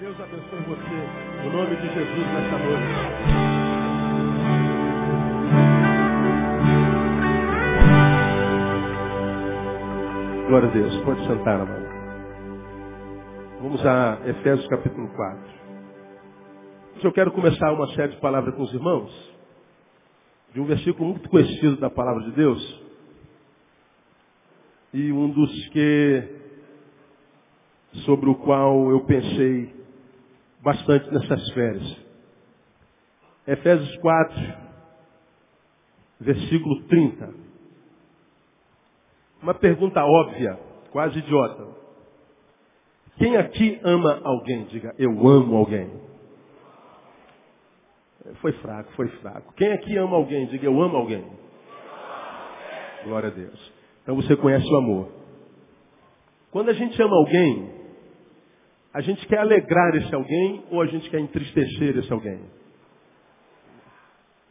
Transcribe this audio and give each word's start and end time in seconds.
Deus 0.00 0.14
abençoe 0.20 0.60
você. 0.60 1.42
No 1.42 1.52
nome 1.52 1.74
de 1.74 1.92
Jesus 1.92 2.26
nessa 2.32 2.58
noite. 2.58 2.86
Glória 10.46 10.68
a 10.68 10.72
Deus. 10.72 10.96
Pode 10.98 11.26
sentar, 11.26 11.60
amado. 11.60 11.88
Vamos 13.60 13.84
a 13.84 14.20
Efésios 14.24 14.68
capítulo 14.68 15.08
4. 15.08 15.52
Eu 17.02 17.12
quero 17.12 17.32
começar 17.32 17.72
uma 17.72 17.88
série 17.94 18.12
de 18.12 18.20
palavras 18.20 18.54
com 18.54 18.62
os 18.62 18.72
irmãos, 18.72 19.34
de 20.54 20.60
um 20.60 20.64
versículo 20.64 21.08
muito 21.10 21.28
conhecido 21.28 21.76
da 21.78 21.90
palavra 21.90 22.22
de 22.22 22.30
Deus, 22.36 22.84
e 24.94 25.10
um 25.10 25.28
dos 25.28 25.68
que, 25.70 26.22
sobre 28.04 28.30
o 28.30 28.36
qual 28.36 28.92
eu 28.92 29.00
pensei 29.00 29.77
bastante 30.68 31.10
nessas 31.10 31.50
férias. 31.52 31.96
Efésios 33.46 33.96
4, 33.96 34.54
versículo 36.20 36.82
30. 36.82 37.34
Uma 39.42 39.54
pergunta 39.54 40.04
óbvia, 40.04 40.58
quase 40.90 41.18
idiota. 41.20 41.68
Quem 43.16 43.36
aqui 43.38 43.80
ama 43.82 44.20
alguém? 44.22 44.64
Diga, 44.64 44.94
eu 44.98 45.10
amo 45.26 45.56
alguém. 45.56 45.90
Foi 48.42 48.52
fraco, 48.52 48.92
foi 48.92 49.08
fraco. 49.22 49.54
Quem 49.54 49.72
aqui 49.72 49.96
ama 49.96 50.16
alguém? 50.16 50.46
Diga, 50.48 50.66
eu 50.66 50.82
amo 50.82 50.98
alguém. 50.98 51.24
Glória 53.04 53.30
a 53.30 53.32
Deus. 53.32 53.72
Então 54.02 54.14
você 54.16 54.36
conhece 54.36 54.66
o 54.70 54.76
amor. 54.76 55.12
Quando 56.50 56.68
a 56.68 56.74
gente 56.74 57.00
ama 57.00 57.16
alguém, 57.16 57.77
a 58.98 59.00
gente 59.00 59.24
quer 59.28 59.38
alegrar 59.38 59.94
esse 59.94 60.12
alguém 60.12 60.64
ou 60.72 60.82
a 60.82 60.86
gente 60.86 61.08
quer 61.08 61.20
entristecer 61.20 61.96
esse 61.96 62.12
alguém? 62.12 62.40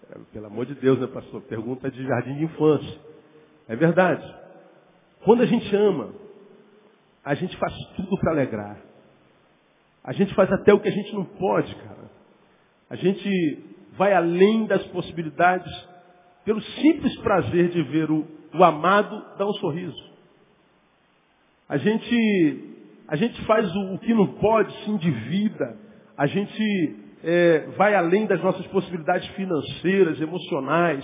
É, 0.10 0.18
pelo 0.32 0.46
amor 0.46 0.66
de 0.66 0.74
Deus, 0.76 0.98
né, 1.02 1.08
pastor? 1.08 1.42
Pergunta 1.42 1.92
de 1.92 2.02
jardim 2.02 2.34
de 2.36 2.46
infância. 2.46 2.98
É 3.68 3.76
verdade. 3.76 4.26
Quando 5.26 5.44
a 5.44 5.46
gente 5.46 5.76
ama, 5.76 6.14
a 7.26 7.34
gente 7.34 7.58
faz 7.58 7.74
tudo 7.98 8.18
para 8.20 8.32
alegrar. 8.32 8.78
A 10.02 10.14
gente 10.14 10.34
faz 10.34 10.50
até 10.50 10.74
o 10.74 10.80
que 10.80 10.88
a 10.88 10.94
gente 10.94 11.14
não 11.14 11.26
pode, 11.26 11.76
cara. 11.76 12.10
A 12.90 12.96
gente 12.96 13.66
vai 13.98 14.14
além 14.14 14.66
das 14.66 14.82
possibilidades 14.88 15.88
pelo 16.46 16.62
simples 16.62 17.14
prazer 17.18 17.68
de 17.68 17.84
ver 17.84 18.10
o, 18.10 18.26
o 18.54 18.64
amado 18.64 19.38
dar 19.38 19.46
um 19.46 19.54
sorriso. 19.56 20.10
A 21.68 21.76
gente 21.76 22.77
a 23.08 23.16
gente 23.16 23.42
faz 23.46 23.74
o, 23.74 23.94
o 23.94 24.00
que 24.00 24.14
não 24.14 24.28
pode, 24.34 24.72
se 24.84 24.92
endivida. 24.92 25.78
A 26.18 26.28
gente 26.28 26.96
é, 27.24 27.60
vai 27.78 27.96
além 27.96 28.26
das 28.26 28.42
nossas 28.42 28.66
possibilidades 28.68 29.28
financeiras, 29.30 30.20
emocionais, 30.20 31.04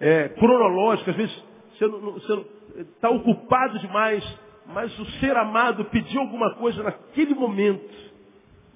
é, 0.00 0.30
cronológicas. 0.30 1.14
Às 1.14 1.16
vezes 1.16 1.44
você 1.78 2.46
está 2.80 3.10
ocupado 3.10 3.78
demais, 3.78 4.24
mas 4.66 4.98
o 4.98 5.04
ser 5.20 5.36
amado 5.36 5.84
pediu 5.86 6.22
alguma 6.22 6.54
coisa 6.54 6.82
naquele 6.82 7.34
momento. 7.34 7.92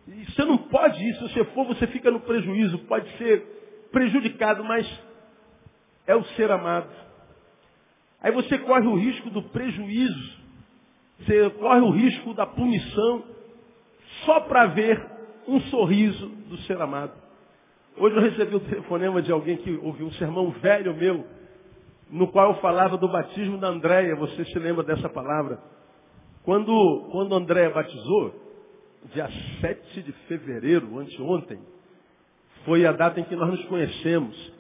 E 0.07 0.25
você 0.27 0.45
não 0.45 0.59
pode 0.59 1.03
ir, 1.03 1.15
se 1.15 1.23
você 1.23 1.45
for, 1.47 1.67
você 1.67 1.87
fica 1.87 2.11
no 2.11 2.21
prejuízo, 2.21 2.79
pode 2.81 3.09
ser 3.17 3.89
prejudicado, 3.91 4.63
mas 4.65 4.87
é 6.07 6.15
o 6.15 6.25
ser 6.25 6.51
amado. 6.51 6.91
Aí 8.21 8.33
você 8.33 8.59
corre 8.59 8.87
o 8.87 8.97
risco 8.97 9.31
do 9.31 9.43
prejuízo 9.45 10.38
você 11.19 11.51
corre 11.51 11.81
o 11.81 11.91
risco 11.91 12.33
da 12.35 12.47
punição 12.47 13.25
só 14.25 14.41
para 14.41 14.67
ver 14.67 15.05
um 15.47 15.61
sorriso 15.63 16.27
do 16.49 16.57
ser 16.59 16.81
amado. 16.81 17.13
Hoje 17.97 18.17
eu 18.17 18.23
recebi 18.23 18.55
um 18.55 18.61
telefonema 18.61 19.21
de 19.21 19.33
alguém 19.33 19.57
que 19.57 19.77
ouviu 19.83 20.07
um 20.07 20.13
sermão 20.13 20.51
velho 20.51 20.95
meu, 20.95 21.27
no 22.11 22.29
qual 22.29 22.53
eu 22.53 22.61
falava 22.61 22.97
do 22.97 23.09
batismo 23.09 23.59
da 23.59 23.69
Andréia. 23.69 24.15
Você 24.17 24.45
se 24.45 24.59
lembra 24.59 24.85
dessa 24.85 25.09
palavra? 25.09 25.59
Quando, 26.45 27.09
quando 27.11 27.35
Andréia 27.35 27.71
batizou, 27.71 28.35
dia 29.13 29.29
7 29.61 30.03
de 30.03 30.13
fevereiro, 30.29 30.99
anteontem, 30.99 31.59
foi 32.65 32.87
a 32.87 32.93
data 32.93 33.19
em 33.21 33.25
que 33.25 33.35
nós 33.35 33.51
nos 33.51 33.65
conhecemos. 33.65 34.53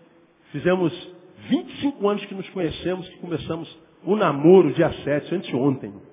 Fizemos 0.50 0.92
25 1.48 2.08
anos 2.08 2.24
que 2.24 2.34
nos 2.34 2.48
conhecemos, 2.50 3.08
que 3.08 3.18
começamos 3.18 3.78
o 4.04 4.16
namoro 4.16 4.72
dia 4.72 4.92
7, 5.04 5.34
anteontem. 5.34 6.07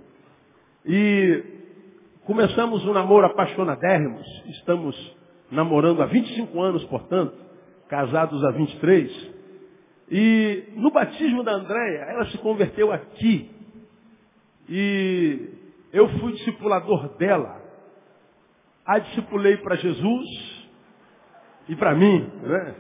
E 0.88 1.44
começamos 2.26 2.86
um 2.86 2.94
namoro 2.94 3.26
apaixonadérrimos. 3.26 4.26
Estamos 4.58 4.96
namorando 5.50 6.04
há 6.04 6.06
25 6.06 6.62
anos, 6.62 6.84
portanto, 6.86 7.36
casados 7.88 8.44
há 8.44 8.52
23. 8.52 9.34
E 10.12 10.64
no 10.76 10.92
batismo 10.92 11.44
da 11.44 11.54
Andréia, 11.54 12.06
ela 12.10 12.26
se 12.28 12.38
converteu 12.38 12.92
aqui. 12.92 13.50
E 14.70 15.50
eu 15.92 16.08
fui 16.20 16.34
discipulador 16.34 17.18
dela. 17.18 17.64
A 18.86 19.00
discipulei 19.00 19.58
para 19.58 19.76
Jesus 19.78 20.68
e 21.68 21.76
para 21.76 21.96
mim, 21.96 22.32
né? 22.44 22.76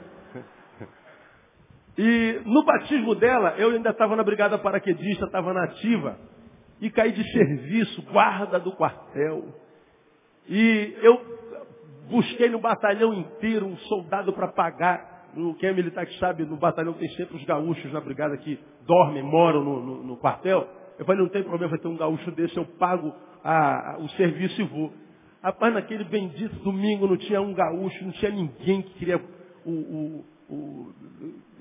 E 1.97 2.41
no 2.45 2.63
batismo 2.63 3.15
dela, 3.15 3.55
eu 3.57 3.71
ainda 3.71 3.89
estava 3.89 4.15
na 4.15 4.23
brigada 4.23 4.59
paraquedista, 4.59 5.25
estava 5.25 5.53
na 5.53 5.63
ativa 5.63 6.34
e 6.81 6.89
caí 6.89 7.11
de 7.11 7.23
serviço, 7.31 8.01
guarda 8.03 8.59
do 8.59 8.71
quartel. 8.73 9.45
E 10.47 10.95
eu 11.01 11.21
busquei 12.09 12.49
no 12.49 12.59
batalhão 12.59 13.13
inteiro 13.13 13.65
um 13.65 13.77
soldado 13.77 14.33
para 14.33 14.47
pagar. 14.49 15.15
Quem 15.59 15.69
é 15.69 15.73
militar 15.73 16.05
que 16.05 16.17
sabe, 16.17 16.45
no 16.45 16.55
batalhão 16.55 16.93
tem 16.93 17.09
sempre 17.09 17.35
os 17.35 17.43
gaúchos 17.43 17.91
na 17.91 17.99
brigada 17.99 18.37
que 18.37 18.57
dormem, 18.85 19.23
moram 19.23 19.63
no, 19.63 19.81
no, 19.81 20.03
no 20.03 20.17
quartel. 20.17 20.67
Eu 20.97 21.05
falei, 21.05 21.21
não 21.21 21.29
tem 21.29 21.43
problema, 21.43 21.71
vai 21.71 21.79
ter 21.79 21.87
um 21.87 21.97
gaúcho 21.97 22.31
desse, 22.31 22.55
eu 22.55 22.65
pago 22.65 23.13
a, 23.43 23.93
a, 23.93 23.97
o 23.99 24.07
serviço 24.09 24.61
e 24.61 24.65
vou. 24.65 24.93
Rapaz, 25.43 25.73
naquele 25.73 26.05
bendito 26.05 26.55
domingo 26.63 27.05
não 27.05 27.17
tinha 27.17 27.41
um 27.41 27.53
gaúcho, 27.53 28.03
não 28.03 28.11
tinha 28.13 28.31
ninguém 28.31 28.81
que 28.81 28.93
queria 28.95 29.21
o, 29.65 29.71
o, 29.71 30.25
o, 30.49 30.93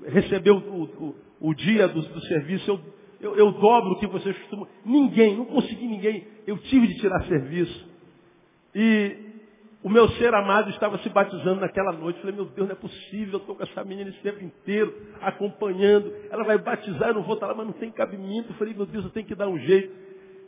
receber 0.07 0.51
o, 0.51 1.53
dia 1.53 1.87
do, 1.87 2.01
do 2.01 2.21
serviço. 2.21 2.71
Eu 2.71 2.79
eu, 3.19 3.35
eu 3.35 3.51
dobro 3.51 3.91
o 3.91 3.99
que 3.99 4.07
vocês 4.07 4.37
costumam. 4.39 4.67
Ninguém, 4.85 5.35
não 5.37 5.45
consegui 5.45 5.87
ninguém. 5.87 6.27
Eu 6.45 6.57
tive 6.57 6.87
de 6.87 6.95
tirar 6.99 7.23
serviço. 7.25 7.89
E 8.73 9.15
o 9.83 9.89
meu 9.89 10.09
ser 10.09 10.33
amado 10.33 10.69
estava 10.71 10.97
se 10.97 11.09
batizando 11.09 11.61
naquela 11.61 11.91
noite. 11.91 12.19
Falei, 12.19 12.35
meu 12.35 12.45
Deus, 12.45 12.67
não 12.67 12.75
é 12.75 12.79
possível, 12.79 13.33
eu 13.33 13.39
estou 13.39 13.55
com 13.55 13.63
essa 13.63 13.83
menina 13.83 14.09
esse 14.09 14.19
tempo 14.21 14.43
inteiro, 14.43 14.93
acompanhando. 15.21 16.11
Ela 16.31 16.43
vai 16.43 16.57
batizar, 16.57 17.09
eu 17.09 17.13
não 17.13 17.23
vou 17.23 17.35
estar 17.35 17.47
lá, 17.47 17.53
mas 17.53 17.67
não 17.67 17.73
tem 17.73 17.91
cabimento. 17.91 18.53
Falei, 18.55 18.73
meu 18.73 18.85
Deus, 18.85 19.05
eu 19.05 19.11
tenho 19.11 19.27
que 19.27 19.35
dar 19.35 19.47
um 19.47 19.59
jeito. 19.59 19.93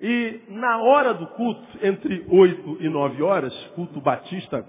E 0.01 0.41
na 0.49 0.81
hora 0.81 1.13
do 1.13 1.27
culto, 1.27 1.63
entre 1.81 2.25
oito 2.29 2.77
e 2.79 2.89
nove 2.89 3.21
horas, 3.23 3.53
culto 3.75 3.99
batista, 4.01 4.65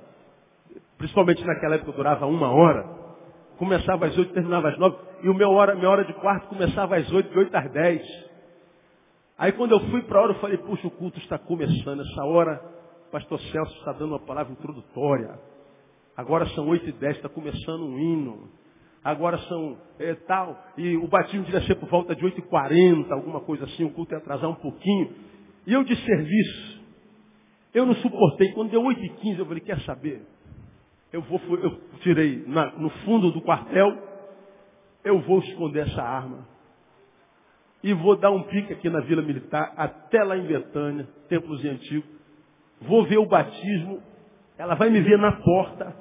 principalmente 0.96 1.44
naquela 1.44 1.76
época 1.76 1.92
durava 1.92 2.26
uma 2.26 2.50
hora, 2.50 2.97
começava 3.58 4.06
às 4.06 4.16
oito, 4.16 4.32
terminava 4.32 4.68
às 4.68 4.78
nove, 4.78 4.96
e 5.22 5.28
o 5.28 5.34
meu 5.34 5.50
hora, 5.50 5.74
minha 5.74 5.90
hora 5.90 6.04
de 6.04 6.12
quarto 6.14 6.48
começava 6.48 6.96
às 6.96 7.10
oito, 7.12 7.30
de 7.30 7.38
oito 7.38 7.54
às 7.54 7.70
dez. 7.72 8.02
Aí 9.36 9.52
quando 9.52 9.72
eu 9.72 9.80
fui 9.90 10.02
para 10.02 10.18
a 10.18 10.22
hora, 10.22 10.32
eu 10.32 10.38
falei, 10.40 10.58
puxa, 10.58 10.86
o 10.86 10.90
culto 10.90 11.18
está 11.18 11.38
começando, 11.38 12.00
essa 12.00 12.24
hora, 12.24 12.60
o 13.08 13.10
pastor 13.10 13.40
Celso 13.40 13.76
está 13.78 13.92
dando 13.92 14.12
uma 14.12 14.20
palavra 14.20 14.52
introdutória. 14.52 15.38
Agora 16.16 16.46
são 16.48 16.66
oito 16.68 16.88
e 16.88 16.92
dez, 16.92 17.16
está 17.16 17.28
começando 17.28 17.84
um 17.84 17.98
hino. 17.98 18.48
Agora 19.04 19.38
são 19.38 19.78
é, 20.00 20.14
tal, 20.14 20.60
e 20.76 20.96
o 20.96 21.06
batismo 21.06 21.44
devia 21.44 21.62
ser 21.62 21.76
por 21.76 21.88
volta 21.88 22.14
de 22.14 22.24
oito 22.24 22.40
e 22.40 22.42
quarenta, 22.42 23.14
alguma 23.14 23.40
coisa 23.40 23.64
assim, 23.64 23.84
o 23.84 23.90
culto 23.90 24.12
ia 24.12 24.18
atrasar 24.18 24.50
um 24.50 24.56
pouquinho. 24.56 25.14
E 25.66 25.72
eu 25.72 25.84
de 25.84 25.94
serviço, 25.96 26.82
eu 27.72 27.86
não 27.86 27.94
suportei. 27.94 28.52
Quando 28.52 28.70
deu 28.70 28.82
oito 28.82 29.02
e 29.04 29.08
quinze, 29.10 29.38
eu 29.38 29.46
falei, 29.46 29.60
quer 29.60 29.80
saber? 29.82 30.22
Eu, 31.12 31.22
vou, 31.22 31.40
eu 31.56 31.80
tirei 32.00 32.44
na, 32.46 32.70
no 32.72 32.90
fundo 33.04 33.30
do 33.30 33.40
quartel, 33.40 33.96
eu 35.04 35.20
vou 35.20 35.38
esconder 35.40 35.86
essa 35.86 36.02
arma. 36.02 36.46
E 37.82 37.94
vou 37.94 38.16
dar 38.16 38.30
um 38.30 38.42
pique 38.42 38.72
aqui 38.72 38.90
na 38.90 39.00
Vila 39.00 39.22
Militar, 39.22 39.72
até 39.76 40.22
lá 40.22 40.36
em 40.36 40.46
Betânia, 40.46 41.08
templos 41.28 41.64
antigo. 41.64 42.06
Vou 42.82 43.04
ver 43.04 43.18
o 43.18 43.26
batismo, 43.26 44.02
ela 44.58 44.74
vai 44.74 44.90
me 44.90 45.00
ver 45.00 45.18
na 45.18 45.32
porta 45.32 45.96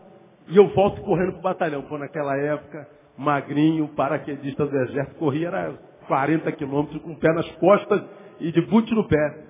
e 0.48 0.57
eu 0.57 0.68
volto 0.69 1.01
correndo 1.01 1.33
para 1.33 1.39
o 1.39 1.44
batalhão. 1.44 1.81
Pô, 1.83 1.98
naquela 1.98 2.36
época, 2.38 2.88
magrinho, 3.18 3.88
paraquedista 3.89 4.65
do 4.65 4.77
exército, 4.77 5.18
corria 5.18 5.48
era 5.48 5.74
40 6.07 6.51
quilômetros 6.53 7.01
com 7.01 7.12
o 7.12 7.19
pé 7.19 7.31
nas 7.33 7.50
costas 7.56 8.03
e 8.39 8.51
de 8.51 8.62
boot 8.62 8.94
no 8.94 9.07
pé. 9.07 9.45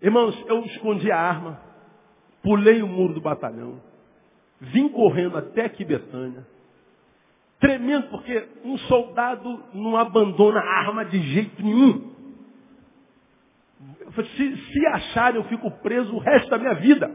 Irmãos, 0.00 0.34
eu 0.48 0.60
escondi 0.64 1.10
a 1.10 1.18
arma, 1.18 1.60
pulei 2.42 2.82
o 2.82 2.88
muro 2.88 3.14
do 3.14 3.20
batalhão, 3.20 3.80
Vim 4.62 4.88
correndo 4.88 5.36
até 5.36 5.64
aqui 5.64 5.84
Betânia. 5.84 6.46
Tremendo, 7.58 8.08
porque 8.08 8.48
um 8.64 8.78
soldado 8.78 9.64
não 9.74 9.96
abandona 9.96 10.60
a 10.60 10.78
arma 10.80 11.04
de 11.04 11.18
jeito 11.18 11.60
nenhum. 11.62 12.12
Se, 14.14 14.56
se 14.56 14.86
acharem, 14.86 15.40
eu 15.40 15.48
fico 15.48 15.68
preso 15.82 16.14
o 16.14 16.18
resto 16.20 16.48
da 16.48 16.58
minha 16.58 16.74
vida. 16.74 17.10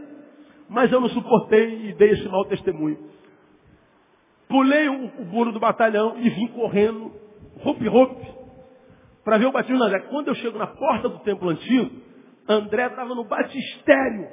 mas 0.69 0.91
eu 0.91 0.99
não 0.99 1.07
suportei 1.09 1.89
e 1.89 1.93
dei 1.93 2.11
esse 2.11 2.27
mau 2.27 2.43
testemunho. 2.45 2.97
Pulei 4.49 4.89
o, 4.89 5.05
o 5.05 5.25
muro 5.25 5.53
do 5.53 5.59
batalhão 5.59 6.17
e 6.17 6.29
vim 6.29 6.47
correndo, 6.47 7.13
roupe-roupe, 7.59 8.27
para 9.23 9.37
ver 9.37 9.45
o 9.45 9.53
batismo 9.53 9.81
André. 9.81 10.01
Quando 10.09 10.27
eu 10.27 10.35
chego 10.35 10.57
na 10.57 10.67
porta 10.67 11.07
do 11.07 11.19
templo 11.19 11.49
antigo, 11.49 11.91
André 12.47 12.87
estava 12.87 13.15
no 13.15 13.23
batistério. 13.23 14.27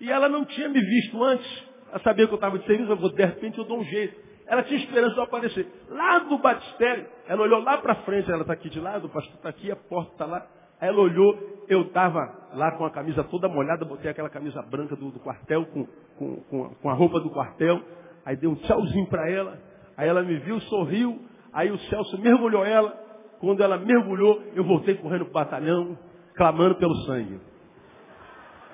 E 0.00 0.10
ela 0.10 0.28
não 0.28 0.44
tinha 0.44 0.68
me 0.68 0.80
visto 0.80 1.22
antes. 1.22 1.68
Ela 1.90 2.00
sabia 2.00 2.26
que 2.26 2.32
eu 2.32 2.36
estava 2.36 2.58
de 2.58 2.66
serviço, 2.66 2.90
eu 2.90 2.96
vou, 2.96 3.10
de 3.10 3.24
repente 3.24 3.58
eu 3.58 3.64
dou 3.64 3.78
um 3.78 3.84
jeito. 3.84 4.28
Ela 4.46 4.62
tinha 4.62 4.78
esperança 4.80 5.12
de 5.12 5.18
eu 5.18 5.24
aparecer. 5.24 5.66
Lá 5.88 6.20
do 6.20 6.38
batistério, 6.38 7.06
ela 7.26 7.42
olhou 7.42 7.62
lá 7.62 7.78
para 7.78 7.96
frente, 7.96 8.30
ela 8.30 8.42
está 8.42 8.54
aqui 8.54 8.70
de 8.70 8.80
lado, 8.80 9.06
o 9.06 9.10
pastor 9.10 9.34
está 9.34 9.48
aqui, 9.48 9.70
a 9.70 9.76
porta 9.76 10.12
está 10.12 10.26
lá. 10.26 10.46
Aí 10.80 10.88
ela 10.88 11.00
olhou, 11.00 11.64
eu 11.68 11.82
estava 11.82 12.48
lá 12.54 12.72
com 12.76 12.84
a 12.84 12.90
camisa 12.90 13.24
toda 13.24 13.48
molhada, 13.48 13.84
botei 13.84 14.10
aquela 14.10 14.30
camisa 14.30 14.62
branca 14.62 14.96
do, 14.96 15.10
do 15.10 15.20
quartel, 15.20 15.66
com, 15.66 15.86
com, 16.16 16.36
com, 16.42 16.74
com 16.74 16.90
a 16.90 16.94
roupa 16.94 17.20
do 17.20 17.30
quartel. 17.30 17.82
Aí 18.24 18.36
dei 18.36 18.48
um 18.48 18.54
tchauzinho 18.54 19.06
para 19.08 19.28
ela. 19.30 19.58
Aí 19.96 20.08
ela 20.08 20.22
me 20.22 20.38
viu, 20.38 20.60
sorriu. 20.60 21.20
Aí 21.52 21.70
o 21.70 21.78
Celso 21.78 22.18
mergulhou 22.18 22.64
ela. 22.64 22.90
Quando 23.40 23.62
ela 23.62 23.76
mergulhou, 23.76 24.42
eu 24.54 24.64
voltei 24.64 24.94
correndo 24.94 25.26
para 25.26 25.30
o 25.30 25.32
batalhão, 25.32 25.98
clamando 26.34 26.76
pelo 26.76 26.94
sangue. 27.06 27.40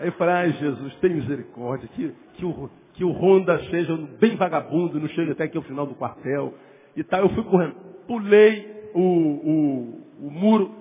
Aí 0.01 0.09
eu 0.09 0.13
falei, 0.13 0.35
ai 0.35 0.53
Jesus, 0.53 0.95
tem 0.97 1.15
misericórdia, 1.15 1.89
que, 1.89 2.13
que, 2.35 2.45
o, 2.45 2.71
que 2.95 3.05
o 3.05 3.13
Honda 3.13 3.59
seja 3.71 3.97
bem 4.19 4.37
vagabundo, 4.37 4.99
não 4.99 5.09
chegue 5.09 5.33
até 5.33 5.45
aqui 5.45 5.57
ao 5.57 5.63
final 5.63 5.87
do 5.87 5.95
quartel. 5.95 6.55
E 6.97 7.05
tal, 7.05 7.21
eu 7.21 7.29
fui 7.31 7.45
correndo. 7.45 7.75
Pulei 8.07 8.91
o, 8.95 9.01
o, 9.01 10.27
o 10.27 10.31
muro, 10.31 10.73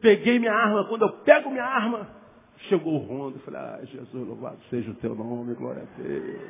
peguei 0.00 0.38
minha 0.38 0.52
arma. 0.52 0.86
Quando 0.88 1.02
eu 1.02 1.12
pego 1.24 1.50
minha 1.50 1.64
arma, 1.64 2.08
chegou 2.68 2.94
o 2.94 2.98
Honda. 2.98 3.36
Eu 3.36 3.40
falei, 3.40 3.60
ai 3.60 3.86
Jesus, 3.86 4.26
louvado 4.26 4.58
seja 4.70 4.90
o 4.90 4.94
teu 4.94 5.14
nome, 5.14 5.54
glória 5.54 5.82
a 5.82 6.02
Deus. 6.02 6.40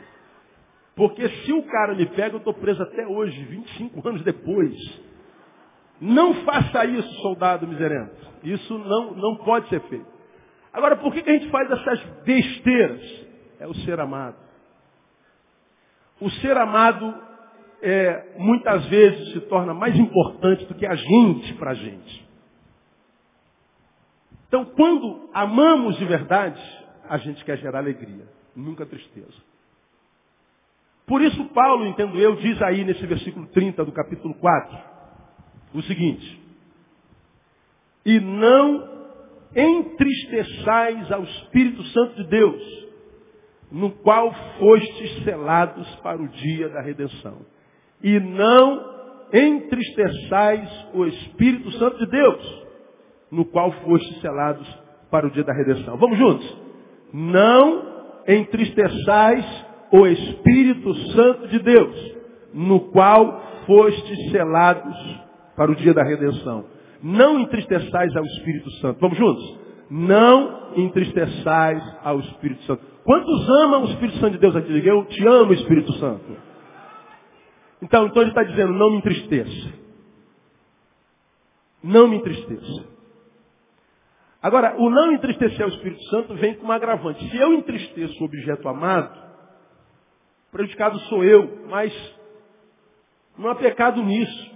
Porque 0.94 1.28
se 1.28 1.52
o 1.52 1.62
cara 1.64 1.94
me 1.94 2.06
pega, 2.06 2.34
eu 2.34 2.38
estou 2.38 2.54
preso 2.54 2.82
até 2.82 3.06
hoje, 3.06 3.38
25 3.44 4.08
anos 4.08 4.22
depois. 4.22 4.74
Não 6.00 6.34
faça 6.44 6.84
isso, 6.86 7.08
soldado 7.20 7.66
miserento. 7.66 8.14
Isso 8.42 8.78
não, 8.78 9.14
não 9.14 9.36
pode 9.36 9.68
ser 9.68 9.80
feito. 9.82 10.15
Agora, 10.76 10.94
por 10.96 11.10
que, 11.10 11.22
que 11.22 11.30
a 11.30 11.32
gente 11.32 11.48
faz 11.48 11.70
essas 11.70 12.02
besteiras? 12.22 13.00
É 13.58 13.66
o 13.66 13.74
ser 13.76 13.98
amado. 13.98 14.36
O 16.20 16.28
ser 16.28 16.54
amado 16.54 17.14
é, 17.80 18.34
muitas 18.36 18.84
vezes 18.88 19.32
se 19.32 19.40
torna 19.48 19.72
mais 19.72 19.96
importante 19.96 20.66
do 20.66 20.74
que 20.74 20.84
a 20.84 20.94
gente 20.94 21.54
para 21.54 21.70
a 21.70 21.74
gente. 21.74 22.28
Então, 24.48 24.66
quando 24.66 25.30
amamos 25.32 25.96
de 25.96 26.04
verdade, 26.04 26.60
a 27.08 27.16
gente 27.16 27.42
quer 27.42 27.56
gerar 27.56 27.78
alegria, 27.78 28.28
nunca 28.54 28.84
tristeza. 28.84 29.46
Por 31.06 31.22
isso, 31.22 31.42
Paulo, 31.54 31.86
entendo 31.86 32.18
eu, 32.18 32.36
diz 32.36 32.60
aí 32.60 32.84
nesse 32.84 33.06
versículo 33.06 33.46
30 33.46 33.82
do 33.82 33.92
capítulo 33.92 34.34
4, 34.34 34.78
o 35.72 35.82
seguinte: 35.84 36.42
E 38.04 38.20
não 38.20 38.95
entristeçais 39.56 41.10
ao 41.10 41.22
Espírito 41.22 41.82
Santo 41.84 42.16
de 42.16 42.24
Deus, 42.28 42.86
no 43.72 43.90
qual 43.90 44.32
fostes 44.58 45.24
selados 45.24 45.88
para 45.96 46.22
o 46.22 46.28
dia 46.28 46.68
da 46.68 46.82
redenção. 46.82 47.38
E 48.02 48.20
não 48.20 48.94
entristeçais 49.32 50.86
o 50.94 51.06
Espírito 51.06 51.70
Santo 51.72 51.98
de 51.98 52.06
Deus, 52.06 52.64
no 53.30 53.44
qual 53.46 53.72
fostes 53.72 54.20
selados 54.20 54.68
para 55.10 55.26
o 55.26 55.30
dia 55.30 55.42
da 55.42 55.54
redenção. 55.54 55.96
Vamos 55.96 56.18
juntos? 56.18 56.56
Não 57.12 57.96
entristeçais 58.28 59.66
o 59.90 60.06
Espírito 60.06 60.94
Santo 61.12 61.48
de 61.48 61.58
Deus, 61.60 62.16
no 62.52 62.80
qual 62.90 63.42
fostes 63.66 64.30
selados 64.30 64.96
para 65.56 65.70
o 65.70 65.74
dia 65.74 65.94
da 65.94 66.04
redenção. 66.04 66.75
Não 67.02 67.38
entristeçais 67.40 68.16
ao 68.16 68.24
Espírito 68.24 68.70
Santo. 68.72 69.00
Vamos 69.00 69.18
juntos? 69.18 69.58
Não 69.90 70.72
entristeçais 70.76 71.82
ao 72.02 72.20
Espírito 72.20 72.62
Santo. 72.64 72.82
Quantos 73.04 73.48
amam 73.48 73.82
o 73.82 73.88
Espírito 73.90 74.18
Santo 74.18 74.32
de 74.32 74.38
Deus 74.38 74.56
aqui? 74.56 74.86
Eu 74.86 75.04
te 75.04 75.26
amo, 75.26 75.52
Espírito 75.52 75.92
Santo. 75.94 76.36
Então, 77.80 78.06
então 78.06 78.22
ele 78.22 78.30
está 78.30 78.42
dizendo, 78.42 78.72
não 78.72 78.90
me 78.90 78.96
entristeça. 78.98 79.72
Não 81.82 82.08
me 82.08 82.16
entristeça. 82.16 82.84
Agora, 84.42 84.76
o 84.78 84.90
não 84.90 85.12
entristecer 85.12 85.62
ao 85.62 85.68
Espírito 85.68 86.02
Santo 86.04 86.34
vem 86.34 86.54
com 86.54 86.66
um 86.66 86.72
agravante. 86.72 87.28
Se 87.30 87.36
eu 87.36 87.52
entristeço 87.52 88.20
o 88.20 88.26
objeto 88.26 88.68
amado, 88.68 89.16
prejudicado 90.50 90.98
sou 91.00 91.24
eu, 91.24 91.66
mas 91.68 91.92
não 93.38 93.50
há 93.50 93.54
pecado 93.54 94.02
nisso. 94.02 94.55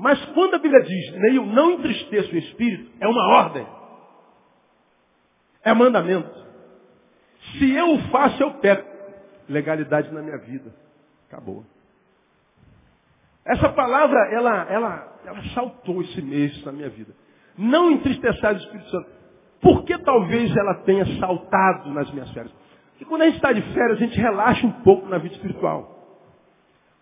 Mas 0.00 0.18
quando 0.32 0.54
a 0.54 0.58
Bíblia 0.58 0.82
diz, 0.82 1.12
Neil, 1.12 1.44
não 1.44 1.72
entristeça 1.72 2.32
o 2.32 2.38
Espírito, 2.38 2.90
é 3.00 3.06
uma 3.06 3.28
ordem. 3.34 3.66
É 5.62 5.74
mandamento. 5.74 6.30
Se 7.52 7.70
eu 7.74 7.98
faço, 8.10 8.42
eu 8.42 8.54
peco. 8.54 8.88
Legalidade 9.46 10.10
na 10.10 10.22
minha 10.22 10.38
vida. 10.38 10.74
Acabou. 11.28 11.66
Essa 13.44 13.68
palavra, 13.68 14.18
ela, 14.32 14.66
ela, 14.70 15.18
ela 15.26 15.42
saltou 15.52 16.00
esse 16.00 16.22
mês 16.22 16.64
na 16.64 16.72
minha 16.72 16.88
vida. 16.88 17.14
Não 17.58 17.90
entristeçar 17.90 18.54
o 18.54 18.56
Espírito 18.56 18.90
Santo. 18.90 19.10
Por 19.60 19.84
que 19.84 19.98
talvez 19.98 20.56
ela 20.56 20.76
tenha 20.76 21.04
saltado 21.18 21.90
nas 21.90 22.10
minhas 22.10 22.30
férias? 22.30 22.54
E 22.98 23.04
quando 23.04 23.20
a 23.22 23.26
gente 23.26 23.36
está 23.36 23.52
de 23.52 23.60
férias, 23.74 23.98
a 23.98 24.00
gente 24.00 24.18
relaxa 24.18 24.66
um 24.66 24.72
pouco 24.82 25.06
na 25.08 25.18
vida 25.18 25.34
espiritual. 25.34 25.98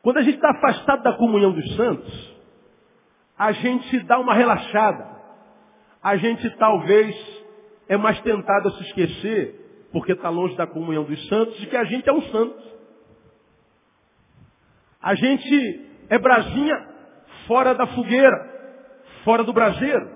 Quando 0.03 0.17
a 0.17 0.23
gente 0.23 0.35
está 0.35 0.51
afastado 0.51 1.05
da 1.05 1.13
comunhão 1.13 1.53
dos 1.53 1.77
santos, 1.77 2.38
a 3.39 3.53
gente 3.53 4.01
dá 4.01 4.19
uma 4.19 4.35
relaxada. 4.35 5.07
A 6.03 6.17
gente 6.17 6.51
talvez 6.57 7.15
é 7.89 7.97
mais 7.97 8.21
tentado 8.23 8.69
a 8.69 8.73
se 8.73 8.83
esquecer, 8.85 9.89
porque 9.93 10.13
está 10.13 10.29
longe 10.29 10.57
da 10.57 10.67
comunhão 10.67 11.05
dos 11.05 11.29
santos, 11.29 11.57
de 11.59 11.67
que 11.67 11.77
a 11.77 11.85
gente 11.85 12.09
é 12.09 12.13
um 12.13 12.23
santo. 12.23 12.63
A 15.01 15.15
gente 15.15 15.87
é 16.09 16.19
brasinha 16.19 16.89
fora 17.47 17.75
da 17.75 17.87
fogueira, 17.87 18.99
fora 19.25 19.45
do 19.45 19.53
braseiro. 19.53 20.11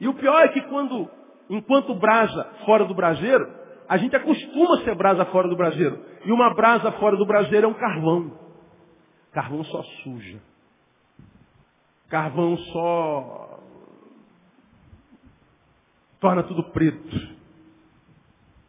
E 0.00 0.06
o 0.06 0.14
pior 0.14 0.40
é 0.44 0.48
que 0.48 0.60
quando, 0.62 1.10
enquanto 1.50 1.94
brasa 1.94 2.44
fora 2.64 2.84
do 2.84 2.94
braseiro, 2.94 3.52
a 3.88 3.96
gente 3.96 4.14
acostuma 4.14 4.76
a 4.76 4.84
ser 4.84 4.94
brasa 4.94 5.24
fora 5.26 5.48
do 5.48 5.56
braseiro. 5.56 5.98
E 6.24 6.30
uma 6.30 6.54
brasa 6.54 6.92
fora 6.92 7.16
do 7.16 7.26
braseiro 7.26 7.66
é 7.66 7.68
um 7.68 7.74
carvão. 7.74 8.38
Carvão 9.32 9.64
só 9.64 9.82
suja. 10.02 10.40
Carvão 12.08 12.56
só 12.56 13.60
torna 16.20 16.42
tudo 16.42 16.64
preto. 16.70 17.38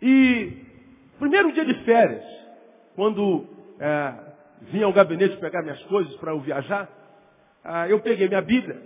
E 0.02 0.58
primeiro 1.18 1.52
dia 1.54 1.66
de 1.66 1.74
férias, 1.86 2.24
quando 2.96 3.46
é, 3.80 4.14
vim 4.64 4.84
ao 4.84 4.94
gabinete 4.94 5.38
pegar 5.38 5.62
minhas 5.62 5.82
coisas 5.84 6.14
para 6.18 6.32
eu 6.32 6.40
viajar, 6.42 6.90
ah, 7.64 7.88
eu 7.88 8.00
peguei 8.02 8.28
minha 8.28 8.42
Bíblia. 8.42 8.82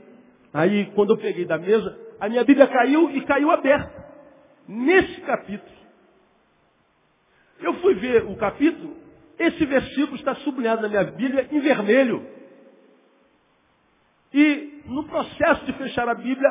Aí 0.54 0.86
quando 0.94 1.14
eu 1.14 1.18
peguei 1.18 1.46
da 1.46 1.58
mesa, 1.58 1.98
a 2.20 2.30
minha 2.30 2.44
Bíblia 2.44 2.68
caiu 2.68 3.10
e 3.12 3.26
caiu 3.26 3.52
aberta. 3.52 4.04
Nesse 4.68 5.20
capítulo. 5.22 5.84
Eu 7.60 7.74
fui 7.76 7.96
ver 7.96 8.24
o 8.26 8.36
capítulo, 8.36 8.96
esse 9.40 9.66
versículo 9.66 10.16
está 10.16 10.36
sublinhado 10.36 10.82
na 10.82 10.90
minha 10.90 11.04
Bíblia 11.04 11.48
em 11.52 11.60
vermelho. 11.60 12.26
E 14.34 14.82
no 14.86 15.04
processo 15.06 15.66
de 15.66 15.74
fechar 15.74 16.10
a 16.10 16.16
Bíblia, 16.16 16.50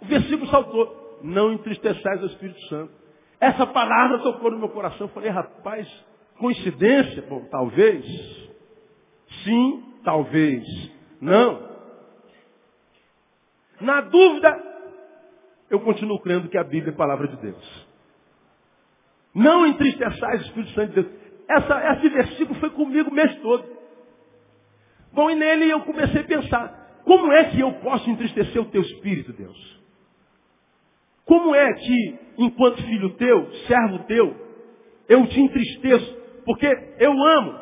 o 0.00 0.06
versículo 0.06 0.48
saltou. 0.50 1.18
Não 1.22 1.52
entristeçais 1.52 2.22
o 2.22 2.26
Espírito 2.26 2.60
Santo. 2.68 2.92
Essa 3.40 3.66
palavra 3.66 4.18
tocou 4.20 4.50
no 4.50 4.58
meu 4.58 4.68
coração. 4.68 5.06
Eu 5.06 5.12
falei, 5.12 5.30
rapaz, 5.30 5.88
coincidência? 6.38 7.22
Bom, 7.22 7.46
talvez. 7.50 8.04
Sim, 9.44 9.94
talvez. 10.04 10.64
Não. 11.20 11.68
Na 13.80 14.02
dúvida, 14.02 14.70
eu 15.70 15.80
continuo 15.80 16.20
crendo 16.20 16.48
que 16.48 16.58
a 16.58 16.64
Bíblia 16.64 16.92
é 16.92 16.94
a 16.94 16.98
palavra 16.98 17.28
de 17.28 17.36
Deus. 17.36 17.88
Não 19.34 19.66
entristeçais 19.66 20.42
o 20.42 20.44
Espírito 20.46 20.72
Santo 20.72 20.88
de 20.88 21.02
Deus. 21.02 21.20
Essa, 21.48 21.92
esse 21.94 22.08
versículo 22.08 22.60
foi 22.60 22.70
comigo 22.70 23.10
o 23.10 23.14
mês 23.14 23.34
todo. 23.40 23.64
Bom, 25.12 25.30
e 25.30 25.34
nele 25.34 25.70
eu 25.70 25.80
comecei 25.80 26.20
a 26.20 26.24
pensar, 26.24 26.79
como 27.10 27.32
é 27.32 27.42
que 27.42 27.58
eu 27.58 27.72
posso 27.80 28.08
entristecer 28.08 28.62
o 28.62 28.66
teu 28.66 28.82
Espírito, 28.82 29.32
Deus? 29.32 29.80
Como 31.24 31.52
é 31.52 31.72
que, 31.72 32.18
enquanto 32.38 32.80
filho 32.84 33.10
teu, 33.16 33.50
servo 33.66 33.98
teu, 34.04 34.32
eu 35.08 35.26
te 35.26 35.40
entristeço? 35.40 36.16
Porque 36.44 36.68
eu 37.00 37.10
amo. 37.10 37.58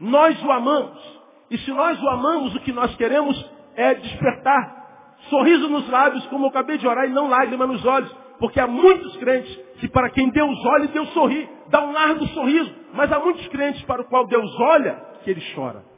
Nós 0.00 0.42
o 0.42 0.50
amamos. 0.50 1.20
E 1.50 1.58
se 1.58 1.70
nós 1.70 2.02
o 2.02 2.08
amamos, 2.08 2.56
o 2.56 2.60
que 2.60 2.72
nós 2.72 2.96
queremos 2.96 3.36
é 3.76 3.92
despertar 3.96 5.18
sorriso 5.28 5.68
nos 5.68 5.86
lábios, 5.90 6.24
como 6.28 6.46
eu 6.46 6.48
acabei 6.48 6.78
de 6.78 6.88
orar, 6.88 7.04
e 7.04 7.12
não 7.12 7.28
lágrima 7.28 7.66
nos 7.66 7.84
olhos. 7.84 8.10
Porque 8.38 8.58
há 8.58 8.66
muitos 8.66 9.18
crentes 9.18 9.54
que 9.80 9.88
para 9.90 10.08
quem 10.08 10.30
Deus 10.30 10.58
olha, 10.64 10.88
Deus 10.88 11.10
sorri, 11.10 11.46
dá 11.68 11.84
um 11.84 11.92
largo 11.92 12.26
sorriso. 12.28 12.74
Mas 12.94 13.12
há 13.12 13.20
muitos 13.20 13.46
crentes 13.48 13.82
para 13.82 14.00
o 14.00 14.06
qual 14.06 14.26
Deus 14.26 14.50
olha, 14.60 14.94
que 15.24 15.30
ele 15.30 15.42
chora. 15.54 15.89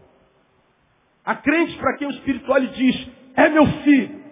Há 1.24 1.36
crentes 1.36 1.76
para 1.76 1.96
quem 1.96 2.08
o 2.08 2.10
Espírito 2.10 2.50
olha 2.50 2.64
e 2.64 2.72
diz, 2.72 3.08
é 3.36 3.48
meu 3.48 3.66
filho. 3.66 4.22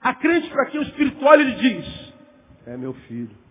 Há 0.00 0.14
crentes 0.14 0.48
para 0.50 0.66
quem 0.66 0.80
o 0.80 0.82
Espírito 0.82 1.24
olha 1.24 1.42
e 1.42 1.54
diz, 1.54 2.14
é 2.66 2.76
meu 2.76 2.94
filho. 2.94 3.44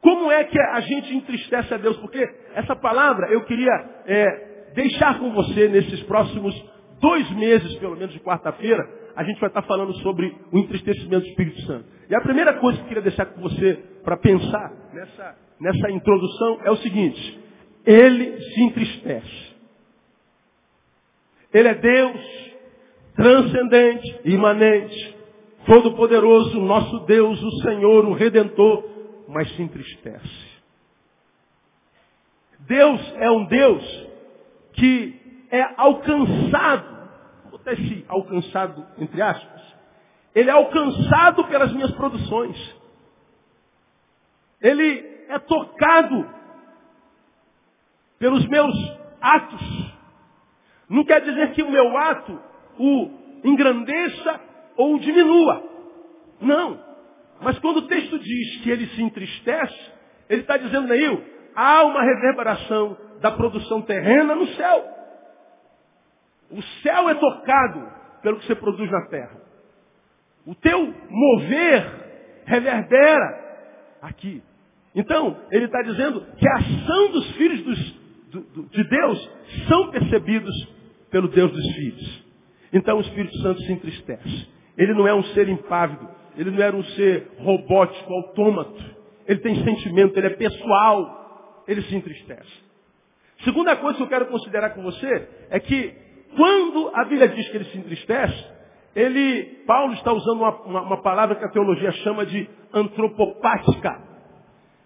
Como 0.00 0.30
é 0.30 0.44
que 0.44 0.58
a 0.58 0.80
gente 0.80 1.14
entristece 1.14 1.74
a 1.74 1.76
Deus? 1.76 1.96
Porque 1.98 2.18
essa 2.54 2.74
palavra 2.74 3.28
eu 3.30 3.44
queria 3.44 3.72
é, 4.06 4.72
deixar 4.74 5.18
com 5.18 5.32
você 5.32 5.68
nesses 5.68 6.02
próximos 6.04 6.54
dois 7.00 7.30
meses, 7.32 7.76
pelo 7.76 7.96
menos 7.96 8.12
de 8.12 8.20
quarta-feira, 8.20 8.82
a 9.16 9.24
gente 9.24 9.40
vai 9.40 9.48
estar 9.48 9.62
falando 9.62 9.92
sobre 9.98 10.34
o 10.52 10.58
entristecimento 10.58 11.24
do 11.24 11.28
Espírito 11.28 11.60
Santo. 11.62 11.84
E 12.08 12.14
a 12.14 12.20
primeira 12.20 12.54
coisa 12.54 12.78
que 12.78 12.84
eu 12.84 12.88
queria 12.88 13.02
deixar 13.02 13.26
com 13.26 13.40
você 13.40 13.74
para 14.02 14.16
pensar 14.16 14.72
nessa, 14.92 15.36
nessa 15.60 15.90
introdução 15.90 16.60
é 16.64 16.70
o 16.70 16.76
seguinte: 16.76 17.40
ele 17.84 18.40
se 18.40 18.62
entristece. 18.62 19.50
Ele 21.52 21.68
é 21.68 21.74
Deus, 21.74 22.20
transcendente, 23.14 24.20
imanente, 24.24 25.16
todo-poderoso, 25.66 26.60
nosso 26.60 27.00
Deus, 27.00 27.42
o 27.42 27.62
Senhor, 27.62 28.04
o 28.06 28.12
Redentor, 28.12 28.84
mas 29.28 29.50
se 29.54 29.62
entristece. 29.62 30.50
Deus 32.60 33.00
é 33.16 33.30
um 33.30 33.44
Deus 33.46 34.08
que 34.74 35.20
é 35.50 35.62
alcançado, 35.76 37.08
botar 37.50 37.72
esse 37.72 38.04
alcançado 38.08 38.86
entre 38.98 39.20
aspas, 39.20 39.60
ele 40.34 40.48
é 40.48 40.52
alcançado 40.52 41.44
pelas 41.44 41.72
minhas 41.72 41.90
produções. 41.92 42.56
Ele 44.60 45.24
é 45.28 45.38
tocado 45.40 46.39
pelos 48.20 48.46
meus 48.46 48.76
atos. 49.20 49.94
Não 50.88 51.04
quer 51.04 51.22
dizer 51.22 51.52
que 51.52 51.62
o 51.62 51.70
meu 51.70 51.96
ato 51.96 52.38
o 52.78 53.10
engrandeça 53.44 54.40
ou 54.76 54.94
o 54.94 55.00
diminua. 55.00 55.62
Não. 56.40 56.78
Mas 57.40 57.58
quando 57.58 57.78
o 57.78 57.88
texto 57.88 58.18
diz 58.18 58.60
que 58.62 58.70
ele 58.70 58.86
se 58.88 59.02
entristece, 59.02 59.92
ele 60.28 60.42
está 60.42 60.56
dizendo, 60.56 60.88
Neil, 60.88 61.24
há 61.54 61.82
uma 61.84 62.02
reverberação 62.02 62.96
da 63.20 63.30
produção 63.30 63.82
terrena 63.82 64.34
no 64.34 64.46
céu. 64.48 64.84
O 66.50 66.62
céu 66.82 67.08
é 67.08 67.14
tocado 67.14 67.92
pelo 68.22 68.38
que 68.38 68.46
você 68.46 68.54
produz 68.54 68.90
na 68.90 69.06
terra. 69.06 69.40
O 70.46 70.54
teu 70.54 70.94
mover 71.08 72.42
reverbera 72.44 73.40
aqui. 74.02 74.42
Então, 74.94 75.36
ele 75.50 75.66
está 75.66 75.82
dizendo 75.82 76.26
que 76.36 76.48
a 76.48 76.54
ação 76.56 77.12
dos 77.12 77.30
filhos 77.36 77.62
dos, 77.62 77.99
do, 78.30 78.40
do, 78.40 78.62
de 78.70 78.84
Deus 78.84 79.30
são 79.68 79.90
percebidos 79.90 80.54
pelo 81.10 81.28
Deus 81.28 81.50
dos 81.50 81.74
filhos. 81.74 82.24
Então 82.72 82.98
o 82.98 83.00
Espírito 83.00 83.36
Santo 83.38 83.60
se 83.62 83.72
entristece. 83.72 84.48
Ele 84.78 84.94
não 84.94 85.06
é 85.06 85.14
um 85.14 85.22
ser 85.24 85.48
impávido, 85.48 86.08
ele 86.36 86.50
não 86.50 86.62
era 86.62 86.76
um 86.76 86.84
ser 86.84 87.28
robótico, 87.38 88.12
autômato. 88.12 88.82
Ele 89.26 89.40
tem 89.40 89.62
sentimento, 89.64 90.16
ele 90.16 90.28
é 90.28 90.30
pessoal. 90.30 91.64
Ele 91.66 91.82
se 91.82 91.94
entristece. 91.94 92.70
Segunda 93.44 93.76
coisa 93.76 93.96
que 93.96 94.02
eu 94.02 94.08
quero 94.08 94.26
considerar 94.26 94.70
com 94.70 94.82
você 94.82 95.28
é 95.50 95.60
que 95.60 95.94
quando 96.36 96.90
a 96.94 97.04
Bíblia 97.04 97.28
diz 97.28 97.48
que 97.48 97.56
ele 97.56 97.64
se 97.66 97.78
entristece, 97.78 98.44
ele, 98.94 99.64
Paulo 99.66 99.92
está 99.94 100.12
usando 100.12 100.38
uma, 100.40 100.62
uma, 100.62 100.82
uma 100.82 101.02
palavra 101.02 101.36
que 101.36 101.44
a 101.44 101.50
teologia 101.50 101.92
chama 101.92 102.26
de 102.26 102.48
antropopática. 102.72 104.09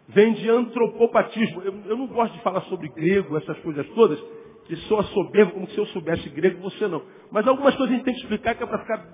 Vem 0.08 0.34
de 0.34 0.49
antropopatismo. 0.49 1.62
Eu, 1.62 1.75
eu, 1.87 1.96
não 1.96 2.06
gosto 2.06 2.34
de 2.34 2.42
falar 2.42 2.61
sobre 2.62 2.88
grego, 2.88 3.37
essas 3.37 3.58
coisas 3.61 3.87
todas, 3.90 4.20
que 4.66 4.76
soa 4.88 5.02
soberbo, 5.04 5.52
como 5.52 5.68
se 5.70 5.78
eu 5.78 5.87
soubesse 5.87 6.28
grego, 6.28 6.61
você 6.61 6.87
não. 6.87 7.02
Mas 7.30 7.46
algumas 7.46 7.75
coisas 7.75 7.92
a 7.92 7.96
gente 7.96 8.04
tem 8.04 8.14
que 8.14 8.20
explicar 8.20 8.54
que 8.54 8.62
é 8.62 8.66
para 8.66 8.80
ficar 8.80 9.06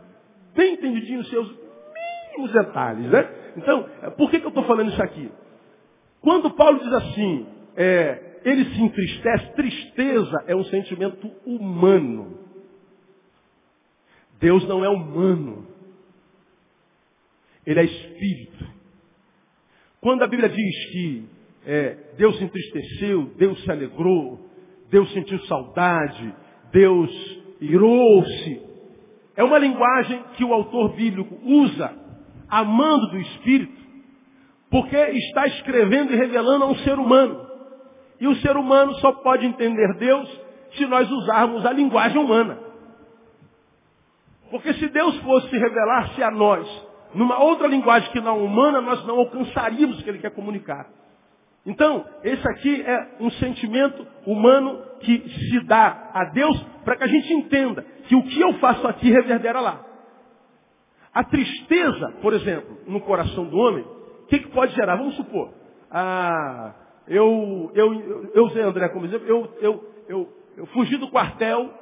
bem 0.55 0.75
entendidinho 0.75 1.21
os 1.21 1.31
seus 1.31 1.49
mínimos 2.33 2.53
detalhes, 2.53 3.11
né? 3.11 3.53
Então, 3.57 3.89
por 4.17 4.31
que, 4.31 4.41
que 4.41 4.47
eu 4.47 4.51
estou 4.51 4.65
falando 4.65 4.91
isso 4.91 5.03
aqui? 5.03 5.31
Quando 6.21 6.51
Paulo 6.51 6.79
diz 6.81 6.93
assim, 6.93 7.47
é, 7.77 8.41
ele 8.45 8.65
se 8.65 8.83
entristece, 8.83 9.53
tristeza 9.55 10.45
é 10.47 10.57
um 10.57 10.65
sentimento 10.65 11.31
humano. 11.47 12.39
Deus 14.39 14.67
não 14.67 14.85
é 14.85 14.89
humano. 14.89 15.67
Ele 17.67 17.81
é 17.81 17.85
espírito. 17.85 18.80
Quando 20.01 20.23
a 20.23 20.27
Bíblia 20.27 20.49
diz 20.49 20.91
que 20.93 21.29
é, 21.67 21.97
Deus 22.17 22.39
se 22.39 22.45
entristeceu, 22.45 23.33
Deus 23.37 23.63
se 23.63 23.71
alegrou, 23.71 24.39
Deus 24.91 25.13
sentiu 25.13 25.39
saudade, 25.41 26.35
Deus 26.73 27.11
irou-se, 27.61 28.71
é 29.37 29.45
uma 29.45 29.59
linguagem 29.59 30.23
que 30.37 30.45
o 30.45 30.53
autor 30.53 30.95
bíblico 30.95 31.35
usa 31.45 31.95
amando 32.49 33.11
do 33.11 33.19
Espírito, 33.19 33.81
porque 34.71 34.97
está 34.97 35.47
escrevendo 35.47 36.13
e 36.13 36.17
revelando 36.17 36.65
a 36.65 36.69
um 36.69 36.77
ser 36.77 36.99
humano. 36.99 37.49
E 38.21 38.27
o 38.27 38.37
ser 38.37 38.57
humano 38.57 38.95
só 38.97 39.13
pode 39.13 39.47
entender 39.47 39.95
Deus 39.99 40.29
se 40.77 40.87
nós 40.87 41.11
usarmos 41.11 41.65
a 41.65 41.73
linguagem 41.73 42.23
humana. 42.23 42.59
Porque 44.51 44.75
se 44.75 44.89
Deus 44.89 45.17
fosse 45.19 45.57
revelar-se 45.57 46.23
a 46.23 46.31
nós 46.31 46.90
numa 47.15 47.39
outra 47.43 47.67
linguagem 47.67 48.11
que 48.11 48.21
não 48.21 48.45
humana, 48.45 48.81
nós 48.81 49.05
não 49.07 49.19
alcançaríamos 49.19 49.99
o 50.01 50.05
que 50.05 50.11
Ele 50.11 50.19
quer 50.19 50.31
comunicar. 50.31 50.89
Então, 51.67 52.07
esse 52.25 52.47
aqui 52.49 52.83
é 52.83 53.17
um 53.21 53.31
sentimento 53.33 54.07
humano 54.27 54.83
que 55.01 55.29
se 55.29 55.61
dá 55.67 56.11
a 56.15 56.25
Deus 56.27 56.61
para 56.85 56.97
que 56.97 57.05
a 57.05 57.09
gente 57.09 57.33
entenda 57.33 57.83
que 58.09 58.17
o 58.17 58.23
que 58.23 58.41
eu 58.41 58.55
faço 58.55 58.87
aqui 58.87 59.11
reverbera 59.11 59.61
lá. 59.61 59.85
A 61.13 61.25
tristeza, 61.25 62.15
por 62.23 62.33
exemplo, 62.33 62.79
no 62.87 63.01
coração 63.01 63.45
do 63.47 63.59
homem, 63.59 63.85
o 63.85 64.27
que, 64.27 64.39
que 64.39 64.49
pode 64.49 64.75
gerar? 64.75 64.97
Vamos 64.97 65.17
supor, 65.17 65.53
ah, 65.91 66.73
eu, 67.09 67.71
eu, 67.75 67.95
eu, 67.95 68.31
eu 68.35 68.45
usei 68.45 68.63
André 68.63 68.89
como 68.91 69.05
exemplo, 69.05 69.27
eu, 69.27 69.53
eu, 69.61 69.85
eu, 70.09 70.33
eu 70.57 70.67
fugi 70.67 70.97
do 70.97 71.11
quartel 71.11 71.75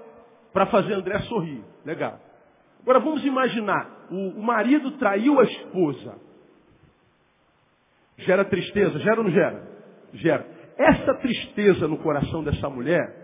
para 0.53 0.67
fazer 0.67 0.95
André 0.95 1.19
sorrir. 1.21 1.63
Legal. 1.85 2.19
Agora 2.89 3.01
vamos 3.01 3.23
imaginar, 3.23 4.07
o, 4.11 4.41
o 4.41 4.43
marido 4.43 4.93
traiu 4.93 5.39
a 5.39 5.43
esposa. 5.43 6.19
Gera 8.17 8.47
tristeza, 8.47 8.99
gera 9.01 9.19
ou 9.19 9.25
não 9.25 9.31
gera? 9.31 9.69
Gera. 10.15 10.47
Essa 10.75 11.13
tristeza 11.17 11.87
no 11.87 11.99
coração 11.99 12.43
dessa 12.43 12.71
mulher 12.71 13.15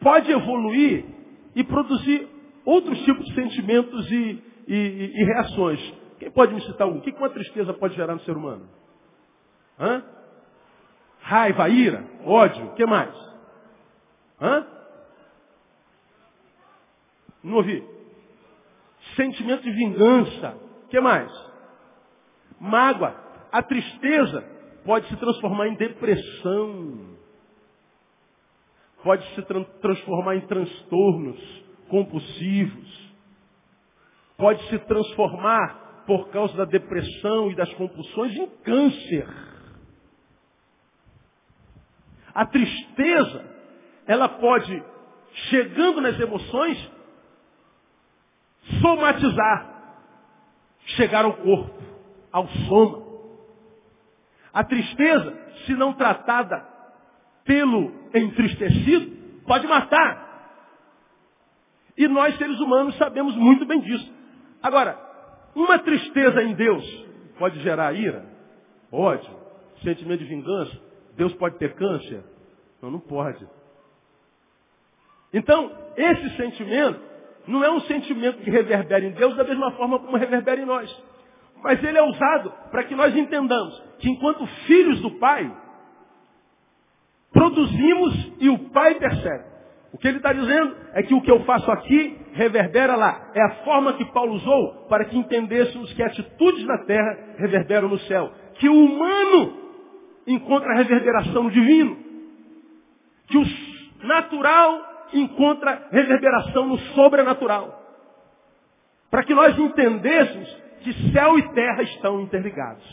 pode 0.00 0.32
evoluir 0.32 1.04
e 1.54 1.62
produzir 1.62 2.28
outros 2.64 2.98
tipos 3.04 3.24
de 3.24 3.34
sentimentos 3.36 4.10
e, 4.10 4.42
e, 4.66 5.12
e 5.14 5.24
reações. 5.24 5.94
Quem 6.18 6.32
pode 6.32 6.54
me 6.54 6.60
citar 6.62 6.88
um? 6.88 6.98
O 6.98 7.02
que 7.02 7.12
uma 7.12 7.30
tristeza 7.30 7.72
pode 7.72 7.94
gerar 7.94 8.14
no 8.14 8.20
ser 8.22 8.36
humano? 8.36 8.68
Hã? 9.78 10.02
Raiva, 11.20 11.68
ira, 11.68 12.04
ódio, 12.24 12.66
o 12.66 12.74
que 12.74 12.84
mais? 12.84 13.14
Hã? 14.40 14.73
Não 17.44 17.58
ouvi. 17.58 17.86
Sentimento 19.14 19.62
de 19.62 19.70
vingança, 19.70 20.56
o 20.84 20.88
que 20.88 20.98
mais? 20.98 21.30
Mágoa. 22.58 23.14
A 23.52 23.62
tristeza 23.62 24.42
pode 24.84 25.06
se 25.08 25.16
transformar 25.16 25.68
em 25.68 25.74
depressão. 25.74 27.14
Pode 29.02 29.22
se 29.34 29.42
tra 29.42 29.62
transformar 29.82 30.36
em 30.36 30.40
transtornos 30.46 31.64
compulsivos. 31.88 33.14
Pode 34.38 34.66
se 34.70 34.78
transformar, 34.80 36.02
por 36.06 36.30
causa 36.30 36.56
da 36.56 36.64
depressão 36.64 37.50
e 37.50 37.54
das 37.54 37.72
compulsões, 37.74 38.34
em 38.34 38.48
câncer. 38.64 39.28
A 42.34 42.46
tristeza, 42.46 43.44
ela 44.06 44.28
pode, 44.28 44.82
chegando 45.50 46.00
nas 46.00 46.18
emoções, 46.18 46.93
somatizar, 48.80 49.74
chegar 50.96 51.24
ao 51.24 51.34
corpo, 51.34 51.74
ao 52.32 52.46
soma. 52.48 53.04
A 54.52 54.62
tristeza, 54.64 55.36
se 55.66 55.74
não 55.74 55.92
tratada 55.94 56.64
pelo 57.44 57.92
entristecido, 58.14 59.42
pode 59.46 59.66
matar. 59.66 60.24
E 61.96 62.08
nós, 62.08 62.36
seres 62.36 62.58
humanos, 62.60 62.96
sabemos 62.96 63.36
muito 63.36 63.64
bem 63.66 63.80
disso. 63.80 64.12
Agora, 64.62 64.98
uma 65.54 65.78
tristeza 65.78 66.42
em 66.42 66.54
Deus 66.54 66.84
pode 67.38 67.60
gerar 67.60 67.92
ira, 67.94 68.24
ódio, 68.90 69.30
sentimento 69.82 70.20
de 70.20 70.26
vingança. 70.26 70.80
Deus 71.16 71.32
pode 71.34 71.58
ter 71.58 71.74
câncer? 71.74 72.24
Não, 72.82 72.90
não 72.90 73.00
pode. 73.00 73.46
Então, 75.32 75.70
esse 75.96 76.36
sentimento 76.36 77.00
não 77.46 77.64
é 77.64 77.70
um 77.70 77.80
sentimento 77.80 78.38
que 78.38 78.50
reverbera 78.50 79.04
em 79.04 79.12
Deus 79.12 79.36
da 79.36 79.44
mesma 79.44 79.70
forma 79.72 79.98
como 79.98 80.16
reverbera 80.16 80.60
em 80.60 80.64
nós. 80.64 80.90
Mas 81.62 81.82
ele 81.82 81.98
é 81.98 82.02
usado 82.02 82.52
para 82.70 82.84
que 82.84 82.94
nós 82.94 83.16
entendamos 83.16 83.82
que 83.98 84.10
enquanto 84.10 84.46
filhos 84.66 85.00
do 85.00 85.12
Pai, 85.12 85.50
produzimos 87.32 88.32
e 88.40 88.48
o 88.48 88.58
Pai 88.70 88.94
percebe. 88.96 89.54
O 89.92 89.98
que 89.98 90.08
ele 90.08 90.16
está 90.16 90.32
dizendo 90.32 90.76
é 90.92 91.02
que 91.04 91.14
o 91.14 91.20
que 91.20 91.30
eu 91.30 91.44
faço 91.44 91.70
aqui 91.70 92.18
reverbera 92.32 92.96
lá. 92.96 93.30
É 93.32 93.42
a 93.42 93.64
forma 93.64 93.92
que 93.92 94.04
Paulo 94.06 94.34
usou 94.34 94.86
para 94.88 95.04
que 95.04 95.16
entendêssemos 95.16 95.92
que 95.92 96.02
atitudes 96.02 96.64
na 96.66 96.78
terra 96.84 97.16
reverberam 97.38 97.88
no 97.88 97.98
céu. 98.00 98.32
Que 98.54 98.68
o 98.68 98.74
humano 98.74 99.56
encontra 100.26 100.74
reverberação 100.74 101.44
no 101.44 101.50
divino. 101.50 101.96
Que 103.28 103.38
o 103.38 103.44
natural 104.02 104.93
encontra 105.20 105.88
reverberação 105.90 106.66
no 106.66 106.78
sobrenatural. 106.78 107.82
Para 109.10 109.24
que 109.24 109.34
nós 109.34 109.58
entendêssemos 109.58 110.64
que 110.82 111.12
céu 111.12 111.38
e 111.38 111.54
terra 111.54 111.82
estão 111.82 112.20
interligados. 112.20 112.84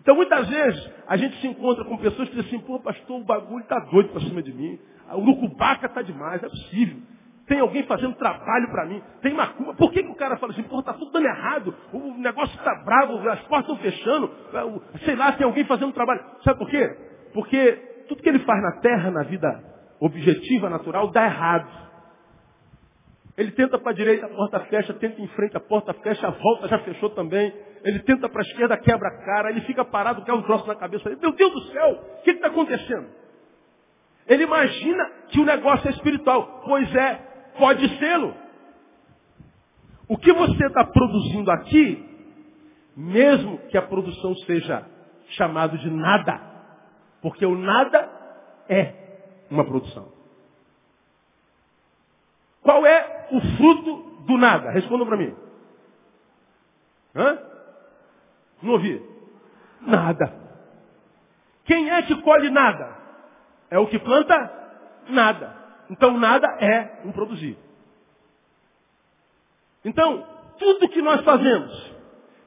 Então 0.00 0.14
muitas 0.14 0.48
vezes 0.48 0.90
a 1.08 1.16
gente 1.16 1.36
se 1.40 1.46
encontra 1.46 1.84
com 1.84 1.96
pessoas 1.96 2.28
que 2.28 2.36
dizem 2.36 2.58
assim, 2.58 2.66
pô 2.66 2.78
pastor, 2.80 3.20
o 3.20 3.24
bagulho 3.24 3.62
está 3.62 3.78
doido 3.78 4.10
para 4.10 4.20
cima 4.20 4.42
de 4.42 4.52
mim. 4.52 4.78
O 5.12 5.20
Nucubaca 5.20 5.86
está 5.86 6.02
demais, 6.02 6.42
é 6.42 6.48
possível. 6.48 6.98
Tem 7.46 7.60
alguém 7.60 7.84
fazendo 7.84 8.14
trabalho 8.16 8.68
para 8.70 8.86
mim. 8.86 9.02
Tem 9.22 9.32
macumba. 9.32 9.74
Por 9.74 9.92
que, 9.92 10.02
que 10.02 10.10
o 10.10 10.16
cara 10.16 10.36
fala 10.36 10.52
assim, 10.52 10.64
pô, 10.64 10.80
está 10.80 10.92
tudo 10.92 11.12
dando 11.12 11.26
errado, 11.26 11.74
o 11.92 12.18
negócio 12.18 12.56
está 12.56 12.74
bravo, 12.84 13.28
as 13.28 13.40
portas 13.42 13.70
estão 13.70 13.76
fechando, 13.78 14.30
é, 14.52 14.98
sei 15.04 15.14
lá, 15.14 15.32
tem 15.32 15.46
alguém 15.46 15.64
fazendo 15.64 15.92
trabalho. 15.92 16.24
Sabe 16.42 16.58
por 16.58 16.68
quê? 16.68 16.96
Porque 17.32 17.72
tudo 18.08 18.22
que 18.22 18.28
ele 18.28 18.40
faz 18.40 18.60
na 18.62 18.80
terra, 18.80 19.10
na 19.10 19.22
vida 19.22 19.75
objetiva, 20.00 20.68
natural, 20.68 21.10
dá 21.10 21.24
errado. 21.24 21.86
Ele 23.36 23.50
tenta 23.52 23.78
para 23.78 23.92
a 23.92 23.94
direita, 23.94 24.26
a 24.26 24.30
porta 24.30 24.60
fecha, 24.60 24.94
tenta 24.94 25.20
em 25.20 25.28
frente, 25.28 25.56
a 25.56 25.60
porta 25.60 25.92
fecha, 25.94 26.26
a 26.26 26.30
volta 26.30 26.68
já 26.68 26.78
fechou 26.80 27.10
também. 27.10 27.52
Ele 27.84 27.98
tenta 28.00 28.28
para 28.28 28.40
a 28.40 28.46
esquerda, 28.46 28.76
quebra 28.78 29.08
a 29.08 29.24
cara, 29.24 29.50
ele 29.50 29.60
fica 29.62 29.84
parado, 29.84 30.24
quer 30.24 30.32
um 30.32 30.42
troço 30.42 30.66
na 30.66 30.74
cabeça. 30.74 31.08
Meu 31.20 31.32
Deus 31.32 31.52
do 31.52 31.62
céu, 31.72 32.02
o 32.18 32.22
que 32.22 32.30
está 32.30 32.48
acontecendo? 32.48 33.08
Ele 34.26 34.42
imagina 34.42 35.04
que 35.28 35.38
o 35.38 35.44
negócio 35.44 35.86
é 35.86 35.90
espiritual. 35.90 36.62
Pois 36.64 36.92
é, 36.94 37.14
pode 37.58 37.88
sê-lo. 37.98 38.34
O 40.08 40.16
que 40.16 40.32
você 40.32 40.66
está 40.66 40.84
produzindo 40.84 41.50
aqui, 41.50 42.04
mesmo 42.96 43.58
que 43.68 43.76
a 43.76 43.82
produção 43.82 44.34
seja 44.46 44.86
chamado 45.30 45.76
de 45.78 45.90
nada, 45.90 46.40
porque 47.20 47.44
o 47.44 47.56
nada 47.56 48.08
é 48.68 49.05
uma 49.50 49.64
produção. 49.64 50.12
Qual 52.62 52.84
é 52.84 53.28
o 53.30 53.40
fruto 53.56 53.96
do 54.26 54.36
nada? 54.36 54.70
Responda 54.70 55.06
para 55.06 55.16
mim. 55.16 55.34
Hã? 57.14 57.38
Não 58.62 58.72
ouvi. 58.72 59.02
Nada. 59.82 60.34
Quem 61.64 61.90
é 61.90 62.02
que 62.02 62.20
colhe 62.22 62.50
nada? 62.50 62.96
É 63.70 63.78
o 63.78 63.86
que 63.86 63.98
planta? 63.98 64.52
Nada. 65.08 65.54
Então 65.90 66.18
nada 66.18 66.46
é 66.60 67.02
um 67.04 67.12
produzir. 67.12 67.56
Então, 69.84 70.26
tudo 70.58 70.88
que 70.88 71.00
nós 71.00 71.22
fazemos 71.22 71.94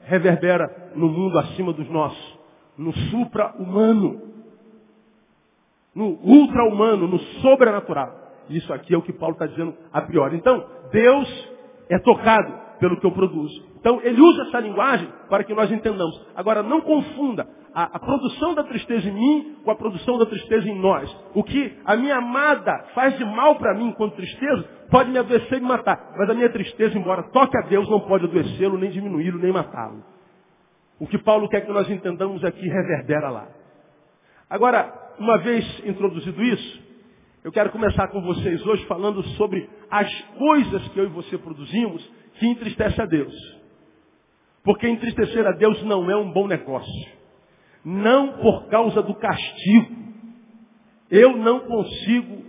reverbera 0.01 0.91
no 0.95 1.07
mundo 1.07 1.39
acima 1.39 1.71
dos 1.71 1.89
nossos, 1.89 2.39
no 2.77 2.93
supra-humano, 2.93 4.28
no 5.99 6.17
ultra-humano, 6.23 7.09
no 7.09 7.19
sobrenatural. 7.41 8.09
Isso 8.49 8.71
aqui 8.71 8.93
é 8.93 8.97
o 8.97 9.01
que 9.01 9.11
Paulo 9.11 9.33
está 9.33 9.45
dizendo 9.45 9.75
a 9.91 10.01
priori. 10.01 10.37
Então, 10.37 10.65
Deus 10.93 11.49
é 11.89 11.99
tocado 11.99 12.53
pelo 12.79 12.97
que 12.97 13.05
eu 13.05 13.11
produzo. 13.11 13.67
Então, 13.81 13.99
ele 14.01 14.21
usa 14.21 14.43
essa 14.43 14.61
linguagem 14.61 15.09
para 15.29 15.43
que 15.43 15.53
nós 15.53 15.69
entendamos. 15.69 16.25
Agora, 16.33 16.63
não 16.63 16.79
confunda 16.79 17.45
a, 17.73 17.97
a, 17.97 17.99
produção 17.99 18.55
da 18.55 18.63
tristeza 18.63 19.09
em 19.09 19.13
mim 19.13 19.57
com 19.65 19.71
a 19.71 19.75
produção 19.75 20.17
da 20.17 20.25
tristeza 20.25 20.69
em 20.69 20.79
nós. 20.79 21.13
O 21.35 21.43
que 21.43 21.77
a 21.83 21.97
minha 21.97 22.15
amada 22.15 22.85
faz 22.95 23.17
de 23.17 23.25
mal 23.25 23.55
para 23.55 23.73
mim 23.73 23.89
enquanto 23.89 24.15
tristeza, 24.15 24.63
pode 24.89 25.12
me 25.12 25.17
adoecer 25.17 25.57
e 25.57 25.62
me 25.62 25.67
matar. 25.67 26.13
Mas 26.17 26.29
a 26.29 26.33
minha 26.33 26.49
tristeza, 26.49 26.97
embora 26.97 27.23
toque 27.23 27.57
a 27.57 27.67
Deus, 27.67 27.89
não 27.89 27.99
pode 27.99 28.23
adoecê-lo, 28.23 28.77
nem 28.77 28.89
diminuí-lo, 28.89 29.38
nem 29.38 29.51
matá-lo. 29.51 30.01
O 30.97 31.05
que 31.05 31.17
Paulo 31.17 31.49
quer 31.49 31.65
que 31.65 31.71
nós 31.73 31.89
entendamos 31.89 32.41
aqui 32.45 32.67
reverbera 32.69 33.29
lá. 33.29 33.47
Agora, 34.49 35.09
uma 35.19 35.38
vez 35.39 35.65
introduzido 35.86 36.41
isso, 36.41 36.82
eu 37.43 37.51
quero 37.51 37.71
começar 37.71 38.08
com 38.10 38.21
vocês 38.21 38.65
hoje 38.65 38.86
falando 38.86 39.23
sobre 39.38 39.69
as 39.89 40.21
coisas 40.38 40.88
que 40.89 40.99
eu 40.99 41.05
e 41.05 41.10
você 41.10 41.38
produzimos 41.38 42.05
que 42.38 42.47
entristece 42.47 43.01
a 43.01 43.05
Deus. 43.05 43.34
Porque 44.63 44.88
entristecer 44.88 45.45
a 45.47 45.51
Deus 45.51 45.82
não 45.84 46.10
é 46.10 46.15
um 46.15 46.32
bom 46.32 46.47
negócio. 46.47 47.12
Não 47.84 48.39
por 48.39 48.67
causa 48.67 49.01
do 49.01 49.15
castigo. 49.15 49.95
Eu 51.10 51.38
não 51.38 51.62
consigo 51.62 52.45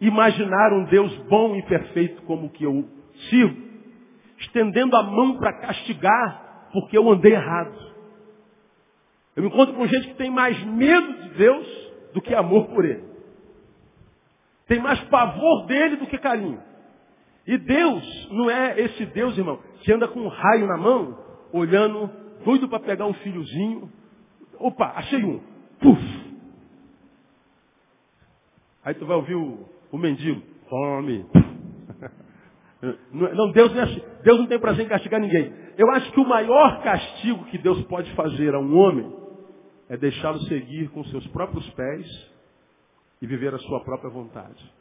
imaginar 0.00 0.72
um 0.72 0.84
Deus 0.84 1.14
bom 1.28 1.54
e 1.54 1.62
perfeito 1.62 2.22
como 2.22 2.46
o 2.46 2.50
que 2.50 2.64
eu 2.64 2.88
sigo, 3.28 3.56
estendendo 4.38 4.96
a 4.96 5.02
mão 5.02 5.36
para 5.36 5.60
castigar 5.60 6.70
porque 6.72 6.96
eu 6.96 7.10
andei 7.10 7.32
errado. 7.32 7.90
Eu 9.36 9.42
me 9.42 9.48
encontro 9.48 9.74
com 9.74 9.86
gente 9.86 10.08
que 10.08 10.14
tem 10.14 10.30
mais 10.30 10.60
medo 10.64 11.22
de 11.22 11.28
Deus 11.30 11.89
do 12.12 12.20
que 12.20 12.34
amor 12.34 12.68
por 12.68 12.84
Ele. 12.84 13.04
Tem 14.66 14.80
mais 14.80 15.00
pavor 15.04 15.66
dele 15.66 15.96
do 15.96 16.06
que 16.06 16.16
carinho. 16.18 16.60
E 17.46 17.58
Deus 17.58 18.28
não 18.30 18.48
é 18.48 18.80
esse 18.80 19.04
Deus, 19.06 19.36
irmão, 19.36 19.58
que 19.80 19.92
anda 19.92 20.06
com 20.06 20.20
um 20.20 20.28
raio 20.28 20.66
na 20.66 20.76
mão, 20.76 21.18
olhando, 21.52 22.08
doido 22.44 22.68
para 22.68 22.78
pegar 22.78 23.06
um 23.06 23.14
filhozinho. 23.14 23.90
Opa, 24.58 24.92
achei 24.94 25.24
um. 25.24 25.40
Puf! 25.80 26.00
Aí 28.84 28.94
tu 28.94 29.06
vai 29.06 29.16
ouvir 29.16 29.34
o, 29.34 29.68
o 29.90 29.98
mendigo. 29.98 30.40
Fome. 30.68 31.26
Não, 33.12 33.52
Deus 33.52 33.74
não, 33.74 33.80
é, 33.80 33.84
assim. 33.84 34.02
Deus 34.22 34.38
não 34.38 34.46
tem 34.46 34.58
prazer 34.58 34.86
em 34.86 34.88
castigar 34.88 35.20
ninguém. 35.20 35.52
Eu 35.76 35.90
acho 35.90 36.10
que 36.12 36.20
o 36.20 36.26
maior 36.26 36.82
castigo 36.82 37.44
que 37.46 37.58
Deus 37.58 37.82
pode 37.84 38.10
fazer 38.14 38.54
a 38.54 38.58
um 38.58 38.74
homem 38.78 39.12
é 39.90 39.96
deixá-lo 39.96 40.38
seguir 40.42 40.88
com 40.90 41.04
seus 41.06 41.26
próprios 41.26 41.68
pés 41.70 42.06
e 43.20 43.26
viver 43.26 43.52
a 43.52 43.58
sua 43.58 43.80
própria 43.84 44.08
vontade. 44.08 44.72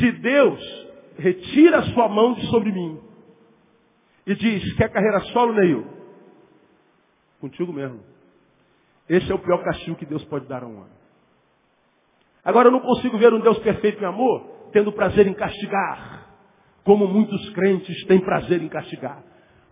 Se 0.00 0.12
Deus 0.12 0.86
retira 1.18 1.78
a 1.78 1.82
sua 1.92 2.08
mão 2.08 2.32
de 2.32 2.46
sobre 2.46 2.72
mim 2.72 3.00
e 4.26 4.34
diz, 4.34 4.72
quer 4.76 4.90
carreira 4.90 5.20
solo, 5.26 5.52
Neil? 5.52 5.86
Contigo 7.38 7.70
mesmo. 7.70 8.00
Esse 9.08 9.30
é 9.30 9.34
o 9.34 9.38
pior 9.38 9.62
castigo 9.62 9.96
que 9.96 10.06
Deus 10.06 10.24
pode 10.24 10.46
dar 10.46 10.64
a 10.64 10.66
um 10.66 10.78
homem. 10.78 10.96
Agora 12.42 12.68
eu 12.68 12.72
não 12.72 12.80
consigo 12.80 13.18
ver 13.18 13.32
um 13.34 13.40
Deus 13.40 13.58
perfeito 13.58 14.02
em 14.02 14.06
amor 14.06 14.56
tendo 14.72 14.90
prazer 14.92 15.26
em 15.26 15.34
castigar, 15.34 16.28
como 16.82 17.06
muitos 17.06 17.50
crentes 17.50 18.04
têm 18.06 18.20
prazer 18.20 18.62
em 18.62 18.68
castigar. 18.68 19.22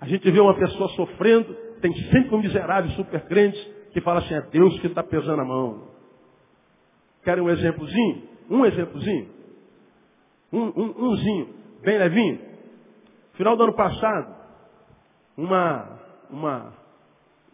A 0.01 0.07
gente 0.07 0.31
vê 0.31 0.41
uma 0.41 0.55
pessoa 0.55 0.89
sofrendo, 0.91 1.57
tem 1.81 1.93
sempre 2.11 2.35
um 2.35 2.41
miserável 2.41 2.91
super 2.93 3.25
crente 3.27 3.59
que 3.93 4.01
fala 4.01 4.21
assim, 4.21 4.35
é 4.35 4.41
Deus 4.43 4.79
que 4.81 4.87
está 4.89 5.03
pesando 5.03 5.41
a 5.41 5.45
mão. 5.45 5.89
Querem 7.23 7.43
um 7.43 7.51
exemplozinho? 7.51 8.23
Um 8.51 8.65
exemplozinho? 8.67 9.29
Um, 10.53 10.63
um, 10.63 11.07
umzinho, 11.07 11.55
bem 11.83 11.99
levinho. 11.99 12.41
Final 13.35 13.57
do 13.57 13.65
ano 13.65 13.75
passado, 13.75 14.35
uma, 15.37 16.01
uma, 16.31 16.73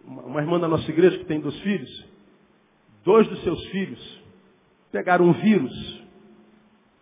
uma 0.04 0.40
irmã 0.40 0.58
da 0.58 0.68
nossa 0.68 0.90
igreja 0.90 1.18
que 1.18 1.24
tem 1.24 1.40
dois 1.40 1.58
filhos, 1.60 2.08
dois 3.04 3.26
dos 3.28 3.42
seus 3.42 3.64
filhos 3.66 4.20
pegaram 4.90 5.26
um 5.26 5.32
vírus. 5.32 6.02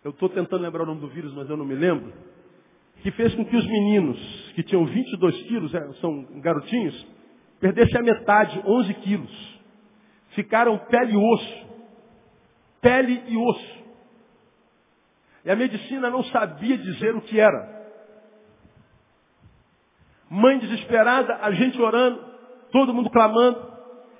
Eu 0.04 0.10
estou 0.10 0.28
tentando 0.28 0.62
lembrar 0.62 0.82
o 0.84 0.86
nome 0.86 1.00
do 1.00 1.08
vírus, 1.08 1.32
mas 1.34 1.48
eu 1.48 1.56
não 1.56 1.64
me 1.64 1.74
lembro. 1.74 2.12
Que 3.02 3.10
fez 3.12 3.34
com 3.34 3.44
que 3.44 3.56
os 3.56 3.66
meninos, 3.66 4.52
que 4.54 4.62
tinham 4.62 4.84
22 4.84 5.42
quilos, 5.42 5.74
é, 5.74 5.92
são 5.94 6.24
garotinhos, 6.40 7.06
perdessem 7.60 8.00
a 8.00 8.02
metade, 8.02 8.60
11 8.64 8.94
quilos. 8.94 9.60
Ficaram 10.30 10.78
pele 10.78 11.12
e 11.12 11.16
osso. 11.16 11.68
Pele 12.80 13.22
e 13.28 13.36
osso. 13.36 13.78
E 15.44 15.50
a 15.50 15.56
medicina 15.56 16.10
não 16.10 16.22
sabia 16.24 16.76
dizer 16.76 17.14
o 17.14 17.22
que 17.22 17.38
era. 17.38 17.78
Mãe 20.30 20.58
desesperada, 20.58 21.38
a 21.40 21.50
gente 21.52 21.80
orando, 21.80 22.22
todo 22.70 22.92
mundo 22.92 23.10
clamando. 23.10 23.66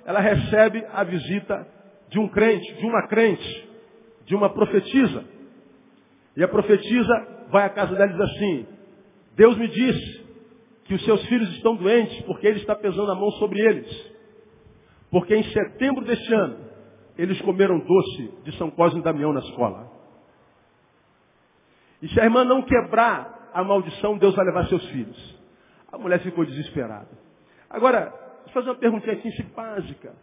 Ela 0.05 0.19
recebe 0.19 0.83
a 0.91 1.03
visita 1.03 1.67
de 2.09 2.19
um 2.19 2.27
crente, 2.27 2.73
de 2.75 2.85
uma 2.85 3.07
crente, 3.07 3.69
de 4.25 4.35
uma 4.35 4.49
profetisa. 4.49 5.23
E 6.35 6.43
a 6.43 6.47
profetisa 6.47 7.38
vai 7.49 7.65
à 7.65 7.69
casa 7.69 7.95
dela 7.95 8.11
e 8.11 8.13
diz 8.13 8.21
assim: 8.21 8.67
Deus 9.35 9.57
me 9.57 9.67
disse 9.67 10.25
que 10.85 10.93
os 10.93 11.05
seus 11.05 11.23
filhos 11.27 11.49
estão 11.55 11.75
doentes 11.75 12.21
porque 12.23 12.47
ele 12.47 12.59
está 12.59 12.75
pesando 12.75 13.11
a 13.11 13.15
mão 13.15 13.29
sobre 13.31 13.59
eles. 13.59 14.09
Porque 15.11 15.35
em 15.35 15.43
setembro 15.51 16.05
deste 16.05 16.33
ano, 16.33 16.57
eles 17.17 17.39
comeram 17.41 17.79
doce 17.79 18.33
de 18.43 18.57
São 18.57 18.69
Cosme 18.69 18.99
e 18.99 19.03
Damião 19.03 19.33
na 19.33 19.39
escola. 19.39 19.91
E 22.01 22.07
se 22.07 22.19
a 22.19 22.23
irmã 22.23 22.43
não 22.45 22.61
quebrar 22.61 23.51
a 23.53 23.63
maldição, 23.63 24.17
Deus 24.17 24.35
vai 24.35 24.45
levar 24.45 24.67
seus 24.67 24.85
filhos. 24.89 25.39
A 25.91 25.97
mulher 25.97 26.19
ficou 26.21 26.45
desesperada. 26.45 27.09
Agora, 27.69 28.09
vou 28.45 28.53
fazer 28.53 28.69
uma 28.69 28.75
perguntinha 28.75 29.13
aqui 29.13 29.43
básica. 29.55 30.15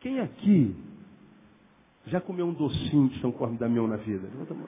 Quem 0.00 0.20
aqui 0.20 0.74
já 2.06 2.20
comeu 2.20 2.46
um 2.46 2.54
docinho 2.54 3.08
de 3.08 3.20
São 3.20 3.30
Corme 3.30 3.58
Damião 3.58 3.86
na 3.86 3.96
vida? 3.96 4.26
Levanta 4.26 4.54
a 4.54 4.56
mão. 4.56 4.66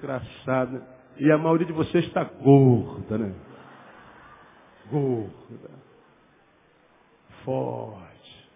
Engraçado, 0.00 0.72
né? 0.72 0.82
E 1.18 1.30
a 1.30 1.36
maioria 1.36 1.66
de 1.66 1.72
vocês 1.74 2.06
está 2.06 2.24
gorda, 2.24 3.18
né? 3.18 3.34
Gorda. 4.90 5.70
Forte. 7.44 8.48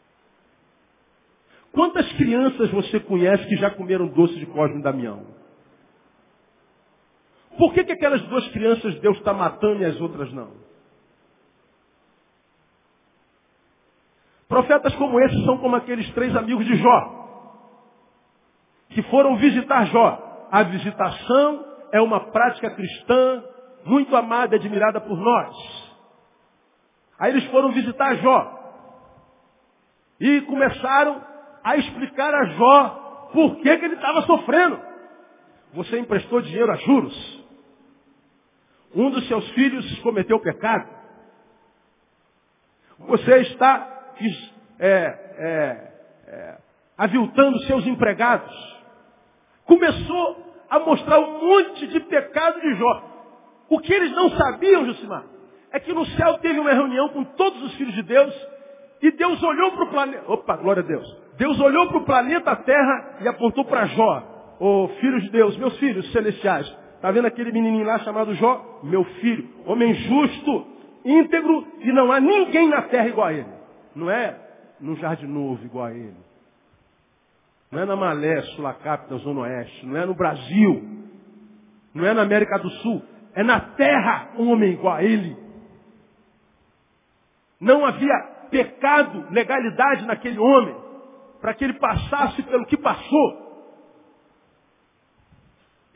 Quantas 1.73 2.11
crianças 2.15 2.71
você 2.71 2.99
conhece 3.01 3.47
que 3.47 3.57
já 3.57 3.71
comeram 3.71 4.07
doce 4.09 4.35
de 4.37 4.47
Cosme 4.47 4.83
Damião? 4.83 5.27
Por 7.59 7.75
que, 7.75 7.85
que 7.85 7.93
aquelas 7.93 8.23
duas 8.23 8.49
crianças 8.49 8.99
Deus 9.01 9.19
está 9.19 9.35
matando 9.35 9.83
e 9.83 9.85
as 9.85 10.01
outras 10.01 10.33
não? 10.33 10.53
Profetas 14.49 14.95
como 14.95 15.21
esses 15.21 15.45
são 15.45 15.59
como 15.59 15.77
aqueles 15.77 16.09
três 16.15 16.35
amigos 16.35 16.65
de 16.65 16.77
Jó, 16.77 17.59
que 18.89 19.03
foram 19.05 19.37
visitar 19.37 19.87
Jó. 19.87 20.24
A 20.55 20.63
visitação 20.63 21.67
é 21.91 22.01
uma 22.01 22.31
prática 22.31 22.71
cristã 22.71 23.43
muito 23.85 24.15
amada 24.15 24.55
e 24.55 24.59
admirada 24.61 25.01
por 25.01 25.19
nós. 25.19 25.93
Aí 27.19 27.33
eles 27.33 27.45
foram 27.47 27.73
visitar 27.73 28.15
Jó. 28.19 28.85
E 30.21 30.43
começaram 30.43 31.21
a 31.65 31.77
explicar 31.77 32.33
a 32.33 32.45
Jó 32.45 32.89
por 33.33 33.57
que, 33.57 33.79
que 33.79 33.85
ele 33.85 33.97
estava 33.97 34.23
sofrendo. 34.23 34.81
Você 35.73 35.99
emprestou 35.99 36.41
dinheiro 36.41 36.71
a 36.71 36.77
juros. 36.77 37.45
Um 38.95 39.11
dos 39.11 39.27
seus 39.27 39.51
filhos 39.55 39.99
cometeu 40.03 40.39
pecado. 40.39 40.89
Você 43.01 43.39
está 43.39 44.15
é, 44.79 44.89
é, 44.89 45.93
é, 46.29 46.59
aviltando 46.97 47.59
seus 47.65 47.85
empregados. 47.89 48.74
Começou 49.67 50.55
a 50.71 50.81
mostrar 50.81 51.21
um 51.21 51.47
monte 51.47 51.87
de 51.87 52.01
pecado 52.01 52.61
de 52.61 52.75
Jó. 52.75 53.03
O 53.69 53.79
que 53.81 53.93
eles 53.93 54.13
não 54.13 54.31
sabiam, 54.31 54.85
Jusimar, 54.87 55.25
é 55.73 55.81
que 55.81 55.93
no 55.93 56.05
céu 56.07 56.39
teve 56.39 56.59
uma 56.59 56.73
reunião 56.73 57.09
com 57.09 57.25
todos 57.25 57.63
os 57.63 57.75
filhos 57.75 57.95
de 57.95 58.03
Deus 58.03 58.35
e 59.03 59.11
Deus 59.11 59.43
olhou 59.43 59.73
para 59.73 59.85
o 59.85 59.91
planeta. 59.91 60.25
Opa, 60.33 60.57
glória 60.57 60.83
a 60.83 60.87
Deus. 60.87 61.17
Deus 61.37 61.59
olhou 61.61 61.89
para 61.89 61.99
o 61.99 62.05
planeta 62.05 62.55
Terra 62.57 63.19
e 63.21 63.29
apontou 63.29 63.65
para 63.65 63.87
Jó. 63.87 64.57
Ô 64.61 64.85
oh, 64.85 64.89
filhos 65.01 65.23
de 65.25 65.31
Deus, 65.31 65.57
meus 65.57 65.77
filhos 65.79 66.11
celestiais, 66.13 66.73
Está 67.05 67.13
vendo 67.13 67.27
aquele 67.27 67.53
menininho 67.53 67.85
lá 67.85 67.99
chamado 67.99 68.35
Jó? 68.35 68.81
Meu 68.83 69.05
filho, 69.05 69.47
homem 69.67 69.93
justo, 69.93 70.67
íntegro, 71.05 71.67
e 71.83 71.93
não 71.93 72.11
há 72.11 72.19
ninguém 72.19 72.67
na 72.67 72.81
terra 72.81 73.09
igual 73.09 73.27
a 73.27 73.33
ele. 73.35 73.53
Não 73.95 74.11
é 74.11 74.35
no 74.81 74.97
Jardim 74.97 75.27
Novo 75.27 75.63
igual 75.67 75.85
a 75.85 75.93
ele. 75.93 76.17
Não 77.75 77.83
é 77.83 77.85
na 77.87 77.97
Malé, 77.97 78.41
Sulacap, 78.55 79.11
na 79.11 79.17
Zona 79.19 79.41
Oeste. 79.41 79.85
Não 79.85 79.97
é 79.97 80.07
no 80.07 80.15
Brasil. 80.15 81.09
Não 81.93 82.07
é 82.07 82.15
na 82.15 82.23
América 82.23 82.57
do 82.57 82.71
Sul. 82.71 83.03
É 83.35 83.43
na 83.43 83.59
terra 83.59 84.31
um 84.39 84.53
homem 84.53 84.75
igual 84.75 84.95
a 84.95 85.03
ele. 85.03 85.37
Não 87.61 87.85
havia 87.85 88.15
pecado, 88.49 89.27
legalidade 89.31 90.07
naquele 90.07 90.39
homem, 90.39 90.77
para 91.41 91.53
que 91.55 91.65
ele 91.65 91.73
passasse 91.75 92.45
pelo 92.45 92.65
que 92.67 92.77
passou. 92.77 93.43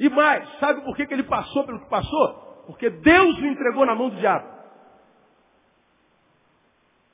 E 0.00 0.08
mais, 0.08 0.48
sabe 0.58 0.80
por 0.80 0.96
que, 0.96 1.06
que 1.06 1.14
ele 1.14 1.24
passou 1.24 1.64
pelo 1.64 1.78
que 1.78 1.88
passou? 1.88 2.64
Porque 2.66 2.90
Deus 2.90 3.38
o 3.38 3.46
entregou 3.46 3.86
na 3.86 3.94
mão 3.94 4.10
do 4.10 4.16
diabo. 4.16 4.48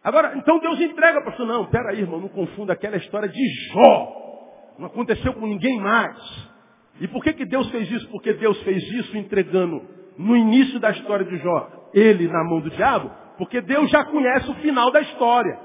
Agora, 0.02 0.38
então 0.38 0.58
Deus 0.58 0.80
entrega 0.80 1.22
você. 1.22 1.44
Não, 1.44 1.66
peraí, 1.66 2.00
irmão, 2.00 2.20
não 2.20 2.28
confunda 2.28 2.72
aquela 2.72 2.96
história 2.96 3.28
de 3.28 3.72
Jó. 3.72 4.23
Não 4.78 4.86
aconteceu 4.86 5.32
com 5.34 5.46
ninguém 5.46 5.80
mais. 5.80 6.16
E 7.00 7.08
por 7.08 7.22
que, 7.22 7.32
que 7.32 7.44
Deus 7.44 7.68
fez 7.70 7.90
isso? 7.90 8.08
Porque 8.10 8.32
Deus 8.34 8.60
fez 8.62 8.82
isso 8.82 9.16
entregando 9.16 9.82
no 10.16 10.36
início 10.36 10.78
da 10.78 10.90
história 10.90 11.24
de 11.24 11.36
Jó, 11.38 11.68
ele 11.92 12.28
na 12.28 12.44
mão 12.44 12.60
do 12.60 12.70
diabo, 12.70 13.10
porque 13.36 13.60
Deus 13.60 13.90
já 13.90 14.04
conhece 14.04 14.48
o 14.50 14.54
final 14.56 14.90
da 14.90 15.00
história. 15.00 15.58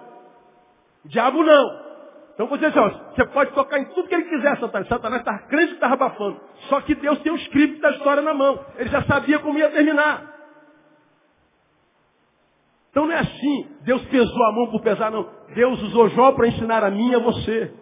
O 1.06 1.08
diabo 1.08 1.44
não. 1.44 1.90
Então 2.34 2.48
você, 2.48 2.66
assim, 2.66 2.80
ó, 2.80 2.90
você 2.90 3.26
pode 3.28 3.52
tocar 3.52 3.80
em 3.80 3.86
tudo 3.94 4.08
que 4.08 4.16
ele 4.16 4.30
quiser, 4.30 4.58
Satanás. 4.60 4.88
Satanás 4.88 5.22
está 5.22 5.38
crente 5.40 5.68
que 5.68 5.74
estava 5.74 5.96
abafando. 5.96 6.40
Só 6.70 6.80
que 6.82 6.96
Deus 6.96 7.20
tem 7.20 7.32
o 7.32 7.36
script 7.36 7.82
da 7.82 7.92
história 7.92 8.22
na 8.22 8.34
mão. 8.34 8.64
Ele 8.78 8.90
já 8.90 9.04
sabia 9.04 9.40
como 9.40 9.60
ia 9.60 9.70
terminar. 9.70 10.40
Então 12.90 13.06
não 13.06 13.14
é 13.14 13.20
assim. 13.20 13.68
Deus 13.82 14.04
pesou 14.06 14.44
a 14.46 14.52
mão 14.54 14.68
por 14.72 14.82
pesar, 14.82 15.12
não. 15.12 15.30
Deus 15.54 15.82
usou 15.84 16.10
Jó 16.10 16.32
para 16.32 16.48
ensinar 16.48 16.84
a 16.84 16.90
mim 16.90 17.12
e 17.12 17.16
a 17.16 17.20
você. 17.20 17.74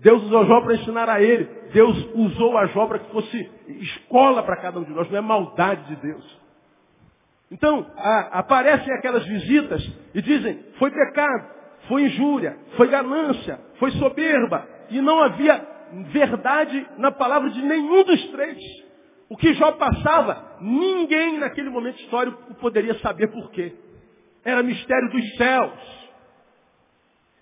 Deus 0.00 0.22
usou 0.22 0.46
Jó 0.46 0.60
para 0.60 0.74
ensinar 0.74 1.08
a 1.08 1.20
ele. 1.20 1.44
Deus 1.72 2.08
usou 2.14 2.56
a 2.56 2.66
Jó 2.66 2.86
para 2.86 2.98
que 3.00 3.10
fosse 3.10 3.50
escola 3.68 4.42
para 4.42 4.56
cada 4.56 4.78
um 4.78 4.84
de 4.84 4.92
nós. 4.92 5.10
Não 5.10 5.18
é 5.18 5.20
maldade 5.20 5.86
de 5.88 5.96
Deus. 5.96 6.38
Então, 7.50 7.86
a, 7.96 8.38
aparecem 8.40 8.92
aquelas 8.94 9.24
visitas 9.26 9.82
e 10.14 10.22
dizem, 10.22 10.64
foi 10.78 10.90
pecado 10.90 11.58
foi 11.88 12.02
injúria, 12.02 12.56
foi 12.76 12.88
ganância, 12.88 13.58
foi 13.78 13.90
soberba. 13.92 14.68
E 14.90 15.00
não 15.00 15.20
havia 15.22 15.66
verdade 16.12 16.86
na 16.98 17.10
palavra 17.10 17.50
de 17.50 17.60
nenhum 17.62 18.04
dos 18.04 18.26
três. 18.28 18.58
O 19.28 19.36
que 19.36 19.54
Jó 19.54 19.72
passava, 19.72 20.58
ninguém 20.60 21.38
naquele 21.38 21.70
momento 21.70 22.00
histórico 22.00 22.54
poderia 22.54 22.94
saber 23.00 23.28
por 23.28 23.50
quê. 23.50 23.74
Era 24.44 24.62
mistério 24.62 25.10
dos 25.10 25.36
céus. 25.36 25.98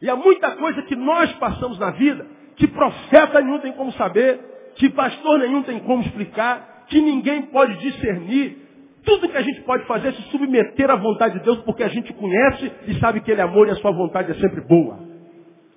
E 0.00 0.10
há 0.10 0.16
muita 0.16 0.56
coisa 0.56 0.82
que 0.82 0.96
nós 0.96 1.32
passamos 1.34 1.78
na 1.78 1.90
vida, 1.92 2.26
que 2.56 2.66
profeta 2.68 3.40
nenhum 3.40 3.58
tem 3.60 3.72
como 3.72 3.92
saber, 3.92 4.72
que 4.76 4.90
pastor 4.90 5.38
nenhum 5.38 5.62
tem 5.62 5.78
como 5.80 6.02
explicar, 6.02 6.84
que 6.88 7.00
ninguém 7.00 7.42
pode 7.42 7.78
discernir, 7.78 8.66
tudo 9.04 9.28
que 9.28 9.36
a 9.36 9.42
gente 9.42 9.62
pode 9.62 9.84
fazer 9.86 10.08
é 10.08 10.12
se 10.12 10.22
submeter 10.30 10.90
à 10.90 10.96
vontade 10.96 11.38
de 11.38 11.44
Deus, 11.44 11.58
porque 11.58 11.84
a 11.84 11.88
gente 11.88 12.12
conhece 12.12 12.72
e 12.88 12.94
sabe 12.98 13.20
que 13.20 13.30
Ele 13.30 13.40
é 13.40 13.44
amor 13.44 13.68
e 13.68 13.70
a 13.70 13.76
sua 13.76 13.92
vontade 13.92 14.32
é 14.32 14.34
sempre 14.34 14.60
boa. 14.62 14.98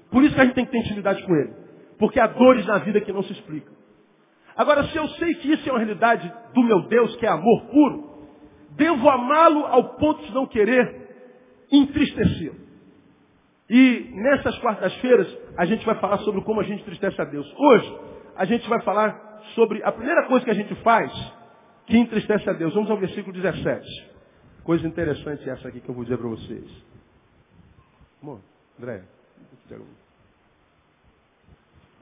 Por 0.09 0.23
isso 0.23 0.33
que 0.33 0.41
a 0.41 0.45
gente 0.45 0.55
tem 0.55 0.65
que 0.65 0.71
ter 0.71 0.79
intimidade 0.79 1.23
com 1.23 1.35
Ele. 1.35 1.53
Porque 1.99 2.19
há 2.19 2.25
dores 2.25 2.65
na 2.65 2.79
vida 2.79 2.99
que 3.01 3.13
não 3.13 3.21
se 3.21 3.31
explicam. 3.33 3.73
Agora, 4.55 4.83
se 4.85 4.97
eu 4.97 5.07
sei 5.09 5.35
que 5.35 5.53
isso 5.53 5.69
é 5.69 5.71
uma 5.71 5.79
realidade 5.79 6.31
do 6.53 6.63
meu 6.63 6.87
Deus, 6.87 7.15
que 7.17 7.25
é 7.25 7.29
amor 7.29 7.65
puro, 7.71 8.27
devo 8.71 9.07
amá-lo 9.07 9.65
ao 9.67 9.95
ponto 9.97 10.25
de 10.25 10.33
não 10.33 10.47
querer 10.47 11.09
entristecê-lo. 11.71 12.55
E 13.69 14.11
nessas 14.15 14.57
quartas-feiras, 14.57 15.27
a 15.59 15.65
gente 15.65 15.85
vai 15.85 15.95
falar 15.95 16.19
sobre 16.19 16.39
como 16.43 16.61
a 16.61 16.63
gente 16.63 16.79
entristece 16.83 17.21
a 17.21 17.25
Deus. 17.25 17.45
Hoje, 17.53 17.99
a 18.37 18.45
gente 18.45 18.67
vai 18.69 18.81
falar 18.81 19.41
sobre 19.55 19.83
a 19.83 19.91
primeira 19.91 20.25
coisa 20.25 20.45
que 20.45 20.51
a 20.51 20.53
gente 20.53 20.73
faz 20.75 21.11
que 21.85 21.97
entristece 21.97 22.49
a 22.49 22.53
Deus. 22.53 22.73
Vamos 22.73 22.89
ao 22.89 22.95
versículo 22.95 23.33
17. 23.33 23.85
Coisa 24.63 24.87
interessante 24.87 25.49
essa 25.49 25.67
aqui 25.67 25.81
que 25.81 25.89
eu 25.89 25.93
vou 25.93 26.05
dizer 26.05 26.17
para 26.17 26.29
vocês. 26.29 26.63
Bom, 28.23 28.39
André. 28.79 29.03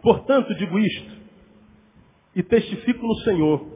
Portanto, 0.03 0.53
digo 0.53 0.77
isto, 0.77 1.17
e 2.35 2.43
testifico 2.43 3.07
no 3.07 3.15
Senhor, 3.21 3.67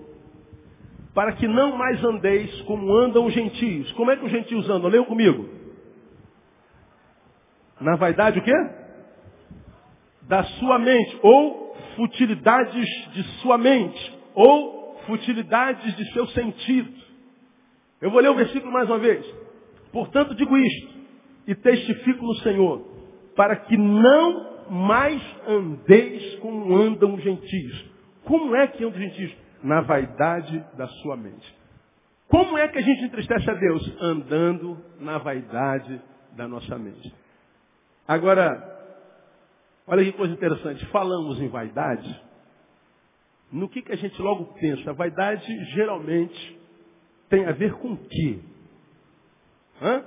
para 1.11 1.33
que 1.33 1.47
não 1.47 1.75
mais 1.75 2.03
andeis 2.05 2.61
como 2.67 2.93
andam 2.93 3.25
os 3.25 3.33
gentios. 3.33 3.91
Como 3.93 4.11
é 4.11 4.15
que 4.15 4.25
os 4.25 4.31
gentios 4.31 4.69
andam? 4.69 4.91
Leiam 4.91 5.05
comigo. 5.05 5.49
Na 7.79 7.95
vaidade 7.95 8.37
o 8.37 8.43
quê? 8.43 8.80
Da 10.31 10.45
sua 10.45 10.79
mente, 10.79 11.19
ou 11.21 11.75
futilidades 11.97 12.87
de 13.11 13.21
sua 13.41 13.57
mente, 13.57 14.17
ou 14.33 14.95
futilidades 15.05 15.93
de 15.97 16.13
seu 16.13 16.25
sentido. 16.27 16.89
Eu 17.99 18.09
vou 18.11 18.21
ler 18.21 18.29
o 18.29 18.35
versículo 18.35 18.71
mais 18.71 18.87
uma 18.87 18.97
vez. 18.97 19.25
Portanto, 19.91 20.33
digo 20.33 20.57
isto, 20.57 20.89
e 21.45 21.53
testifico 21.53 22.25
no 22.25 22.35
Senhor, 22.35 22.79
para 23.35 23.57
que 23.57 23.75
não 23.75 24.69
mais 24.69 25.21
andeis 25.45 26.35
como 26.35 26.77
andam 26.77 27.15
os 27.15 27.21
gentios. 27.21 27.91
Como 28.23 28.55
é 28.55 28.67
que 28.67 28.85
andam 28.85 28.97
os 28.97 29.03
gentios? 29.05 29.35
Na 29.61 29.81
vaidade 29.81 30.63
da 30.77 30.87
sua 30.87 31.17
mente. 31.17 31.53
Como 32.29 32.57
é 32.57 32.69
que 32.69 32.77
a 32.77 32.81
gente 32.81 33.03
entristece 33.03 33.49
a 33.49 33.53
Deus? 33.53 33.97
Andando 33.99 34.77
na 34.97 35.17
vaidade 35.17 36.01
da 36.37 36.47
nossa 36.47 36.77
mente. 36.77 37.13
Agora, 38.07 38.80
olha 39.91 40.05
que 40.05 40.13
coisa 40.13 40.33
interessante. 40.33 40.85
Falamos 40.87 41.39
em 41.41 41.49
vaidade, 41.49 42.21
no 43.51 43.67
que, 43.67 43.81
que 43.81 43.91
a 43.91 43.97
gente 43.97 44.19
logo 44.21 44.45
pensa? 44.53 44.89
A 44.89 44.93
vaidade 44.93 45.45
geralmente 45.73 46.59
tem 47.29 47.45
a 47.45 47.51
ver 47.51 47.73
com 47.73 47.91
o 47.91 47.97
quê? 47.97 48.39
Hã? 49.81 50.03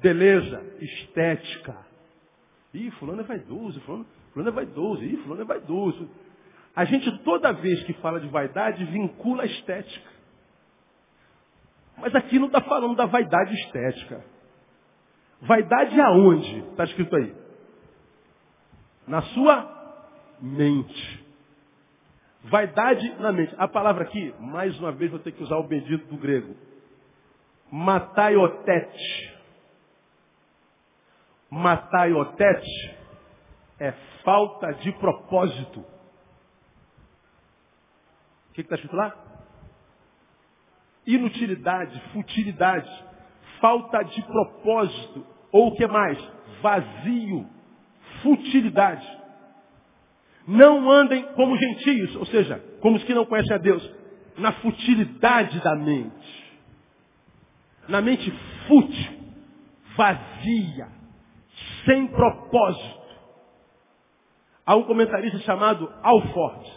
Beleza, 0.00 0.60
estética. 0.80 1.76
Ih, 2.74 2.90
fulano 2.92 3.20
é 3.20 3.24
vaidoso, 3.24 3.80
fulano, 3.82 4.06
fulano 4.32 4.50
é 4.50 4.52
vaidoso, 4.52 5.04
ih, 5.04 5.16
fulano 5.18 5.42
é 5.42 5.44
vaidoso. 5.44 6.10
A 6.74 6.84
gente 6.84 7.16
toda 7.18 7.52
vez 7.52 7.82
que 7.84 7.92
fala 7.94 8.20
de 8.20 8.28
vaidade 8.28 8.84
vincula 8.84 9.44
a 9.44 9.46
estética. 9.46 10.10
Mas 11.96 12.14
aqui 12.14 12.38
não 12.38 12.46
está 12.46 12.60
falando 12.60 12.96
da 12.96 13.06
vaidade 13.06 13.54
estética. 13.54 14.24
Vaidade 15.40 16.00
aonde? 16.00 16.58
Está 16.70 16.84
escrito 16.84 17.14
aí. 17.14 17.47
Na 19.08 19.22
sua 19.22 19.78
mente. 20.40 21.26
Vaidade 22.44 23.08
na 23.18 23.32
mente. 23.32 23.54
A 23.58 23.66
palavra 23.66 24.04
aqui, 24.04 24.34
mais 24.38 24.78
uma 24.78 24.92
vez 24.92 25.10
vou 25.10 25.18
ter 25.18 25.32
que 25.32 25.42
usar 25.42 25.56
o 25.56 25.66
bendito 25.66 26.06
do 26.06 26.16
grego. 26.16 26.54
Mataiotete. 27.70 29.36
Mataiotete 31.50 32.96
é 33.80 33.92
falta 34.22 34.72
de 34.74 34.92
propósito. 34.92 35.80
O 38.50 38.52
que 38.52 38.60
está 38.60 38.74
escrito 38.74 38.96
lá? 38.96 39.16
Inutilidade, 41.06 41.98
futilidade, 42.12 43.04
falta 43.60 44.02
de 44.02 44.20
propósito, 44.22 45.26
ou 45.50 45.68
o 45.68 45.76
que 45.76 45.86
mais? 45.86 46.18
Vazio, 46.60 47.48
futilidade. 48.22 49.06
Não 50.46 50.90
andem 50.90 51.22
como 51.34 51.56
gentios, 51.56 52.16
ou 52.16 52.26
seja, 52.26 52.62
como 52.80 52.96
os 52.96 53.04
que 53.04 53.14
não 53.14 53.26
conhecem 53.26 53.54
a 53.54 53.58
Deus, 53.58 53.90
na 54.38 54.52
futilidade 54.52 55.60
da 55.60 55.74
mente. 55.76 56.48
Na 57.88 58.00
mente 58.00 58.30
fútil, 58.66 59.12
vazia, 59.96 60.88
sem 61.84 62.06
propósito. 62.08 62.98
Há 64.64 64.76
um 64.76 64.84
comentarista 64.84 65.38
chamado 65.40 65.90
Alford, 66.02 66.70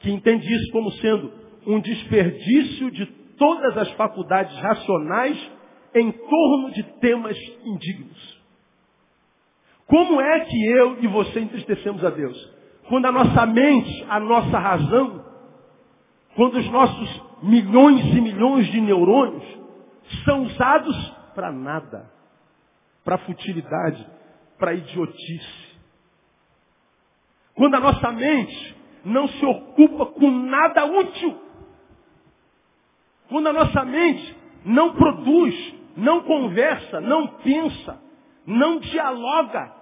que 0.00 0.10
entende 0.10 0.46
isso 0.46 0.70
como 0.72 0.90
sendo 0.92 1.32
um 1.66 1.80
desperdício 1.80 2.90
de 2.90 3.06
todas 3.36 3.76
as 3.78 3.90
faculdades 3.92 4.54
racionais 4.58 5.50
em 5.94 6.12
torno 6.12 6.70
de 6.72 6.82
temas 7.00 7.36
indignos. 7.64 8.33
Como 9.86 10.20
é 10.20 10.40
que 10.40 10.66
eu 10.66 11.02
e 11.02 11.06
você 11.06 11.40
entristecemos 11.40 12.04
a 12.04 12.10
Deus? 12.10 12.52
Quando 12.88 13.06
a 13.06 13.12
nossa 13.12 13.46
mente, 13.46 14.04
a 14.08 14.20
nossa 14.20 14.58
razão, 14.58 15.24
quando 16.34 16.58
os 16.58 16.70
nossos 16.70 17.22
milhões 17.42 18.04
e 18.14 18.20
milhões 18.20 18.66
de 18.68 18.80
neurônios 18.80 19.44
são 20.24 20.42
usados 20.42 20.96
para 21.34 21.52
nada, 21.52 22.10
para 23.04 23.18
futilidade, 23.18 24.06
para 24.58 24.74
idiotice. 24.74 25.74
Quando 27.54 27.74
a 27.74 27.80
nossa 27.80 28.10
mente 28.12 28.76
não 29.04 29.28
se 29.28 29.44
ocupa 29.44 30.06
com 30.06 30.30
nada 30.30 30.84
útil. 30.86 31.38
Quando 33.28 33.48
a 33.48 33.52
nossa 33.52 33.84
mente 33.84 34.36
não 34.64 34.94
produz, 34.94 35.74
não 35.96 36.22
conversa, 36.22 37.00
não 37.00 37.26
pensa, 37.38 38.00
não 38.46 38.78
dialoga, 38.78 39.72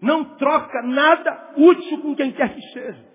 não 0.00 0.24
troca 0.36 0.82
nada 0.82 1.54
útil 1.56 2.00
com 2.02 2.14
quem 2.14 2.32
quer 2.32 2.54
que 2.54 2.62
seja. 2.72 3.08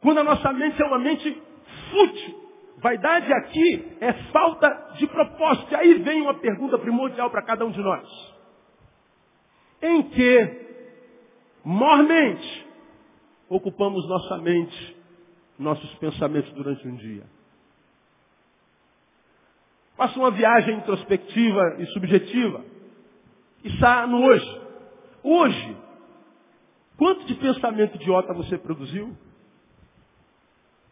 Quando 0.00 0.18
a 0.18 0.24
nossa 0.24 0.52
mente 0.52 0.80
é 0.80 0.84
uma 0.84 0.98
mente 0.98 1.42
fútil. 1.90 2.40
Vaidade 2.78 3.30
aqui 3.32 3.96
é 4.00 4.12
falta 4.32 4.94
de 4.96 5.06
propósito. 5.06 5.72
E 5.72 5.76
aí 5.76 5.94
vem 5.98 6.22
uma 6.22 6.34
pergunta 6.34 6.78
primordial 6.78 7.30
para 7.30 7.42
cada 7.42 7.64
um 7.64 7.70
de 7.70 7.80
nós. 7.80 8.08
Em 9.82 10.02
que 10.04 10.66
mormente 11.62 12.66
ocupamos 13.48 14.08
nossa 14.08 14.38
mente, 14.38 14.96
nossos 15.58 15.94
pensamentos 15.96 16.50
durante 16.52 16.86
um 16.88 16.96
dia? 16.96 17.24
Faça 19.96 20.18
uma 20.18 20.30
viagem 20.30 20.76
introspectiva 20.76 21.76
e 21.78 21.86
subjetiva. 21.86 22.64
Está 23.64 24.06
no 24.06 24.24
hoje. 24.24 24.60
Hoje, 25.22 25.76
quanto 26.96 27.24
de 27.26 27.34
pensamento 27.34 27.96
idiota 27.96 28.32
você 28.32 28.56
produziu? 28.56 29.14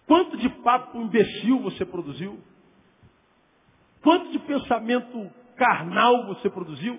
Quanto 0.07 0.37
de 0.37 0.49
papo 0.49 0.99
imbecil 1.01 1.61
você 1.61 1.85
produziu? 1.85 2.39
Quanto 4.03 4.31
de 4.31 4.39
pensamento 4.39 5.31
carnal 5.57 6.27
você 6.27 6.49
produziu? 6.49 6.99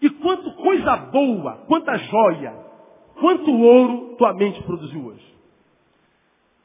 E 0.00 0.08
quanto 0.10 0.52
coisa 0.54 0.96
boa, 0.96 1.64
quanta 1.66 1.96
joia, 1.96 2.52
quanto 3.18 3.50
ouro 3.50 4.16
tua 4.16 4.32
mente 4.34 4.62
produziu 4.62 5.06
hoje? 5.06 5.28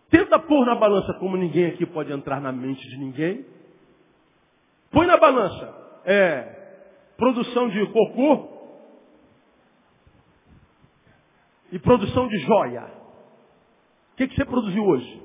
Tenta 0.10 0.38
pôr 0.38 0.64
na 0.66 0.76
balança, 0.76 1.14
como 1.16 1.36
ninguém 1.36 1.66
aqui 1.66 1.88
pode 1.88 2.12
entrar 2.12 2.40
na 2.40 2.52
mente 2.52 2.88
de 2.88 2.98
ninguém. 2.98 3.46
Põe 4.92 5.08
na 5.08 5.18
balança. 5.18 6.02
É, 6.06 6.63
produção 7.18 7.70
de 7.70 7.86
cocô, 7.88 8.54
e 11.74 11.80
produção 11.80 12.28
de 12.28 12.38
joia. 12.38 12.84
O 14.14 14.16
que, 14.16 14.28
que 14.28 14.36
você 14.36 14.46
produziu 14.46 14.86
hoje? 14.86 15.24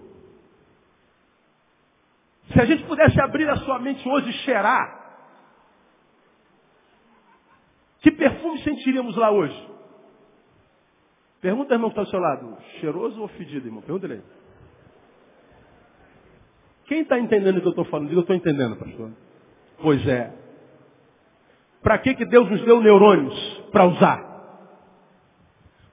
Se 2.51 2.59
a 2.59 2.65
gente 2.65 2.85
pudesse 2.85 3.21
abrir 3.21 3.47
a 3.51 3.57
sua 3.59 3.79
mente 3.79 4.09
hoje 4.09 4.31
e 4.31 4.33
cheirar, 4.45 4.99
que 8.01 8.11
perfume 8.11 8.63
sentiríamos 8.63 9.15
lá 9.15 9.31
hoje? 9.31 9.69
Pergunta, 11.43 11.75
irmão, 11.75 11.91
que 11.91 12.01
está 12.01 12.03
ao 12.03 12.07
seu 12.07 12.19
lado. 12.19 12.57
Cheiroso 12.81 13.21
ou 13.21 13.29
fedido, 13.29 13.69
irmão? 13.69 13.83
Pergunta 13.83 14.07
ele. 14.07 14.23
Quem 16.87 17.03
está 17.03 17.19
entendendo 17.19 17.59
o 17.59 17.61
que 17.61 17.67
eu 17.67 17.73
estou 17.73 17.85
falando? 17.85 18.09
Diga, 18.09 18.21
eu 18.21 18.23
estou 18.23 18.35
entendendo, 18.35 18.77
pastor. 18.77 19.13
Pois 19.83 20.09
é. 20.09 20.33
Para 21.83 21.99
que, 21.99 22.15
que 22.15 22.25
Deus 22.25 22.51
nos 22.51 22.63
deu 22.63 22.81
neurônios? 22.81 23.35
Para 23.71 23.85
usar. 23.85 24.29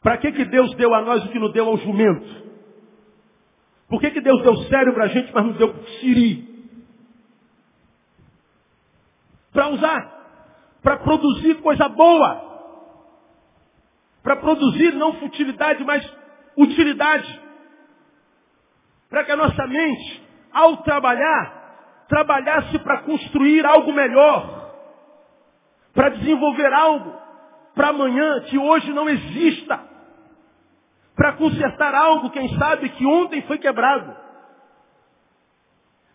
Para 0.01 0.17
que, 0.17 0.31
que 0.31 0.45
Deus 0.45 0.73
deu 0.75 0.93
a 0.93 1.01
nós 1.01 1.25
o 1.25 1.29
que 1.29 1.39
não 1.39 1.51
deu 1.51 1.67
ao 1.67 1.77
jumento? 1.77 2.45
Por 3.87 3.99
que, 3.99 4.11
que 4.11 4.21
Deus 4.21 4.41
deu 4.41 4.55
cérebro 4.63 5.01
a 5.01 5.07
gente, 5.07 5.31
mas 5.33 5.45
não 5.45 5.53
deu 5.53 5.73
siri? 5.99 6.55
Para 9.51 9.69
usar, 9.69 10.79
para 10.81 10.97
produzir 10.97 11.55
coisa 11.61 11.87
boa. 11.87 12.43
Para 14.21 14.35
produzir 14.37 14.93
não 14.95 15.13
futilidade, 15.13 15.83
mas 15.83 16.03
utilidade. 16.57 17.41
Para 19.09 19.23
que 19.23 19.31
a 19.31 19.35
nossa 19.35 19.67
mente, 19.67 20.23
ao 20.51 20.77
trabalhar, 20.77 22.05
trabalhasse 22.07 22.79
para 22.79 23.03
construir 23.03 23.65
algo 23.65 23.93
melhor. 23.93 24.64
Para 25.95 26.09
desenvolver 26.09 26.71
algo 26.71 27.25
para 27.73 27.89
amanhã 27.89 28.41
que 28.41 28.57
hoje 28.57 28.91
não 28.93 29.09
exista 29.09 29.95
para 31.15 31.33
consertar 31.33 31.95
algo, 31.95 32.29
quem 32.29 32.57
sabe, 32.57 32.89
que 32.89 33.05
ontem 33.05 33.41
foi 33.43 33.57
quebrado. 33.57 34.15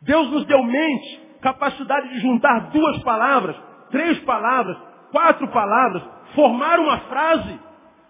Deus 0.03 0.31
nos 0.31 0.45
deu 0.47 0.63
mente, 0.63 1.39
capacidade 1.41 2.09
de 2.11 2.21
juntar 2.21 2.71
duas 2.71 3.03
palavras, 3.03 3.57
três 3.91 4.19
palavras, 4.21 4.77
quatro 5.11 5.49
palavras, 5.49 6.03
formar 6.35 6.79
uma 6.79 6.99
frase, 7.01 7.59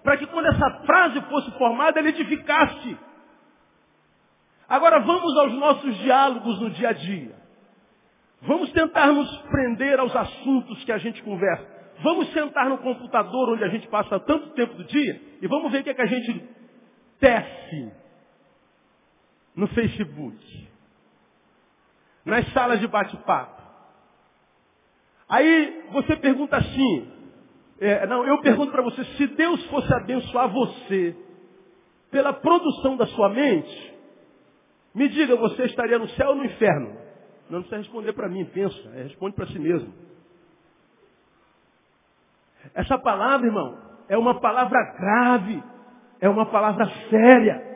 para 0.03 0.17
que 0.17 0.27
quando 0.27 0.47
essa 0.47 0.71
frase 0.85 1.21
fosse 1.23 1.51
formada, 1.53 2.01
ela 2.01 2.09
edificasse. 2.09 2.99
Agora 4.69 5.01
vamos 5.01 5.37
aos 5.39 5.53
nossos 5.55 5.97
diálogos 5.99 6.61
no 6.61 6.71
dia 6.71 6.89
a 6.89 6.93
dia. 6.93 7.40
Vamos 8.43 8.73
tentar 8.73 9.13
nos 9.13 9.37
prender 9.43 9.99
aos 9.99 10.15
assuntos 10.17 10.83
que 10.85 10.93
a 10.93 10.99
gente 10.99 11.23
conversa. 11.23 11.67
Vamos 12.03 12.33
sentar 12.33 12.69
no 12.69 12.79
computador 12.79 13.51
onde 13.51 13.65
a 13.65 13.69
gente 13.69 13.87
passa 13.89 14.19
tanto 14.21 14.51
tempo 14.51 14.75
do 14.75 14.85
dia 14.85 15.21
e 15.43 15.47
vamos 15.47 15.71
ver 15.71 15.81
o 15.81 15.85
que, 15.85 15.91
é 15.91 15.95
que 15.95 16.03
a 16.03 16.07
gente 16.07 16.49
tece 17.19 17.93
no 19.55 19.67
Facebook, 19.69 20.69
nas 22.25 22.51
salas 22.53 22.81
de 22.81 22.87
bate-papo. 22.87 23.61
Aí 25.29 25.85
você 25.91 26.17
pergunta 26.17 26.57
assim, 26.57 27.13
é, 27.79 28.07
não, 28.07 28.25
eu 28.25 28.41
pergunto 28.41 28.73
para 28.73 28.83
você, 28.83 29.05
se 29.05 29.27
Deus 29.27 29.63
fosse 29.67 29.93
abençoar 29.95 30.49
você 30.49 31.15
pela 32.11 32.33
produção 32.33 32.97
da 32.97 33.07
sua 33.09 33.29
mente, 33.29 33.95
me 34.95 35.09
diga, 35.11 35.37
você 35.37 35.65
estaria 35.65 35.99
no 35.99 36.09
céu 36.11 36.31
ou 36.31 36.37
no 36.37 36.45
inferno? 36.45 37.10
Não 37.51 37.61
precisa 37.61 37.79
responder 37.79 38.13
para 38.13 38.29
mim, 38.29 38.45
pensa, 38.47 38.79
é, 38.95 39.03
responde 39.03 39.35
para 39.35 39.47
si 39.49 39.59
mesmo. 39.59 39.93
Essa 42.75 42.97
palavra, 42.99 43.47
irmão, 43.47 43.79
é 44.09 44.17
uma 44.17 44.41
palavra 44.41 44.79
grave 44.99 45.63
é 46.21 46.29
uma 46.29 46.47
palavra 46.47 46.87
séria. 47.09 47.69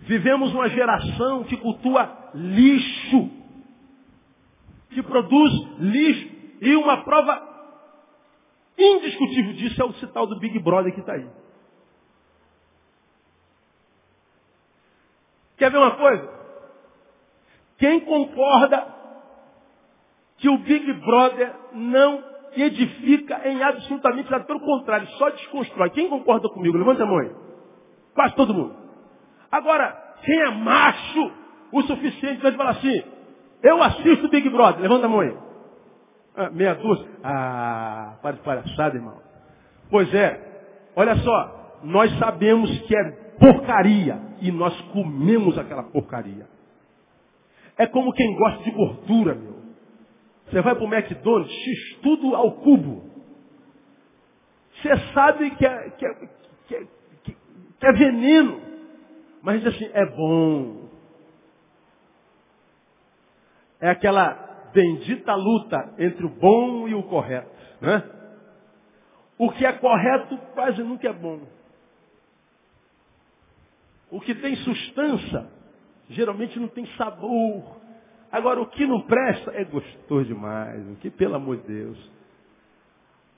Vivemos 0.00 0.52
uma 0.52 0.68
geração 0.68 1.42
que 1.44 1.56
cultua 1.56 2.30
lixo, 2.34 3.30
que 4.90 5.02
produz 5.02 5.52
lixo. 5.78 6.38
E 6.60 6.74
uma 6.76 7.04
prova 7.04 7.46
indiscutível 8.76 9.52
disso 9.54 9.80
é 9.80 9.84
o 9.84 9.92
cital 9.94 10.26
do 10.26 10.38
Big 10.38 10.58
Brother 10.58 10.92
que 10.92 11.00
está 11.00 11.14
aí. 11.14 11.28
Quer 15.56 15.70
ver 15.70 15.78
uma 15.78 15.96
coisa? 15.96 16.37
Quem 17.78 18.00
concorda 18.00 18.86
que 20.38 20.48
o 20.48 20.58
Big 20.58 20.92
Brother 20.94 21.52
não 21.72 22.22
edifica 22.56 23.48
em 23.48 23.62
absolutamente 23.62 24.30
nada, 24.30 24.44
pelo 24.44 24.60
contrário, 24.60 25.06
só 25.18 25.30
desconstrói. 25.30 25.90
Quem 25.90 26.08
concorda 26.08 26.48
comigo? 26.48 26.76
Levanta 26.76 27.02
a 27.02 27.06
mão 27.06 27.18
aí. 27.18 27.30
Quase 28.14 28.34
todo 28.34 28.54
mundo. 28.54 28.74
Agora, 29.50 29.96
quem 30.22 30.40
é 30.40 30.50
macho 30.50 31.32
o 31.72 31.82
suficiente 31.82 32.40
para 32.40 32.52
falar 32.52 32.70
assim, 32.70 33.02
eu 33.62 33.82
assisto 33.82 34.28
Big 34.28 34.48
Brother, 34.48 34.80
levanta 34.80 35.06
a 35.06 35.08
mão 35.08 35.20
aí. 35.20 35.36
Ah, 36.36 36.50
meia 36.50 36.74
dúzia. 36.74 37.06
Ah, 37.22 38.16
para 38.22 38.36
de 38.36 38.42
palhaçada, 38.42 38.96
irmão. 38.96 39.20
Pois 39.90 40.12
é, 40.14 40.90
olha 40.94 41.16
só, 41.16 41.78
nós 41.82 42.16
sabemos 42.18 42.70
que 42.82 42.96
é 42.96 43.10
porcaria 43.38 44.18
e 44.40 44.50
nós 44.50 44.78
comemos 44.92 45.58
aquela 45.58 45.84
porcaria. 45.84 46.57
É 47.78 47.86
como 47.86 48.12
quem 48.12 48.36
gosta 48.36 48.64
de 48.64 48.72
gordura, 48.72 49.34
meu. 49.36 49.56
Você 50.46 50.60
vai 50.60 50.74
para 50.74 50.84
o 50.84 50.92
McDonald's, 50.92 51.52
x 51.52 51.98
tudo 52.02 52.34
ao 52.34 52.52
cubo. 52.56 53.08
Você 54.74 54.96
sabe 55.14 55.50
que 55.52 55.64
é, 55.64 55.90
que 55.90 56.06
é, 56.06 56.14
que 56.66 56.74
é, 56.74 56.86
que 57.24 57.86
é 57.86 57.92
veneno. 57.92 58.60
Mas 59.42 59.62
diz 59.62 59.74
assim, 59.74 59.88
é 59.92 60.06
bom. 60.06 60.88
É 63.80 63.90
aquela 63.90 64.70
bendita 64.74 65.34
luta 65.36 65.94
entre 65.98 66.26
o 66.26 66.30
bom 66.30 66.88
e 66.88 66.94
o 66.94 67.04
correto. 67.04 67.50
Né? 67.80 68.02
O 69.38 69.52
que 69.52 69.64
é 69.64 69.72
correto 69.72 70.36
quase 70.54 70.82
nunca 70.82 71.08
é 71.08 71.12
bom. 71.12 71.42
O 74.10 74.20
que 74.20 74.34
tem 74.34 74.56
substância 74.56 75.57
geralmente 76.10 76.58
não 76.58 76.68
tem 76.68 76.86
sabor. 76.96 77.78
Agora, 78.30 78.60
o 78.60 78.66
que 78.66 78.86
não 78.86 79.00
presta 79.02 79.52
é 79.52 79.64
gostoso 79.64 80.26
demais. 80.26 80.86
O 80.90 80.96
que, 80.96 81.10
pelo 81.10 81.34
amor 81.34 81.56
de 81.58 81.66
Deus. 81.66 82.10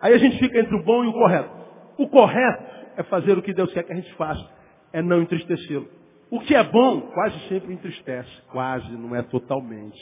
Aí 0.00 0.14
a 0.14 0.18
gente 0.18 0.38
fica 0.38 0.59
entre 0.59 0.74
o 0.74 0.83
bom 0.83 1.04
e 1.04 1.09
o 1.09 1.12
correto. 1.12 1.50
O 1.98 2.09
correto 2.09 2.64
é 2.96 3.02
fazer 3.04 3.37
o 3.38 3.42
que 3.42 3.52
Deus 3.52 3.72
quer 3.72 3.85
que 3.85 3.92
a 3.92 3.96
gente 3.96 4.12
faça. 4.14 4.48
É 4.92 5.02
não 5.02 5.22
entristecê-lo. 5.22 5.88
O 6.30 6.40
que 6.40 6.54
é 6.54 6.62
bom, 6.62 7.02
quase 7.12 7.38
sempre 7.48 7.72
entristece. 7.72 8.30
Quase, 8.50 8.90
não 8.92 9.14
é 9.14 9.22
totalmente. 9.22 10.00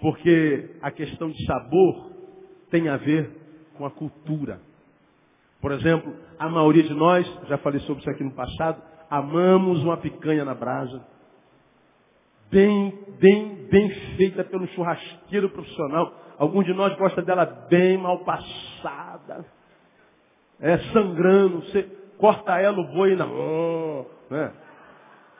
Porque 0.00 0.76
a 0.82 0.90
questão 0.90 1.30
de 1.30 1.44
sabor 1.46 2.10
tem 2.70 2.88
a 2.88 2.96
ver 2.96 3.30
com 3.76 3.86
a 3.86 3.90
cultura. 3.90 4.60
Por 5.60 5.72
exemplo, 5.72 6.14
a 6.38 6.48
maioria 6.48 6.82
de 6.82 6.94
nós, 6.94 7.26
já 7.48 7.56
falei 7.58 7.80
sobre 7.80 8.02
isso 8.02 8.10
aqui 8.10 8.22
no 8.22 8.32
passado, 8.32 8.82
amamos 9.08 9.82
uma 9.82 9.96
picanha 9.96 10.44
na 10.44 10.54
brasa 10.54 11.13
bem, 12.50 12.98
bem, 13.18 13.66
bem 13.70 13.90
feita 14.16 14.44
pelo 14.44 14.66
churrasqueiro 14.68 15.48
profissional. 15.50 16.12
Alguns 16.38 16.64
de 16.64 16.74
nós 16.74 16.96
gosta 16.96 17.22
dela 17.22 17.44
bem 17.68 17.96
mal 17.98 18.24
passada. 18.24 19.44
É 20.60 20.78
sangrando, 20.92 21.60
você 21.60 21.82
corta 22.18 22.58
ela 22.60 22.80
o 22.80 22.92
boi 22.92 23.16
na 23.16 23.26
mão. 23.26 24.06
Né? 24.30 24.52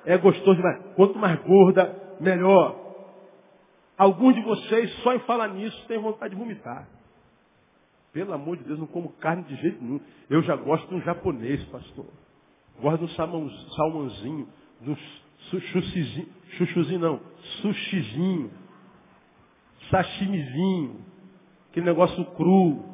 É 0.05 0.19
gostoso 0.19 0.57
demais. 0.57 0.83
Quanto 0.97 1.19
mais 1.19 1.41
gorda, 1.41 2.17
melhor. 2.21 2.85
Alguns 3.97 4.35
de 4.35 4.43
vocês, 4.43 4.93
só 5.03 5.15
em 5.15 5.21
falar 5.21 5.49
nisso, 5.49 5.87
têm 5.87 5.99
vontade 5.99 6.35
de 6.35 6.41
vomitar. 6.41 6.89
Pelo 8.13 8.33
amor 8.33 8.57
de 8.57 8.65
Deus, 8.65 8.79
não 8.79 8.87
como 8.87 9.13
carne 9.15 9.43
de 9.45 9.57
jeito 9.57 9.83
nenhum. 9.83 10.01
Eu 10.29 10.43
já 10.43 10.57
gosto 10.57 10.89
de 10.89 10.95
um 10.95 11.01
japonês, 11.01 11.63
pastor. 11.65 12.07
Gosto 12.81 12.99
de 12.99 13.05
um 13.05 13.51
salmãozinho, 13.75 14.49
de 14.81 14.91
um 14.91 14.97
chuchuzinho, 15.51 16.29
chuchuzinho 16.57 17.01
não, 17.01 17.21
sushizinho, 17.61 18.51
sashimizinho, 19.91 21.01
aquele 21.71 21.87
negócio 21.87 22.25
cru. 22.37 22.85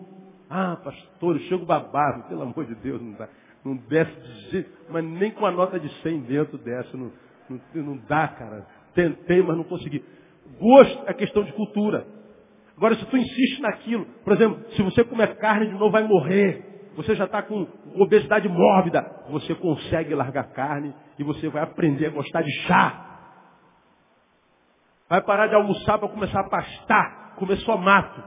Ah, 0.49 0.77
pastor, 0.83 1.37
eu 1.37 1.43
chego 1.43 1.65
babado, 1.65 2.25
pelo 2.29 2.43
amor 2.43 2.65
de 2.67 2.75
Deus, 2.77 3.01
não 3.01 3.13
dá. 3.13 3.29
Não 3.65 3.77
desce 3.77 4.13
de 4.21 4.51
jeito, 4.51 4.71
mas 4.89 5.05
nem 5.05 5.31
com 5.31 5.47
a 5.47 5.51
nota 5.51 5.79
de 5.79 5.89
100 6.03 6.21
dentro 6.23 6.59
desce, 6.59 6.97
não, 6.97 7.13
não, 7.49 7.61
não 7.75 7.97
dá, 8.09 8.27
cara. 8.27 8.67
Tentei, 8.95 9.43
mas 9.43 9.57
não 9.57 9.65
consegui. 9.65 10.03
Gosto 10.59 11.05
é 11.07 11.15
questão 11.15 11.45
de 11.45 11.53
cultura. 11.53 12.07
Agora, 12.77 12.97
se 12.97 13.05
tu 13.07 13.17
insiste 13.17 13.61
naquilo, 13.61 14.07
por 14.25 14.33
exemplo, 14.33 14.65
se 14.73 14.83
você 14.83 15.05
comer 15.05 15.37
carne 15.37 15.67
de 15.67 15.75
novo, 15.75 15.91
vai 15.91 16.03
morrer 16.03 16.71
você 16.97 17.15
já 17.15 17.25
está 17.25 17.43
com 17.43 17.67
obesidade 17.97 18.49
mórbida, 18.49 19.01
você 19.31 19.55
consegue 19.55 20.15
largar 20.15 20.53
carne 20.53 20.95
e 21.19 21.25
você 21.25 21.49
vai 21.49 21.63
aprender 21.63 22.07
a 22.07 22.11
gostar 22.11 22.43
de 22.43 22.53
chá. 22.67 23.10
Vai 25.11 25.21
parar 25.23 25.49
de 25.49 25.57
almoçar 25.57 25.99
para 25.99 26.09
começar 26.09 26.39
a 26.39 26.49
pastar, 26.49 27.35
comer 27.35 27.57
só 27.59 27.77
mato. 27.77 28.23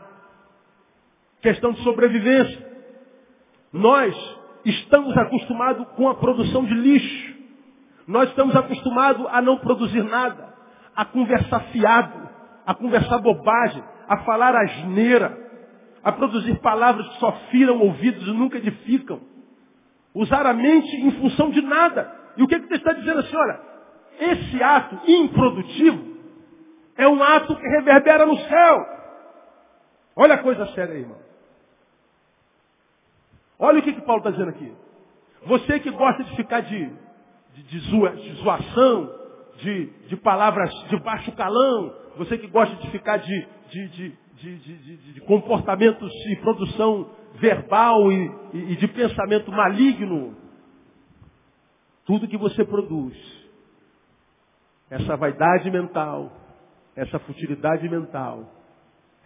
Questão 1.41 1.71
de 1.71 1.81
sobrevivência. 1.81 2.73
Nós 3.71 4.13
estamos 4.65 5.17
acostumados 5.17 5.87
com 5.95 6.09
a 6.09 6.15
produção 6.15 6.65
de 6.65 6.73
lixo. 6.73 7.35
Nós 8.05 8.27
estamos 8.27 8.53
acostumados 8.53 9.25
a 9.31 9.41
não 9.41 9.59
produzir 9.59 10.03
nada, 10.03 10.53
a 10.93 11.05
conversar 11.05 11.61
fiado, 11.71 12.29
a 12.65 12.75
conversar 12.75 13.17
bobagem, 13.19 13.81
a 14.09 14.17
falar 14.17 14.53
asneira, 14.53 15.37
a 16.03 16.11
produzir 16.11 16.55
palavras 16.55 17.07
que 17.07 17.19
só 17.19 17.31
firam 17.49 17.79
ouvidos 17.79 18.27
e 18.27 18.31
nunca 18.31 18.57
edificam. 18.57 19.21
Usar 20.13 20.45
a 20.45 20.53
mente 20.53 20.93
em 20.97 21.11
função 21.11 21.49
de 21.49 21.61
nada. 21.61 22.13
E 22.35 22.43
o 22.43 22.47
que, 22.47 22.59
que 22.59 22.67
você 22.67 22.75
está 22.75 22.91
dizendo 22.91 23.21
assim? 23.21 23.37
Olha, 23.37 23.61
esse 24.19 24.61
ato 24.61 24.99
improdutivo 25.09 26.12
é 26.97 27.08
um 27.08 27.21
ato 27.21 27.56
que 27.56 27.67
reverbera 27.67 28.25
no 28.25 28.38
céu. 28.38 28.86
Olha 30.15 30.36
a 30.36 30.43
coisa 30.43 30.65
séria 30.73 30.93
aí, 30.93 31.01
irmão. 31.01 31.17
Olha 33.58 33.79
o 33.79 33.82
que, 33.82 33.93
que 33.93 34.01
Paulo 34.01 34.19
está 34.19 34.32
dizendo 34.32 34.49
aqui. 34.49 34.73
Você 35.45 35.79
que 35.79 35.89
gosta 35.91 36.23
de 36.23 36.36
ficar 36.36 36.62
de, 36.62 36.91
de, 37.53 37.63
de, 37.63 37.79
zoa, 37.89 38.12
de 38.12 38.34
zoação, 38.36 39.12
de, 39.58 39.86
de 40.08 40.15
palavras 40.17 40.71
de 40.89 40.97
baixo 40.99 41.32
calão, 41.34 41.95
você 42.17 42.38
que 42.38 42.47
gosta 42.47 42.75
de 42.75 42.91
ficar 42.91 43.17
de, 43.17 43.47
de, 43.69 45.21
comportamentos 45.25 46.12
de 46.12 46.36
produção 46.38 47.10
verbal 47.36 48.12
e, 48.12 48.32
e, 48.53 48.73
e 48.73 48.75
de 48.75 48.88
pensamento 48.88 49.51
maligno. 49.51 50.36
Tudo 52.06 52.27
que 52.27 52.38
você 52.38 52.65
produz, 52.65 53.15
essa 54.89 55.15
vaidade 55.15 55.71
mental, 55.71 56.32
essa 56.95 57.19
futilidade 57.19 57.88
mental, 57.89 58.49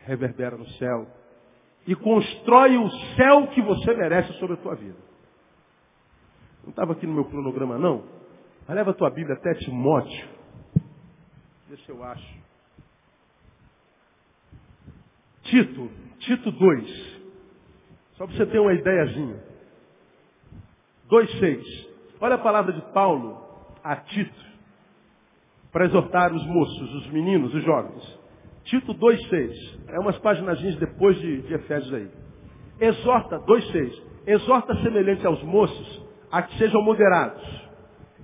reverbera 0.05 0.57
no 0.57 0.67
céu 0.71 1.07
e 1.85 1.95
constrói 1.95 2.77
o 2.77 2.89
céu 3.15 3.47
que 3.47 3.61
você 3.61 3.93
merece 3.93 4.33
sobre 4.33 4.55
a 4.55 4.57
tua 4.57 4.75
vida. 4.75 4.97
Não 6.63 6.71
estava 6.71 6.93
aqui 6.93 7.07
no 7.07 7.13
meu 7.13 7.25
cronograma, 7.25 7.77
não? 7.77 8.03
Mas 8.67 8.75
leva 8.75 8.91
a 8.91 8.93
tua 8.93 9.09
Bíblia 9.09 9.35
até 9.35 9.53
Timóteo. 9.53 10.27
Vê 11.69 11.77
se 11.77 11.89
eu 11.89 12.03
acho. 12.03 12.37
Tito, 15.43 15.89
Tito 16.19 16.51
2. 16.51 17.17
Só 18.15 18.27
para 18.27 18.35
você 18.35 18.45
ter 18.47 18.59
uma 18.59 18.73
ideiazinha. 18.73 19.41
2,6. 21.09 21.87
Olha 22.19 22.35
a 22.35 22.39
palavra 22.39 22.73
de 22.73 22.81
Paulo 22.91 23.41
a 23.81 23.95
Tito. 23.95 24.46
Para 25.77 25.85
exortar 25.85 26.33
os 26.33 26.43
moços, 26.47 26.95
os 26.95 27.07
meninos, 27.11 27.53
os 27.53 27.63
jovens. 27.63 28.19
Tito 28.63 28.95
2,6. 28.95 29.51
É 29.89 29.99
umas 29.99 30.17
páginas 30.17 30.59
depois 30.77 31.15
de, 31.19 31.43
de 31.43 31.53
Efésios 31.53 31.93
aí. 31.93 32.09
Exorta, 32.81 33.37
2,6. 33.41 33.93
Exorta 34.25 34.75
semelhante 34.81 35.27
aos 35.27 35.39
moços 35.43 36.03
a 36.31 36.41
que 36.41 36.57
sejam 36.57 36.81
moderados. 36.81 37.43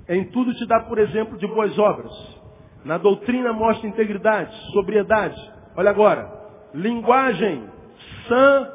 Em 0.09 0.31
tudo 0.31 0.51
te 0.55 0.65
dá 0.65 0.79
por 0.79 0.97
exemplo 0.97 1.37
de 1.37 1.45
boas 1.45 1.77
obras. 1.77 2.11
Na 2.85 2.97
doutrina 2.97 3.53
mostra 3.53 3.87
integridade, 3.87 4.51
sobriedade. 4.71 5.39
Olha 5.77 5.91
agora 5.91 6.33
linguagem 6.73 7.69
sã 8.27 8.67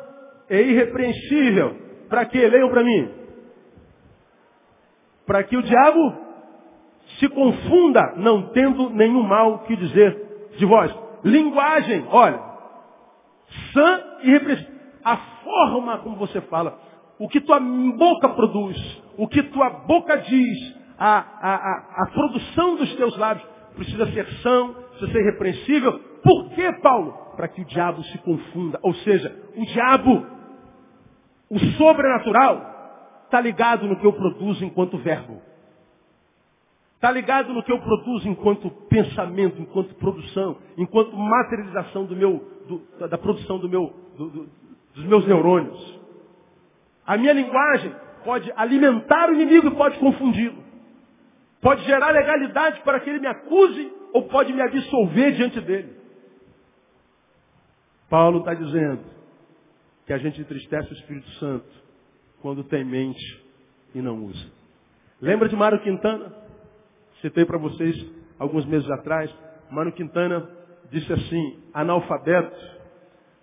e 0.51 0.57
irrepreensível. 0.57 1.77
Para 2.09 2.27
que? 2.27 2.39
Leiam 2.47 2.71
para 2.71 2.85
mim. 2.85 3.11
Para 5.27 5.43
que 5.43 5.57
o 5.57 5.63
diabo 5.65 6.28
se 7.19 7.29
confunda, 7.29 8.15
não 8.17 8.49
tendo 8.51 8.91
nenhum 8.91 9.23
mal 9.23 9.61
que 9.61 9.77
dizer 9.77 10.51
de 10.57 10.65
vós. 10.65 10.95
Linguagem, 11.25 12.07
olha, 12.11 12.41
sã 13.73 14.03
e 14.23 14.29
irrepreensível. 14.29 14.79
A 15.05 15.17
forma 15.17 15.99
como 15.99 16.17
você 16.17 16.41
fala, 16.43 16.79
o 17.19 17.29
que 17.29 17.41
tua 17.41 17.59
boca 17.59 18.29
produz, 18.31 19.03
o 19.17 19.27
que 19.27 19.43
tua 19.45 19.71
boca 19.71 20.17
diz, 20.19 20.77
a, 20.99 21.19
a, 21.19 21.55
a, 21.55 22.03
a 22.03 22.07
produção 22.13 22.77
dos 22.77 22.95
teus 22.97 23.17
lábios 23.17 23.47
precisa 23.75 24.07
ser 24.13 24.27
sã, 24.43 24.69
precisa 24.91 25.13
ser 25.13 25.21
irrepreensível. 25.21 25.99
Por 26.23 26.51
que, 26.51 26.73
Paulo? 26.81 27.29
para 27.39 27.47
que 27.47 27.63
o 27.63 27.65
diabo 27.65 28.03
se 28.03 28.19
confunda. 28.19 28.81
Ou 28.83 28.93
seja, 28.95 29.33
o 29.57 29.65
diabo, 29.65 30.27
o 31.49 31.57
sobrenatural, 31.77 33.21
está 33.27 33.41
ligado 33.41 33.87
no 33.87 33.97
que 33.97 34.05
eu 34.05 34.13
produzo 34.13 34.65
enquanto 34.65 34.99
verbo. 34.99 35.41
Está 36.99 37.13
ligado 37.13 37.55
no 37.55 37.63
que 37.63 37.71
eu 37.71 37.79
produzo 37.79 38.29
enquanto 38.29 38.69
pensamento, 38.89 39.63
enquanto 39.63 39.95
produção, 39.95 40.59
enquanto 40.77 41.17
materialização 41.17 42.05
do 42.05 42.17
meu, 42.17 42.45
do, 42.67 43.09
da 43.09 43.17
produção 43.17 43.57
do 43.57 43.69
meu, 43.69 43.95
do, 44.17 44.29
do, 44.29 44.49
dos 44.97 45.05
meus 45.05 45.25
neurônios. 45.25 46.01
A 47.07 47.17
minha 47.17 47.33
linguagem 47.33 47.95
pode 48.25 48.53
alimentar 48.57 49.31
o 49.31 49.35
inimigo 49.35 49.69
e 49.69 49.77
pode 49.77 49.97
confundi-lo. 50.01 50.61
Pode 51.61 51.85
gerar 51.85 52.11
legalidade 52.11 52.81
para 52.81 52.99
que 52.99 53.09
ele 53.09 53.21
me 53.21 53.29
acuse 53.29 53.93
ou 54.13 54.25
pode 54.25 54.53
me 54.53 54.61
absolver 54.61 55.37
diante 55.37 55.61
dele. 55.61 55.97
Paulo 58.11 58.41
está 58.41 58.55
dizendo 58.55 59.05
que 60.05 60.13
a 60.13 60.19
gente 60.19 60.41
entristece 60.41 60.91
o 60.91 60.97
Espírito 60.97 61.31
Santo 61.35 61.71
quando 62.43 62.65
tem 62.65 62.85
mente 62.85 63.41
e 63.95 64.03
não 64.03 64.25
usa. 64.25 64.51
Lembra 65.21 65.49
de 65.49 65.55
Mário 65.55 65.81
Quintana? 65.81 66.48
Citei 67.21 67.45
para 67.45 67.59
vocês 67.59 67.97
alguns 68.39 68.65
meses 68.67 68.89
atrás. 68.91 69.35
Mano 69.71 69.93
Quintana 69.93 70.49
disse 70.91 71.13
assim: 71.13 71.63
analfabeto 71.73 72.79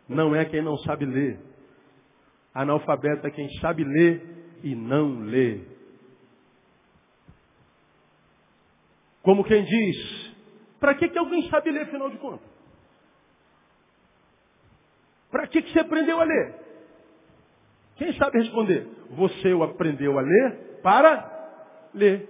não 0.07 0.35
é 0.35 0.45
quem 0.45 0.61
não 0.61 0.77
sabe 0.79 1.05
ler. 1.05 1.39
Analfabeto 2.53 3.27
é 3.27 3.31
quem 3.31 3.49
sabe 3.59 3.83
ler 3.83 4.57
e 4.63 4.75
não 4.75 5.19
lê. 5.21 5.61
Como 9.21 9.43
quem 9.43 9.65
diz, 9.65 10.35
para 10.79 10.93
que, 10.93 11.09
que 11.09 11.17
alguém 11.17 11.49
sabe 11.49 11.71
ler, 11.71 11.81
afinal 11.81 12.09
de 12.11 12.17
contas? 12.17 12.47
Para 15.31 15.47
que, 15.47 15.61
que 15.61 15.73
você 15.73 15.79
aprendeu 15.79 16.21
a 16.21 16.23
ler? 16.23 16.55
Quem 17.95 18.13
sabe 18.13 18.39
responder? 18.39 18.87
Você 19.11 19.53
o 19.53 19.63
aprendeu 19.63 20.17
a 20.17 20.21
ler 20.21 20.79
para 20.81 21.89
ler. 21.93 22.29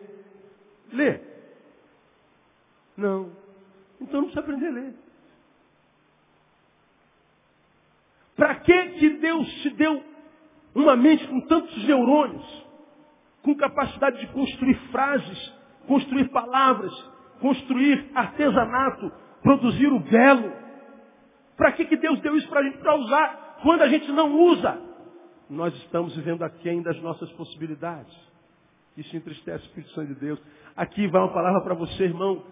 Ler. 0.92 1.35
Não. 2.98 3.32
Então 4.00 4.22
não 4.22 4.30
precisa 4.30 4.40
aprender 4.40 4.68
a 4.68 4.72
ler. 4.72 4.94
Para 8.36 8.56
que 8.56 8.90
que 8.90 9.10
Deus 9.18 9.48
te 9.62 9.70
deu 9.72 10.04
uma 10.74 10.96
mente 10.96 11.26
com 11.28 11.40
tantos 11.42 11.88
neurônios, 11.88 12.66
com 13.42 13.56
capacidade 13.56 14.20
de 14.20 14.28
construir 14.28 14.76
frases, 14.92 15.54
construir 15.88 16.30
palavras, 16.30 16.94
construir 17.40 18.12
artesanato, 18.14 19.12
produzir 19.42 19.88
o 19.88 20.00
belo? 20.00 20.52
Para 21.56 21.72
que 21.72 21.86
que 21.86 21.96
Deus 21.96 22.20
deu 22.20 22.36
isso 22.36 22.50
para 22.50 22.60
a 22.60 22.64
gente? 22.64 22.78
Para 22.78 22.96
usar. 22.96 23.60
Quando 23.62 23.82
a 23.82 23.88
gente 23.88 24.12
não 24.12 24.38
usa, 24.38 24.78
nós 25.50 25.74
estamos 25.76 26.16
vivendo 26.16 26.44
aquém 26.44 26.82
das 26.82 27.00
nossas 27.02 27.32
possibilidades. 27.34 28.14
Isso 28.98 29.16
entristece 29.16 29.64
o 29.64 29.68
Espírito 29.68 29.94
Santo 29.94 30.14
de 30.14 30.20
Deus. 30.20 30.40
Aqui 30.76 31.08
vai 31.08 31.22
uma 31.22 31.34
palavra 31.34 31.62
para 31.62 31.74
você, 31.74 32.04
irmão 32.04 32.44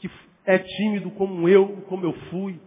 que 0.00 0.10
é 0.44 0.58
tímido 0.58 1.10
como 1.12 1.48
eu, 1.48 1.84
como 1.88 2.04
eu 2.04 2.12
fui. 2.30 2.60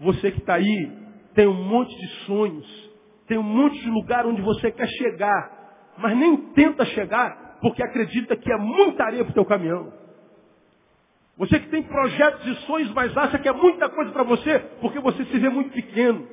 Você 0.00 0.32
que 0.32 0.40
está 0.40 0.54
aí, 0.54 0.92
tem 1.34 1.46
um 1.46 1.64
monte 1.64 1.94
de 1.96 2.08
sonhos, 2.26 2.90
tem 3.26 3.38
um 3.38 3.42
monte 3.42 3.80
de 3.80 3.90
lugar 3.90 4.26
onde 4.26 4.42
você 4.42 4.70
quer 4.70 4.88
chegar, 4.88 5.92
mas 5.98 6.16
nem 6.16 6.36
tenta 6.52 6.84
chegar, 6.86 7.58
porque 7.60 7.82
acredita 7.82 8.36
que 8.36 8.52
é 8.52 8.56
muita 8.56 9.04
areia 9.04 9.24
para 9.24 9.30
o 9.30 9.34
teu 9.34 9.44
caminhão. 9.44 9.92
Você 11.36 11.58
que 11.58 11.68
tem 11.68 11.82
projetos 11.82 12.46
e 12.46 12.54
sonhos, 12.66 12.92
mas 12.92 13.16
acha 13.16 13.38
que 13.38 13.48
é 13.48 13.52
muita 13.52 13.88
coisa 13.88 14.12
para 14.12 14.22
você, 14.22 14.58
porque 14.80 15.00
você 15.00 15.24
se 15.24 15.38
vê 15.38 15.48
muito 15.48 15.70
pequeno. 15.72 16.28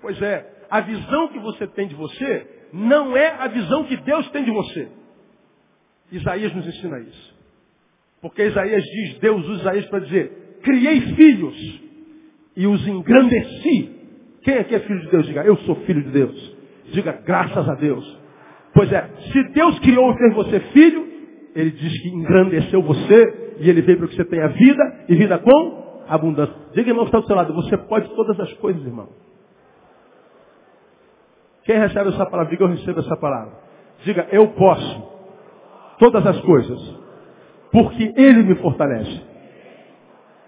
Pois 0.00 0.20
é, 0.20 0.66
a 0.68 0.80
visão 0.80 1.28
que 1.28 1.38
você 1.38 1.66
tem 1.68 1.86
de 1.86 1.94
você 1.94 2.68
não 2.72 3.16
é 3.16 3.28
a 3.38 3.46
visão 3.48 3.84
que 3.84 3.96
Deus 3.98 4.28
tem 4.30 4.44
de 4.44 4.50
você. 4.50 4.90
Isaías 6.10 6.54
nos 6.54 6.66
ensina 6.66 6.98
isso. 7.00 7.35
Porque 8.20 8.44
Isaías 8.44 8.82
diz, 8.82 9.18
Deus 9.18 9.46
usa 9.46 9.60
Isaías 9.60 9.86
para 9.86 9.98
dizer, 10.00 10.58
criei 10.62 11.00
filhos 11.14 11.80
e 12.56 12.66
os 12.66 12.86
engrandeci. 12.86 13.90
Quem 14.42 14.58
aqui 14.58 14.74
é 14.74 14.80
filho 14.80 15.00
de 15.00 15.10
Deus? 15.10 15.26
Diga, 15.26 15.44
eu 15.44 15.56
sou 15.58 15.76
filho 15.86 16.02
de 16.02 16.10
Deus. 16.10 16.56
Diga, 16.92 17.12
graças 17.24 17.68
a 17.68 17.74
Deus. 17.74 18.20
Pois 18.72 18.90
é, 18.92 19.08
se 19.32 19.42
Deus 19.52 19.78
criou 19.80 20.12
e 20.12 20.18
fez 20.18 20.34
você 20.34 20.60
filho, 20.72 21.06
Ele 21.54 21.70
diz 21.70 22.02
que 22.02 22.08
engrandeceu 22.08 22.82
você 22.82 23.54
e 23.58 23.68
Ele 23.68 23.82
veio 23.82 23.98
para 23.98 24.08
que 24.08 24.16
você 24.16 24.24
tenha 24.24 24.48
vida 24.48 25.04
e 25.08 25.14
vida 25.14 25.38
com 25.38 26.04
abundância. 26.08 26.54
Diga, 26.74 26.90
irmão, 26.90 27.04
que 27.04 27.08
está 27.08 27.20
do 27.20 27.26
seu 27.26 27.36
lado, 27.36 27.52
você 27.54 27.76
pode 27.76 28.08
todas 28.14 28.38
as 28.40 28.52
coisas, 28.54 28.84
irmão. 28.84 29.08
Quem 31.64 31.78
recebe 31.78 32.10
essa 32.10 32.24
palavra? 32.26 32.50
Diga, 32.50 32.64
eu 32.64 32.68
recebo 32.68 33.00
essa 33.00 33.16
palavra. 33.16 33.52
Diga, 34.04 34.28
eu 34.30 34.48
posso 34.48 35.16
todas 35.98 36.24
as 36.26 36.40
coisas 36.40 37.05
porque 37.70 38.12
Ele 38.16 38.42
me 38.42 38.54
fortalece. 38.56 39.22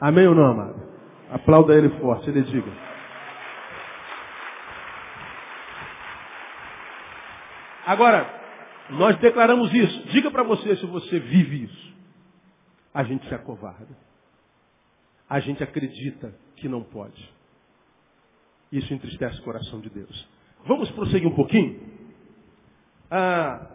Amém 0.00 0.26
ou 0.26 0.34
não, 0.34 0.46
amado? 0.46 0.82
Aplauda 1.30 1.74
Ele 1.74 1.88
forte, 2.00 2.30
Ele 2.30 2.42
diga. 2.42 2.70
Agora, 7.86 8.38
nós 8.90 9.16
declaramos 9.18 9.72
isso. 9.72 10.08
Diga 10.08 10.30
para 10.30 10.42
você 10.42 10.76
se 10.76 10.86
você 10.86 11.18
vive 11.18 11.64
isso. 11.64 11.94
A 12.92 13.02
gente 13.02 13.26
se 13.26 13.34
acovarda. 13.34 13.96
A 15.28 15.40
gente 15.40 15.62
acredita 15.62 16.34
que 16.56 16.68
não 16.68 16.82
pode. 16.82 17.30
Isso 18.70 18.92
entristece 18.92 19.40
o 19.40 19.42
coração 19.42 19.80
de 19.80 19.90
Deus. 19.90 20.28
Vamos 20.66 20.90
prosseguir 20.90 21.28
um 21.28 21.34
pouquinho? 21.34 21.80
Ah, 23.10 23.66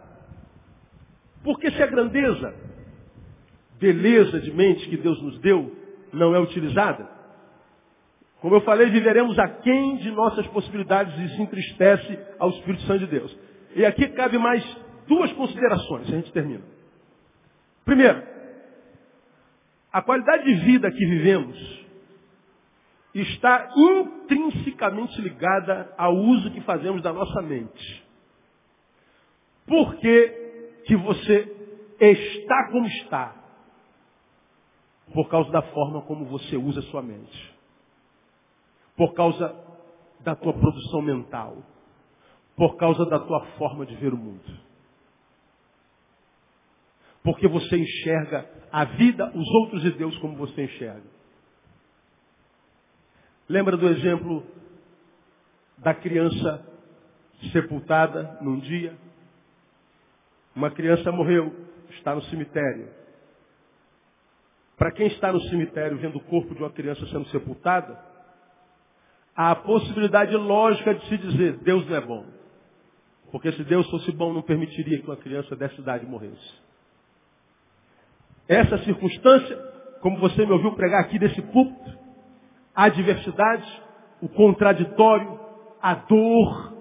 porque 1.42 1.70
se 1.72 1.82
a 1.82 1.86
grandeza 1.86 2.54
beleza 3.78 4.40
de 4.40 4.52
mente 4.52 4.88
que 4.88 4.96
Deus 4.96 5.20
nos 5.22 5.38
deu 5.40 5.74
não 6.12 6.34
é 6.34 6.38
utilizada? 6.38 7.08
Como 8.40 8.56
eu 8.56 8.60
falei, 8.60 8.90
viveremos 8.90 9.38
aquém 9.38 9.96
de 9.96 10.10
nossas 10.10 10.46
possibilidades 10.48 11.18
e 11.18 11.34
se 11.34 11.42
entristece 11.42 12.18
ao 12.38 12.50
Espírito 12.50 12.82
Santo 12.82 13.00
de 13.00 13.06
Deus. 13.06 13.34
E 13.74 13.86
aqui 13.86 14.06
cabe 14.08 14.36
mais 14.36 14.62
duas 15.08 15.32
considerações, 15.32 16.08
a 16.08 16.16
gente 16.16 16.30
termina. 16.32 16.62
Primeiro, 17.84 18.22
a 19.92 20.02
qualidade 20.02 20.44
de 20.44 20.54
vida 20.56 20.90
que 20.90 21.06
vivemos 21.06 21.84
está 23.14 23.70
intrinsecamente 23.76 25.20
ligada 25.20 25.94
ao 25.96 26.14
uso 26.14 26.50
que 26.50 26.60
fazemos 26.62 27.00
da 27.00 27.12
nossa 27.12 27.40
mente. 27.42 28.04
Por 29.66 29.94
que, 29.96 30.82
que 30.86 30.96
você 30.96 31.50
está 32.00 32.70
como 32.70 32.86
está? 32.86 33.43
Por 35.14 35.28
causa 35.28 35.48
da 35.52 35.62
forma 35.62 36.02
como 36.02 36.24
você 36.24 36.56
usa 36.56 36.80
a 36.80 36.82
sua 36.90 37.00
mente. 37.00 37.54
Por 38.96 39.14
causa 39.14 39.54
da 40.20 40.34
tua 40.34 40.52
produção 40.52 41.00
mental. 41.00 41.56
Por 42.56 42.76
causa 42.76 43.06
da 43.06 43.20
tua 43.20 43.46
forma 43.56 43.86
de 43.86 43.94
ver 43.94 44.12
o 44.12 44.16
mundo. 44.16 44.42
Porque 47.22 47.46
você 47.46 47.76
enxerga 47.78 48.50
a 48.72 48.84
vida, 48.84 49.30
os 49.34 49.48
outros 49.62 49.84
e 49.84 49.90
Deus 49.92 50.18
como 50.18 50.36
você 50.36 50.64
enxerga. 50.64 51.06
Lembra 53.48 53.76
do 53.76 53.86
exemplo 53.88 54.44
da 55.78 55.94
criança 55.94 56.66
sepultada 57.52 58.38
num 58.40 58.58
dia? 58.58 58.98
Uma 60.56 60.72
criança 60.72 61.12
morreu, 61.12 61.54
está 61.90 62.14
no 62.16 62.22
cemitério. 62.22 63.03
Para 64.76 64.90
quem 64.92 65.06
está 65.06 65.32
no 65.32 65.40
cemitério 65.42 65.98
vendo 65.98 66.16
o 66.16 66.24
corpo 66.24 66.54
de 66.54 66.62
uma 66.62 66.70
criança 66.70 67.06
sendo 67.06 67.26
sepultada, 67.28 67.96
há 69.36 69.52
a 69.52 69.56
possibilidade 69.56 70.34
lógica 70.36 70.94
de 70.94 71.06
se 71.08 71.18
dizer, 71.18 71.58
Deus 71.58 71.86
não 71.88 71.96
é 71.96 72.00
bom. 72.00 72.26
Porque 73.30 73.52
se 73.52 73.64
Deus 73.64 73.88
fosse 73.90 74.12
bom, 74.12 74.32
não 74.32 74.42
permitiria 74.42 75.00
que 75.00 75.06
uma 75.06 75.16
criança 75.16 75.56
dessa 75.56 75.80
idade 75.80 76.06
morresse. 76.06 76.54
Essa 78.48 78.78
circunstância, 78.78 79.56
como 80.00 80.18
você 80.18 80.44
me 80.44 80.52
ouviu 80.52 80.72
pregar 80.72 81.00
aqui 81.00 81.18
desse 81.18 81.40
púlpito, 81.40 81.98
a 82.74 82.84
adversidade, 82.84 83.82
o 84.20 84.28
contraditório, 84.28 85.40
a 85.80 85.94
dor, 85.94 86.74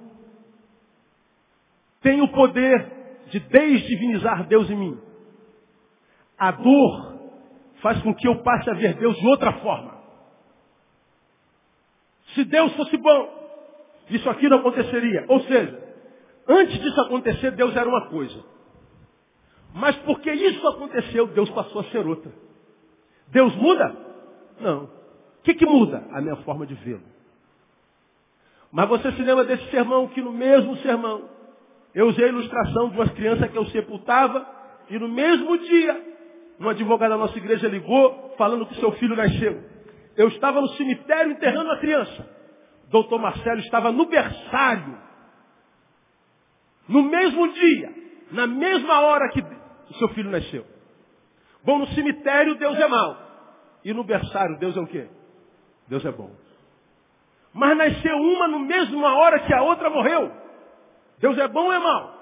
tem 2.02 2.22
o 2.22 2.28
poder 2.28 2.92
de 3.30 3.40
desdivinizar 3.40 4.48
Deus 4.48 4.70
em 4.70 4.76
mim. 4.76 5.00
A 6.38 6.52
dor 6.52 7.13
faz 7.84 8.02
com 8.02 8.16
que 8.16 8.28
eu 8.28 8.42
passe 8.42 8.70
a 8.70 8.74
ver 8.74 8.96
Deus 8.96 9.16
de 9.18 9.28
outra 9.28 9.52
forma. 9.60 10.02
Se 12.34 12.46
Deus 12.46 12.74
fosse 12.76 12.96
bom, 12.96 13.44
isso 14.10 14.28
aqui 14.30 14.48
não 14.48 14.60
aconteceria. 14.60 15.26
Ou 15.28 15.42
seja, 15.42 15.84
antes 16.48 16.80
disso 16.80 17.02
acontecer, 17.02 17.52
Deus 17.52 17.76
era 17.76 17.88
uma 17.88 18.08
coisa. 18.08 18.42
Mas 19.76 19.96
porque 19.98 20.32
isso 20.32 20.66
aconteceu, 20.66 21.28
Deus 21.28 21.50
passou 21.50 21.82
a 21.82 21.84
ser 21.86 22.08
outra. 22.08 22.32
Deus 23.28 23.54
muda? 23.58 23.96
Não. 24.62 24.86
O 24.86 25.44
que, 25.44 25.54
que 25.54 25.66
muda? 25.66 26.08
A 26.12 26.22
minha 26.22 26.38
forma 26.38 26.66
de 26.66 26.76
vê-lo. 26.76 27.04
Mas 28.72 28.88
você 28.88 29.12
se 29.12 29.22
lembra 29.22 29.44
desse 29.44 29.70
sermão 29.70 30.08
que 30.08 30.22
no 30.22 30.32
mesmo 30.32 30.78
sermão 30.78 31.30
eu 31.94 32.08
usei 32.08 32.26
a 32.26 32.30
ilustração 32.30 32.90
de 32.90 32.98
umas 32.98 33.12
crianças 33.12 33.52
que 33.52 33.58
eu 33.58 33.66
sepultava 33.68 34.48
e 34.90 34.98
no 34.98 35.10
mesmo 35.10 35.58
dia 35.58 36.13
um 36.60 36.70
advogado 36.70 37.10
da 37.10 37.18
nossa 37.18 37.38
igreja 37.38 37.68
ligou 37.68 38.34
falando 38.38 38.66
que 38.66 38.80
seu 38.80 38.92
filho 38.94 39.16
nasceu. 39.16 39.64
Eu 40.16 40.28
estava 40.28 40.62
no 40.62 40.70
cemitério 40.70 41.32
enterrando 41.32 41.72
a 41.72 41.80
criança. 41.80 42.30
Doutor 42.90 43.20
Marcelo 43.20 43.60
estava 43.60 43.92
no 43.92 44.06
berçário. 44.06 44.98
No 46.88 47.04
mesmo 47.04 47.52
dia, 47.52 47.94
na 48.32 48.46
mesma 48.46 49.00
hora 49.02 49.30
que 49.30 49.44
seu 49.98 50.10
filho 50.10 50.30
nasceu. 50.30 50.66
Bom, 51.64 51.80
no 51.80 51.88
cemitério 51.88 52.56
Deus 52.56 52.78
é 52.78 52.88
mau. 52.88 53.18
E 53.84 53.94
no 53.94 54.04
berçário 54.04 54.58
Deus 54.60 54.78
é 54.78 54.80
o 54.80 54.88
quê? 54.88 55.08
Deus 55.88 56.06
é 56.06 56.12
bom. 56.12 56.32
Mas 57.54 57.78
nasceu 57.78 58.16
uma 58.16 58.48
no 58.48 58.60
mesma 58.60 59.16
hora 59.16 59.40
que 59.40 59.54
a 59.54 59.62
outra 59.62 59.90
morreu. 59.90 60.32
Deus 61.20 61.38
é 61.38 61.48
bom 61.48 61.66
ou 61.66 61.74
é 61.74 61.80
mau? 61.80 62.13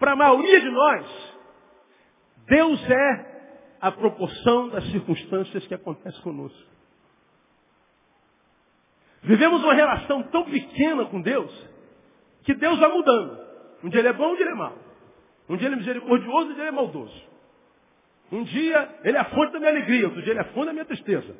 Para 0.00 0.12
a 0.12 0.16
maioria 0.16 0.60
de 0.62 0.70
nós, 0.70 1.34
Deus 2.46 2.90
é 2.90 3.30
a 3.82 3.92
proporção 3.92 4.70
das 4.70 4.84
circunstâncias 4.90 5.66
que 5.66 5.74
acontecem 5.74 6.20
conosco. 6.22 6.70
Vivemos 9.22 9.62
uma 9.62 9.74
relação 9.74 10.22
tão 10.24 10.44
pequena 10.44 11.04
com 11.04 11.20
Deus 11.20 11.52
que 12.44 12.54
Deus 12.54 12.78
vai 12.78 12.90
mudando. 12.90 13.38
Um 13.84 13.90
dia 13.90 14.00
ele 14.00 14.08
é 14.08 14.12
bom, 14.14 14.32
um 14.32 14.36
dia 14.36 14.44
ele 14.44 14.52
é 14.52 14.56
mau. 14.56 14.78
Um 15.50 15.56
dia 15.56 15.68
ele 15.68 15.74
é 15.74 15.78
misericordioso, 15.78 16.50
um 16.50 16.54
dia 16.54 16.62
ele 16.62 16.68
é 16.68 16.72
maldoso. 16.72 17.22
Um 18.32 18.42
dia 18.44 18.98
ele 19.04 19.16
é 19.18 19.20
a 19.20 19.24
fonte 19.26 19.52
da 19.52 19.58
minha 19.58 19.70
alegria, 19.70 20.06
outro 20.06 20.22
dia 20.22 20.32
ele 20.32 20.40
é 20.40 20.42
a 20.42 20.52
fonte 20.52 20.66
da 20.66 20.72
minha 20.72 20.86
tristeza. 20.86 21.36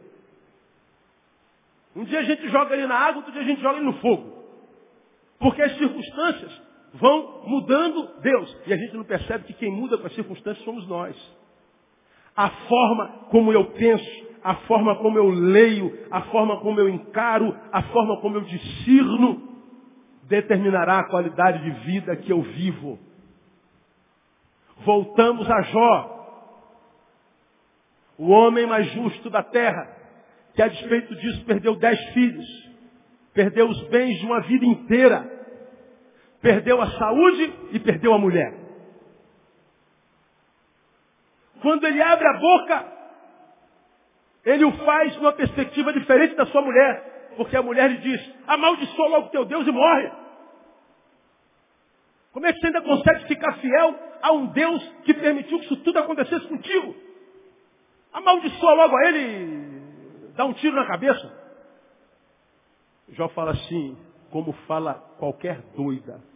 Um 1.97 2.05
dia 2.05 2.21
a 2.21 2.25
gente 2.25 2.47
joga 2.51 2.75
ele 2.75 2.87
na 2.87 2.97
água, 2.97 3.17
outro 3.17 3.33
dia 3.33 3.41
a 3.41 3.45
gente 3.45 3.63
joga 3.63 3.79
ele 3.79 3.87
no 3.87 3.95
fogo. 4.01 4.45
Porque 5.39 5.63
as 5.63 5.79
circunstâncias 5.79 6.70
vão 6.95 7.43
mudando 7.47 8.21
Deus. 8.21 8.57
E 8.67 8.73
a 8.73 8.77
gente 8.77 8.97
não 8.97 9.05
percebe 9.05 9.45
que 9.45 9.55
quem 9.55 9.71
muda 9.71 9.99
com 9.99 10.07
as 10.07 10.15
circunstâncias 10.15 10.65
somos 10.65 10.87
nós. 10.89 11.17
A 12.37 12.49
forma 12.49 13.09
como 13.31 13.53
eu 13.53 13.65
penso, 13.73 14.27
a 14.43 14.55
forma 14.67 14.97
como 14.97 15.19
eu 15.19 15.29
leio, 15.29 16.07
a 16.11 16.23
forma 16.23 16.61
como 16.61 16.81
eu 16.81 16.89
encaro, 16.89 17.57
a 17.73 17.83
forma 17.85 18.21
como 18.21 18.37
eu 18.37 18.43
discerno, 18.43 19.49
determinará 20.25 21.01
a 21.01 21.09
qualidade 21.09 21.63
de 21.65 21.71
vida 21.87 22.17
que 22.17 22.33
eu 22.33 22.41
vivo. 22.41 22.99
Voltamos 24.85 25.51
a 25.51 25.63
Jó, 25.63 26.17
o 28.17 28.31
homem 28.31 28.67
mais 28.67 28.87
justo 28.93 29.29
da 29.29 29.43
terra, 29.43 29.97
que 30.55 30.63
a 30.63 30.69
despeito 30.69 31.15
disso 31.17 31.45
perdeu 31.45 31.77
dez 31.77 31.99
filhos, 32.13 32.47
perdeu 33.35 33.69
os 33.69 33.89
bens 33.89 34.19
de 34.19 34.27
uma 34.27 34.41
vida 34.41 34.65
inteira, 34.65 35.40
perdeu 36.41 36.81
a 36.81 36.91
saúde 36.93 37.55
e 37.73 37.79
perdeu 37.79 38.15
a 38.15 38.19
mulher. 38.19 38.55
Quando 41.61 41.87
ele 41.87 42.01
abre 42.03 42.27
a 42.27 42.39
boca, 42.39 42.93
ele 44.45 44.65
o 44.65 44.73
faz 44.85 45.17
numa 45.17 45.33
perspectiva 45.33 45.93
diferente 45.93 46.35
da 46.35 46.47
sua 46.47 46.63
mulher. 46.63 47.33
Porque 47.37 47.57
a 47.57 47.63
mulher 47.63 47.91
lhe 47.91 47.99
diz, 47.99 48.35
amaldiçoa 48.47 49.09
logo 49.09 49.29
teu 49.29 49.45
Deus 49.45 49.67
e 49.67 49.71
morre. 49.71 50.11
Como 52.33 52.47
é 52.47 52.53
que 52.53 52.61
você 52.61 52.67
ainda 52.67 52.83
consegue 52.83 53.27
ficar 53.29 53.55
fiel 53.55 53.95
a 54.23 54.33
um 54.33 54.47
Deus 54.47 54.83
que 55.05 55.15
permitiu 55.15 55.59
que 55.59 55.65
isso 55.67 55.77
tudo 55.79 55.99
acontecesse 55.99 56.47
contigo? 56.49 56.95
Amaldiçoa 58.13 58.75
logo 58.75 58.97
a 58.97 59.09
ele 59.09 59.19
e 59.19 60.33
dá 60.35 60.45
um 60.45 60.53
tiro 60.55 60.75
na 60.75 60.87
cabeça. 60.87 61.39
Jó 63.11 63.29
fala 63.29 63.53
assim, 63.53 63.97
como 64.31 64.53
fala 64.67 64.95
qualquer 65.19 65.61
doida. 65.77 66.30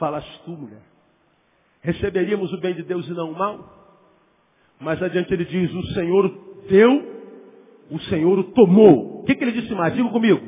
Falas 0.00 0.24
tu, 0.46 0.52
mulher. 0.52 0.80
Receberíamos 1.82 2.50
o 2.54 2.58
bem 2.58 2.74
de 2.74 2.82
Deus 2.82 3.06
e 3.06 3.10
não 3.12 3.32
o 3.32 3.38
mal? 3.38 3.78
Mas 4.80 5.00
adiante 5.02 5.32
ele 5.32 5.44
diz, 5.44 5.72
o 5.72 5.86
Senhor 5.92 6.34
deu, 6.70 7.04
o 7.90 8.00
Senhor 8.00 8.38
o 8.38 8.44
tomou. 8.44 9.20
O 9.20 9.24
que, 9.24 9.34
que 9.34 9.44
ele 9.44 9.60
disse 9.60 9.74
mais? 9.74 9.94
Diga 9.94 10.08
comigo. 10.08 10.40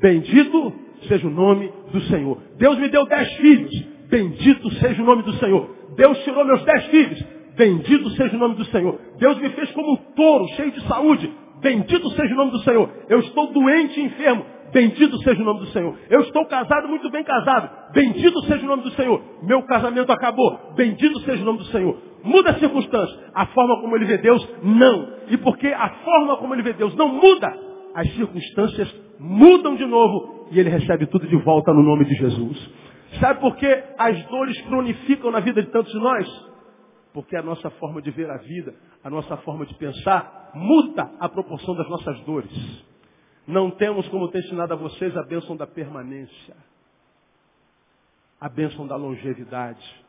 Bendito 0.00 0.72
seja 1.08 1.26
o 1.26 1.30
nome 1.30 1.72
do 1.92 2.00
Senhor. 2.02 2.40
Deus 2.58 2.78
me 2.78 2.88
deu 2.88 3.04
dez 3.06 3.28
filhos. 3.34 3.74
Bendito 4.08 4.70
seja 4.74 5.02
o 5.02 5.04
nome 5.04 5.24
do 5.24 5.32
Senhor. 5.34 5.68
Deus 5.96 6.18
tirou 6.22 6.44
meus 6.44 6.62
dez 6.64 6.86
filhos. 6.86 7.24
Bendito 7.56 8.08
seja 8.10 8.36
o 8.36 8.38
nome 8.38 8.54
do 8.54 8.64
Senhor. 8.66 9.00
Deus 9.18 9.38
me 9.38 9.50
fez 9.50 9.70
como 9.72 9.94
um 9.94 9.96
touro, 10.14 10.46
cheio 10.54 10.70
de 10.70 10.86
saúde. 10.86 11.32
Bendito 11.60 12.08
seja 12.10 12.34
o 12.34 12.36
nome 12.36 12.52
do 12.52 12.60
Senhor. 12.60 12.88
Eu 13.08 13.18
estou 13.18 13.52
doente 13.52 13.98
e 13.98 14.04
enfermo. 14.04 14.46
Bendito 14.72 15.16
seja 15.18 15.40
o 15.40 15.44
nome 15.44 15.60
do 15.60 15.66
Senhor. 15.66 15.96
Eu 16.10 16.20
estou 16.20 16.44
casado, 16.46 16.88
muito 16.88 17.10
bem 17.10 17.24
casado. 17.24 17.92
Bendito 17.92 18.40
seja 18.42 18.64
o 18.64 18.68
nome 18.68 18.82
do 18.82 18.90
Senhor. 18.92 19.22
Meu 19.42 19.62
casamento 19.62 20.12
acabou. 20.12 20.72
Bendito 20.74 21.20
seja 21.20 21.42
o 21.42 21.46
nome 21.46 21.58
do 21.58 21.64
Senhor. 21.66 21.96
Muda 22.24 22.50
a 22.50 22.54
circunstância. 22.54 23.18
A 23.34 23.46
forma 23.46 23.80
como 23.80 23.96
ele 23.96 24.04
vê 24.04 24.18
Deus, 24.18 24.46
não. 24.62 25.08
E 25.28 25.36
porque 25.38 25.68
a 25.68 25.88
forma 26.04 26.36
como 26.38 26.54
ele 26.54 26.62
vê 26.62 26.72
Deus 26.72 26.94
não 26.96 27.08
muda, 27.08 27.52
as 27.94 28.12
circunstâncias 28.14 28.94
mudam 29.18 29.76
de 29.76 29.86
novo 29.86 30.46
e 30.50 30.58
ele 30.58 30.70
recebe 30.70 31.06
tudo 31.06 31.26
de 31.26 31.36
volta 31.36 31.72
no 31.72 31.82
nome 31.82 32.04
de 32.04 32.14
Jesus. 32.14 32.70
Sabe 33.20 33.40
por 33.40 33.56
que 33.56 33.84
as 33.98 34.22
dores 34.26 34.60
cronificam 34.62 35.30
na 35.30 35.40
vida 35.40 35.62
de 35.62 35.70
tantos 35.70 35.92
de 35.92 35.98
nós? 35.98 36.26
Porque 37.14 37.36
a 37.36 37.42
nossa 37.42 37.70
forma 37.70 38.02
de 38.02 38.10
ver 38.10 38.30
a 38.30 38.36
vida, 38.38 38.74
a 39.02 39.08
nossa 39.08 39.36
forma 39.38 39.64
de 39.64 39.74
pensar, 39.74 40.50
muda 40.54 41.10
a 41.18 41.28
proporção 41.28 41.74
das 41.74 41.88
nossas 41.88 42.20
dores. 42.20 42.84
Não 43.46 43.70
temos, 43.70 44.08
como 44.08 44.28
tenho 44.28 44.44
ensinado 44.44 44.72
a 44.72 44.76
vocês, 44.76 45.16
a 45.16 45.22
bênção 45.22 45.56
da 45.56 45.66
permanência, 45.66 46.56
a 48.40 48.48
bênção 48.48 48.86
da 48.86 48.96
longevidade, 48.96 50.04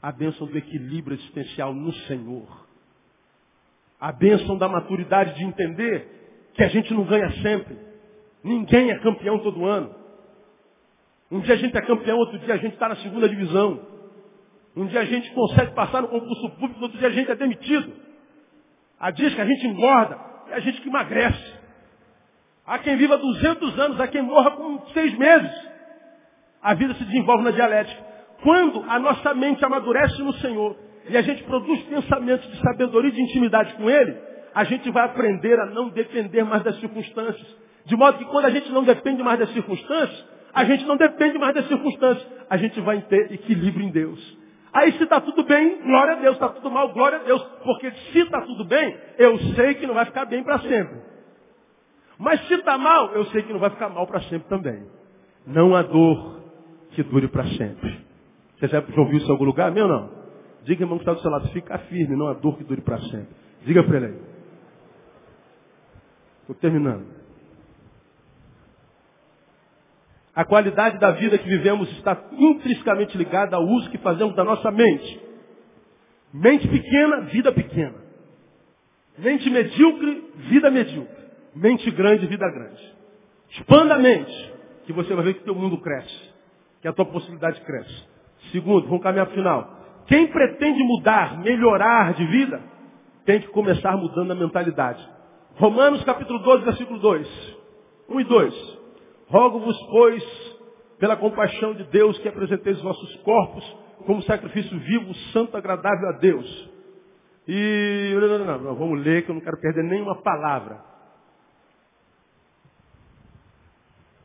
a 0.00 0.12
bênção 0.12 0.46
do 0.46 0.56
equilíbrio 0.56 1.16
existencial 1.16 1.74
no 1.74 1.92
Senhor, 2.06 2.66
a 4.00 4.12
bênção 4.12 4.56
da 4.56 4.68
maturidade 4.68 5.34
de 5.34 5.44
entender 5.44 6.50
que 6.54 6.62
a 6.62 6.68
gente 6.68 6.92
não 6.94 7.04
ganha 7.04 7.30
sempre. 7.42 7.76
Ninguém 8.42 8.90
é 8.90 8.98
campeão 8.98 9.38
todo 9.40 9.64
ano. 9.64 9.94
Um 11.30 11.40
dia 11.40 11.54
a 11.54 11.58
gente 11.58 11.76
é 11.76 11.82
campeão, 11.82 12.18
outro 12.18 12.38
dia 12.38 12.54
a 12.54 12.58
gente 12.58 12.74
está 12.74 12.88
na 12.88 12.96
segunda 12.96 13.28
divisão. 13.28 13.80
Um 14.76 14.86
dia 14.86 15.00
a 15.00 15.04
gente 15.04 15.30
consegue 15.32 15.72
passar 15.72 16.02
no 16.02 16.08
concurso 16.08 16.50
público, 16.50 16.82
outro 16.82 16.98
dia 16.98 17.08
a 17.08 17.12
gente 17.12 17.30
é 17.30 17.34
demitido. 17.34 17.92
Há 18.98 19.10
dias 19.10 19.34
que 19.34 19.40
a 19.40 19.46
gente 19.46 19.66
engorda 19.66 20.18
e 20.48 20.52
a 20.52 20.60
gente 20.60 20.80
que 20.80 20.88
emagrece. 20.88 21.61
Há 22.66 22.78
quem 22.78 22.96
viva 22.96 23.18
200 23.18 23.78
anos, 23.78 24.00
há 24.00 24.06
quem 24.06 24.22
morra 24.22 24.52
com 24.52 24.80
seis 24.92 25.16
meses. 25.18 25.50
A 26.62 26.74
vida 26.74 26.94
se 26.94 27.04
desenvolve 27.04 27.42
na 27.42 27.50
dialética. 27.50 28.00
Quando 28.42 28.84
a 28.88 28.98
nossa 28.98 29.34
mente 29.34 29.64
amadurece 29.64 30.22
no 30.22 30.32
Senhor 30.34 30.76
e 31.08 31.16
a 31.16 31.22
gente 31.22 31.42
produz 31.44 31.82
pensamentos 31.84 32.48
de 32.50 32.60
sabedoria 32.60 33.10
e 33.10 33.14
de 33.14 33.22
intimidade 33.22 33.74
com 33.74 33.90
Ele, 33.90 34.16
a 34.54 34.64
gente 34.64 34.90
vai 34.90 35.04
aprender 35.04 35.58
a 35.58 35.66
não 35.66 35.88
depender 35.88 36.44
mais 36.44 36.62
das 36.62 36.78
circunstâncias. 36.78 37.46
De 37.84 37.96
modo 37.96 38.18
que 38.18 38.24
quando 38.26 38.44
a 38.44 38.50
gente 38.50 38.70
não 38.70 38.84
depende 38.84 39.22
mais 39.22 39.38
das 39.40 39.52
circunstâncias, 39.52 40.24
a 40.54 40.64
gente 40.64 40.84
não 40.84 40.96
depende 40.96 41.38
mais 41.38 41.54
das 41.54 41.66
circunstâncias. 41.66 42.26
A 42.48 42.56
gente 42.56 42.80
vai 42.80 43.00
ter 43.02 43.32
equilíbrio 43.32 43.86
em 43.86 43.90
Deus. 43.90 44.38
Aí 44.72 44.92
se 44.92 45.02
está 45.02 45.20
tudo 45.20 45.42
bem, 45.44 45.82
glória 45.82 46.14
a 46.14 46.16
Deus. 46.16 46.34
Está 46.34 46.48
tudo 46.48 46.70
mal, 46.70 46.92
glória 46.92 47.18
a 47.18 47.22
Deus. 47.22 47.42
Porque 47.64 47.90
se 47.90 48.20
está 48.20 48.40
tudo 48.42 48.64
bem, 48.64 48.96
eu 49.18 49.36
sei 49.54 49.74
que 49.74 49.86
não 49.86 49.94
vai 49.94 50.04
ficar 50.04 50.26
bem 50.26 50.44
para 50.44 50.60
sempre. 50.60 51.11
Mas 52.22 52.40
se 52.46 52.54
está 52.54 52.78
mal, 52.78 53.10
eu 53.14 53.24
sei 53.26 53.42
que 53.42 53.52
não 53.52 53.58
vai 53.58 53.70
ficar 53.70 53.88
mal 53.88 54.06
para 54.06 54.20
sempre 54.22 54.48
também. 54.48 54.86
Não 55.44 55.74
há 55.74 55.82
dor 55.82 56.40
que 56.92 57.02
dure 57.02 57.26
para 57.26 57.44
sempre. 57.48 57.98
Você 58.56 58.68
já 58.68 58.78
ouviu 58.96 59.18
isso 59.18 59.26
em 59.26 59.30
algum 59.32 59.44
lugar? 59.44 59.72
Meu 59.72 59.88
não. 59.88 60.08
Diga, 60.62 60.84
irmão, 60.84 60.98
que 60.98 61.02
está 61.02 61.14
do 61.14 61.20
seu 61.20 61.28
lado, 61.28 61.48
fica 61.48 61.76
firme, 61.78 62.14
não 62.14 62.28
há 62.28 62.34
dor 62.34 62.56
que 62.56 62.62
dure 62.62 62.80
para 62.80 63.00
sempre. 63.00 63.26
Diga 63.66 63.82
para 63.82 63.96
ele 63.96 64.06
aí. 64.06 64.20
Estou 66.42 66.54
terminando. 66.54 67.06
A 70.32 70.44
qualidade 70.44 71.00
da 71.00 71.10
vida 71.10 71.36
que 71.36 71.48
vivemos 71.48 71.90
está 71.96 72.16
intrinsecamente 72.38 73.18
ligada 73.18 73.56
ao 73.56 73.64
uso 73.64 73.90
que 73.90 73.98
fazemos 73.98 74.36
da 74.36 74.44
nossa 74.44 74.70
mente. 74.70 75.20
Mente 76.32 76.68
pequena, 76.68 77.22
vida 77.22 77.50
pequena. 77.50 78.00
Mente 79.18 79.50
medíocre, 79.50 80.30
vida 80.36 80.70
medíocre. 80.70 81.21
Mente 81.54 81.90
grande, 81.90 82.26
vida 82.26 82.48
grande. 82.50 82.94
Expanda 83.50 83.94
a 83.94 83.98
mente, 83.98 84.54
que 84.86 84.92
você 84.92 85.14
vai 85.14 85.24
ver 85.24 85.34
que 85.34 85.40
o 85.40 85.44
teu 85.44 85.54
mundo 85.54 85.78
cresce, 85.78 86.32
que 86.80 86.88
a 86.88 86.92
tua 86.92 87.04
possibilidade 87.04 87.60
cresce. 87.60 88.04
Segundo, 88.50 88.86
vamos 88.86 89.02
caminhar 89.02 89.26
para 89.26 89.34
o 89.34 89.36
final. 89.36 89.82
Quem 90.06 90.26
pretende 90.28 90.82
mudar, 90.82 91.38
melhorar 91.38 92.14
de 92.14 92.24
vida, 92.26 92.60
tem 93.24 93.40
que 93.40 93.48
começar 93.48 93.96
mudando 93.96 94.32
a 94.32 94.34
mentalidade. 94.34 95.06
Romanos 95.56 96.02
capítulo 96.04 96.38
12, 96.40 96.64
versículo 96.64 96.98
2. 96.98 97.58
1 98.08 98.20
e 98.20 98.24
2. 98.24 98.78
Rogo-vos, 99.28 99.78
pois, 99.90 100.24
pela 100.98 101.16
compaixão 101.16 101.74
de 101.74 101.84
Deus, 101.84 102.18
que 102.18 102.28
apresenteis 102.28 102.78
os 102.78 102.82
vossos 102.82 103.16
corpos 103.16 103.82
como 104.06 104.22
sacrifício 104.22 104.78
vivo, 104.78 105.14
santo, 105.32 105.56
agradável 105.56 106.08
a 106.08 106.12
Deus. 106.12 106.70
E 107.46 108.16
não, 108.20 108.38
não, 108.38 108.58
não, 108.58 108.74
vamos 108.74 109.04
ler 109.04 109.24
que 109.24 109.30
eu 109.30 109.34
não 109.34 109.42
quero 109.42 109.60
perder 109.60 109.84
nenhuma 109.84 110.20
palavra. 110.22 110.91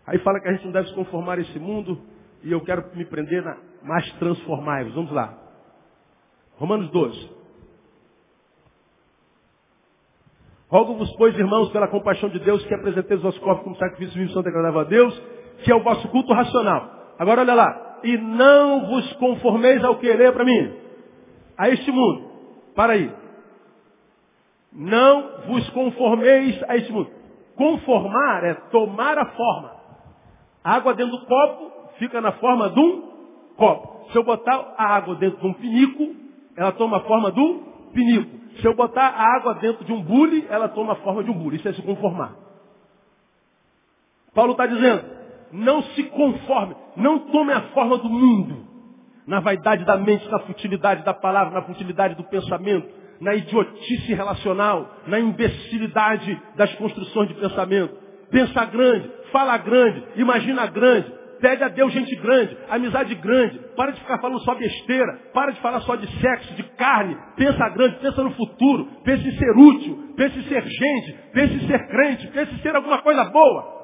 Aí 0.08 0.18
fala 0.20 0.40
que 0.40 0.48
a 0.48 0.54
gente 0.54 0.66
não 0.66 0.72
deve 0.72 0.88
se 0.88 0.96
conformar 0.96 1.38
a 1.38 1.42
esse 1.42 1.60
mundo, 1.60 2.02
e 2.42 2.52
eu 2.52 2.62
quero 2.62 2.86
me 2.96 3.04
prender 3.04 3.44
na, 3.44 3.58
mas 3.84 4.10
transformai-vos. 4.14 4.94
Vamos 4.94 5.12
lá. 5.12 5.38
Romanos 6.58 6.90
12. 6.92 7.38
Rogo-vos, 10.70 11.14
pois, 11.18 11.38
irmãos, 11.38 11.70
pela 11.72 11.88
compaixão 11.88 12.30
de 12.30 12.40
Deus, 12.40 12.66
que 12.66 12.74
apresenteis 12.74 13.20
os 13.20 13.24
vossos 13.24 13.40
corpos 13.42 13.64
como 13.64 13.76
sacrifício 13.78 14.20
vivo, 14.20 14.34
santo 14.34 14.48
e 14.48 14.50
agradável 14.50 14.80
a 14.82 14.84
Deus, 14.86 15.22
que 15.64 15.72
é 15.72 15.76
o 15.76 15.84
vosso 15.84 16.08
culto 16.10 16.34
racional. 16.34 17.16
Agora 17.20 17.42
olha 17.42 17.54
lá. 17.54 18.00
E 18.04 18.18
não 18.18 18.88
vos 18.88 19.14
conformeis 19.14 19.84
ao 19.84 19.98
querer 19.98 20.32
para 20.32 20.46
mim. 20.46 20.74
A 21.58 21.70
este 21.70 21.92
mundo. 21.92 22.30
Para 22.76 22.94
aí. 22.94 23.12
Não 24.72 25.42
vos 25.48 25.70
conformeis 25.72 26.62
a 26.68 26.78
este 26.78 26.92
mundo. 26.92 27.10
Conformar 27.56 28.44
é 28.44 28.54
tomar 28.70 29.18
a 29.18 29.26
forma. 29.26 29.77
Água 30.68 30.94
dentro 30.94 31.18
do 31.18 31.26
copo 31.26 31.72
fica 31.98 32.20
na 32.20 32.34
forma 32.34 32.70
de 32.70 32.78
um 32.78 33.02
copo. 33.56 34.12
Se 34.12 34.18
eu 34.18 34.24
botar 34.24 34.74
a 34.78 34.96
água 34.96 35.16
dentro 35.16 35.40
de 35.40 35.48
um 35.48 35.54
pinico, 35.54 36.14
ela 36.58 36.74
toma 36.74 36.98
a 36.98 37.00
forma 37.02 37.32
do 37.32 37.64
pinico. 37.94 38.38
Se 38.60 38.68
eu 38.68 38.76
botar 38.76 39.08
a 39.08 39.38
água 39.38 39.54
dentro 39.56 39.86
de 39.86 39.94
um 39.94 40.02
bule, 40.02 40.46
ela 40.50 40.68
toma 40.68 40.92
a 40.92 40.96
forma 40.98 41.24
de 41.24 41.32
um 41.32 41.34
bule. 41.34 41.56
Isso 41.56 41.70
é 41.70 41.74
se 41.74 41.82
conformar. 41.82 42.36
Paulo 44.34 44.52
está 44.52 44.66
dizendo, 44.66 45.06
não 45.54 45.82
se 45.84 46.04
conforme, 46.04 46.76
não 46.98 47.20
tome 47.32 47.54
a 47.54 47.62
forma 47.70 47.98
do 47.98 48.10
mundo. 48.10 48.68
Na 49.26 49.40
vaidade 49.40 49.86
da 49.86 49.96
mente, 49.96 50.30
na 50.30 50.40
futilidade 50.40 51.02
da 51.06 51.14
palavra, 51.14 51.54
na 51.54 51.62
futilidade 51.62 52.16
do 52.16 52.26
pensamento, 52.26 52.90
na 53.22 53.36
idiotice 53.36 54.14
relacional, 54.14 54.90
na 55.08 55.18
imbecilidade 55.18 56.42
das 56.58 56.74
construções 56.76 57.30
de 57.30 57.36
pensamento. 57.36 57.96
Pensa 58.30 58.66
grande, 58.66 59.10
fala 59.32 59.58
grande, 59.58 60.04
imagina 60.16 60.66
grande, 60.68 61.18
Pede 61.40 61.64
a 61.64 61.68
Deus 61.68 61.94
gente 61.94 62.16
grande, 62.16 62.58
amizade 62.70 63.14
grande. 63.16 63.60
Para 63.76 63.92
de 63.92 64.00
ficar 64.00 64.20
falando 64.20 64.40
só 64.42 64.56
besteira. 64.56 65.20
Para 65.34 65.52
de 65.52 65.60
falar 65.62 65.82
só 65.82 65.96
de 65.96 66.08
sexo, 66.20 66.54
de 66.56 66.64
carne. 66.76 67.18
Pensa 67.36 67.70
grande, 67.70 67.98
pensa 67.98 68.24
no 68.24 68.32
futuro. 68.32 68.88
Pensa 69.04 69.28
em 69.28 69.38
ser 69.38 69.52
útil. 69.58 70.14
Pensa 70.16 70.38
em 70.38 70.44
ser 70.44 70.64
gente. 70.64 71.14
Pensa 71.34 71.54
em 71.54 71.68
ser 71.68 71.88
crente. 71.88 72.28
Pensa 72.28 72.54
em 72.54 72.60
ser 72.60 72.76
alguma 72.76 73.00
coisa 73.00 73.24
boa. 73.26 73.78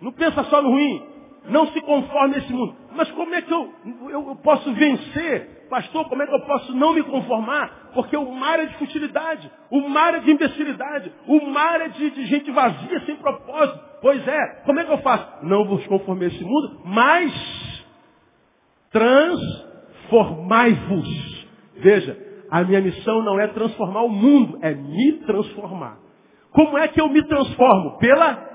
Não 0.00 0.12
pensa 0.12 0.42
só 0.44 0.60
no 0.60 0.70
ruim. 0.70 1.08
Não 1.48 1.66
se 1.68 1.80
conforme 1.80 2.36
a 2.36 2.38
esse 2.38 2.52
mundo. 2.52 2.76
Mas 2.94 3.10
como 3.12 3.34
é 3.34 3.42
que 3.42 3.52
eu, 3.52 3.72
eu, 4.10 4.28
eu 4.28 4.36
posso 4.36 4.72
vencer? 4.72 5.66
Pastor, 5.68 6.08
como 6.08 6.22
é 6.22 6.26
que 6.26 6.34
eu 6.34 6.40
posso 6.40 6.74
não 6.74 6.92
me 6.92 7.02
conformar? 7.02 7.90
Porque 7.94 8.16
o 8.16 8.30
mar 8.32 8.60
é 8.60 8.66
de 8.66 8.74
futilidade. 8.76 9.50
O 9.70 9.88
mar 9.88 10.14
é 10.14 10.20
de 10.20 10.30
imbecilidade. 10.30 11.12
O 11.26 11.46
mar 11.46 11.80
é 11.80 11.88
de, 11.88 12.10
de 12.10 12.26
gente 12.26 12.50
vazia, 12.50 13.00
sem 13.06 13.16
propósito. 13.16 13.91
Pois 14.02 14.26
é, 14.26 14.46
como 14.66 14.80
é 14.80 14.84
que 14.84 14.92
eu 14.92 14.98
faço? 14.98 15.46
Não 15.46 15.64
vos 15.64 15.86
conformei 15.86 16.26
esse 16.26 16.44
mundo, 16.44 16.80
mas 16.84 17.32
transformai-vos. 18.90 21.46
Veja, 21.76 22.18
a 22.50 22.64
minha 22.64 22.80
missão 22.80 23.22
não 23.22 23.38
é 23.38 23.46
transformar 23.46 24.02
o 24.02 24.08
mundo, 24.08 24.58
é 24.60 24.74
me 24.74 25.12
transformar. 25.24 25.98
Como 26.50 26.76
é 26.76 26.88
que 26.88 27.00
eu 27.00 27.08
me 27.08 27.22
transformo? 27.26 27.96
Pela 27.98 28.50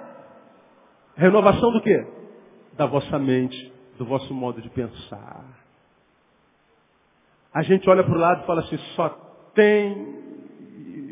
renovação 1.16 1.72
do 1.72 1.82
quê? 1.82 2.06
Da 2.74 2.86
vossa 2.86 3.18
mente, 3.18 3.72
do 3.98 4.04
vosso 4.04 4.34
modo 4.34 4.62
de 4.62 4.70
pensar. 4.70 5.46
A 7.54 7.64
gente 7.64 7.90
olha 7.90 8.04
para 8.04 8.16
o 8.16 8.20
lado 8.20 8.44
e 8.44 8.46
fala 8.46 8.62
assim, 8.62 8.78
só 8.96 9.10
tem 9.56 10.18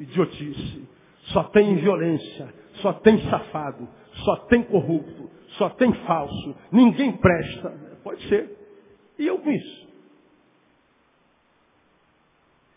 idiotice, 0.02 0.88
só 1.34 1.44
tem 1.46 1.76
violência, 1.78 2.54
só 2.82 2.94
tem 2.94 3.18
safado, 3.30 3.88
só 4.26 4.36
tem 4.48 4.64
corrupto, 4.64 5.30
só 5.58 5.70
tem 5.70 5.94
falso, 6.06 6.56
ninguém 6.72 7.16
presta. 7.18 7.70
Pode 8.04 8.28
ser. 8.28 8.52
E 9.18 9.26
eu 9.26 9.40
com 9.40 9.52
isso. 9.52 9.88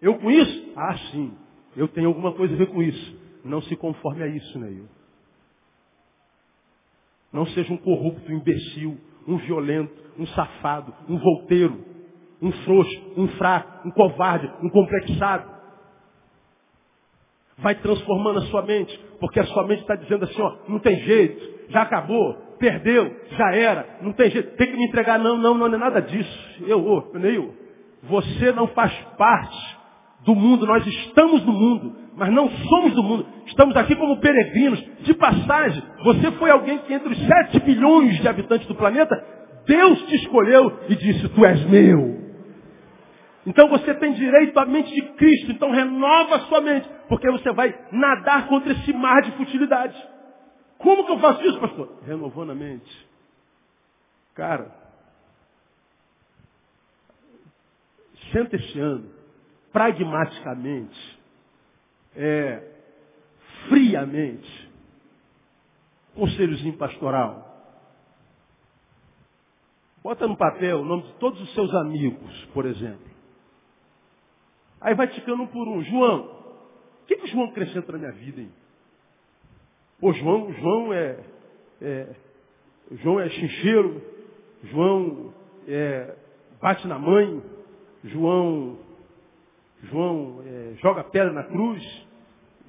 Eu 0.01 0.19
com 0.19 0.31
isso? 0.31 0.73
Ah, 0.77 0.97
sim. 1.11 1.33
Eu 1.77 1.89
tenho 1.89 2.09
alguma 2.09 2.33
coisa 2.33 2.55
a 2.55 2.57
ver 2.57 2.69
com 2.69 2.83
isso. 2.83 3.19
Não 3.45 3.61
se 3.63 3.75
conforme 3.77 4.23
a 4.23 4.29
isso, 4.29 4.59
Neil. 4.59 4.87
Não 7.33 7.47
seja 7.47 7.73
um 7.73 7.77
corrupto, 7.77 8.31
um 8.31 8.37
imbecil, 8.37 8.99
um 9.27 9.37
violento, 9.39 9.93
um 10.19 10.27
safado, 10.29 10.95
um 11.09 11.19
volteiro, 11.19 11.85
um 12.41 12.51
frouxo, 12.65 13.13
um 13.17 13.29
fraco, 13.29 13.89
um 13.89 13.91
covarde, 13.91 14.51
um 14.63 14.71
complexado. 14.71 15.58
Vai 17.59 17.75
transformando 17.77 18.39
a 18.39 18.43
sua 18.43 18.63
mente, 18.63 18.99
porque 19.21 19.41
a 19.41 19.45
sua 19.47 19.67
mente 19.67 19.81
está 19.81 19.95
dizendo 19.97 20.25
assim, 20.25 20.41
ó, 20.41 20.57
não 20.69 20.79
tem 20.79 20.97
jeito, 21.01 21.71
já 21.71 21.83
acabou, 21.83 22.35
perdeu, 22.59 23.15
já 23.31 23.55
era, 23.55 23.99
não 24.03 24.13
tem 24.13 24.31
jeito, 24.31 24.57
tem 24.57 24.71
que 24.71 24.77
me 24.77 24.87
entregar, 24.87 25.19
não, 25.19 25.37
não, 25.37 25.55
não 25.55 25.67
é 25.67 25.79
nada 25.79 26.01
disso. 26.01 26.65
Eu, 26.67 26.85
ô, 26.87 27.19
Neil, 27.19 27.55
você 28.05 28.53
não 28.53 28.69
faz 28.69 28.93
parte 29.17 29.79
do 30.25 30.35
mundo, 30.35 30.67
nós 30.67 30.87
estamos 30.87 31.45
no 31.45 31.53
mundo, 31.53 31.97
mas 32.17 32.33
não 32.33 32.51
somos 32.51 32.95
do 32.95 33.03
mundo. 33.03 33.27
Estamos 33.47 33.77
aqui 33.77 33.95
como 33.97 34.19
peregrinos, 34.19 34.83
de 35.01 35.15
passagem. 35.15 35.83
Você 36.05 36.33
foi 36.33 36.51
alguém 36.51 36.79
que 36.79 36.93
entre 36.93 37.13
os 37.13 37.19
7 37.19 37.61
bilhões 37.61 38.21
de 38.21 38.29
habitantes 38.29 38.67
do 38.67 38.75
planeta, 38.75 39.17
Deus 39.67 40.01
te 40.07 40.17
escolheu 40.17 40.81
e 40.89 40.97
disse, 40.97 41.29
tu 41.29 41.45
és 41.45 41.65
meu. 41.69 42.18
Então 43.49 43.67
você 43.67 43.95
tem 43.95 44.13
direito 44.13 44.59
à 44.59 44.67
mente 44.67 44.95
de 44.95 45.01
Cristo, 45.15 45.53
então 45.53 45.71
renova 45.71 46.37
a 46.37 46.41
sua 46.41 46.61
mente, 46.61 46.87
porque 47.09 47.31
você 47.31 47.51
vai 47.51 47.75
nadar 47.91 48.47
contra 48.47 48.75
esse 48.75 48.93
mar 48.93 49.23
de 49.23 49.33
futilidade. 49.39 49.97
Como 50.77 51.07
que 51.07 51.13
eu 51.13 51.19
faço 51.19 51.43
isso, 51.43 51.59
pastor? 51.59 51.99
Renovando 52.05 52.51
a 52.51 52.55
mente. 52.55 53.09
Cara, 54.35 54.71
senta 58.33 58.57
esse 58.57 58.79
ano 58.79 59.11
pragmaticamente, 59.73 61.19
é, 62.15 62.71
friamente, 63.71 64.71
conselhozinho 66.15 66.77
pastoral. 66.77 67.47
Bota 70.03 70.29
no 70.29 70.37
papel 70.37 70.81
o 70.81 70.85
nome 70.85 71.05
de 71.05 71.15
todos 71.15 71.41
os 71.41 71.55
seus 71.55 71.75
amigos, 71.77 72.45
por 72.53 72.67
exemplo. 72.67 73.08
Aí 74.81 74.95
vai 74.95 75.09
ticando 75.09 75.43
um 75.43 75.47
por 75.47 75.67
um. 75.67 75.83
João, 75.83 76.21
o 77.03 77.07
que, 77.07 77.17
que 77.17 77.25
o 77.25 77.29
João 77.29 77.47
acrescenta 77.47 77.93
na 77.93 77.99
minha 77.99 78.13
vida, 78.13 78.41
hein? 78.41 78.53
Pô, 80.01 80.13
João, 80.13 80.53
João 80.53 80.93
é, 80.93 81.19
é 81.83 82.15
João 83.03 83.21
é 83.21 83.29
chincheiro, 83.29 84.01
João 84.65 85.35
é, 85.67 86.17
bate 86.61 86.87
na 86.87 86.99
mãe, 86.99 87.43
João 88.05 88.79
João 89.85 90.43
é, 90.45 90.75
joga 90.81 91.05
pedra 91.05 91.33
na 91.33 91.45
cruz, 91.45 92.07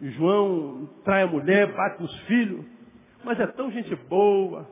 João 0.01 0.87
trai 1.03 1.23
a 1.23 1.27
mulher, 1.27 1.71
bate 1.73 2.01
nos 2.01 2.19
filhos, 2.21 2.65
mas 3.23 3.39
é 3.39 3.47
tão 3.47 3.71
gente 3.71 3.95
boa. 3.95 4.67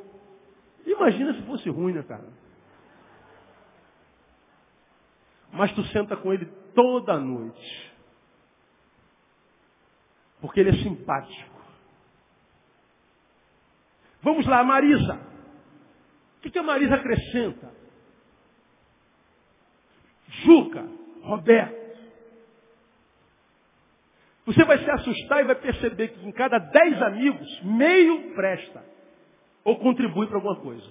Imagina 0.85 1.33
se 1.33 1.41
fosse 1.43 1.69
ruim, 1.69 1.93
né, 1.93 2.03
cara? 2.03 2.25
Mas 5.51 5.71
tu 5.73 5.83
senta 5.85 6.15
com 6.15 6.33
ele 6.33 6.47
toda 6.77 7.17
noite. 7.17 7.91
Porque 10.39 10.59
ele 10.59 10.69
é 10.69 10.83
simpático. 10.83 11.57
Vamos 14.21 14.45
lá, 14.45 14.63
Marisa. 14.63 15.19
O 16.37 16.41
que, 16.41 16.51
que 16.51 16.59
a 16.59 16.63
Marisa 16.63 16.93
acrescenta? 16.93 17.73
Juca, 20.43 20.87
Roberto. 21.23 21.97
Você 24.45 24.63
vai 24.63 24.77
se 24.77 24.89
assustar 24.91 25.41
e 25.41 25.47
vai 25.47 25.55
perceber 25.55 26.09
que 26.09 26.27
em 26.27 26.31
cada 26.31 26.59
dez 26.59 27.01
amigos, 27.01 27.61
meio 27.63 28.35
presta. 28.35 28.85
Ou 29.63 29.79
contribui 29.79 30.27
para 30.27 30.37
alguma 30.37 30.57
coisa. 30.57 30.89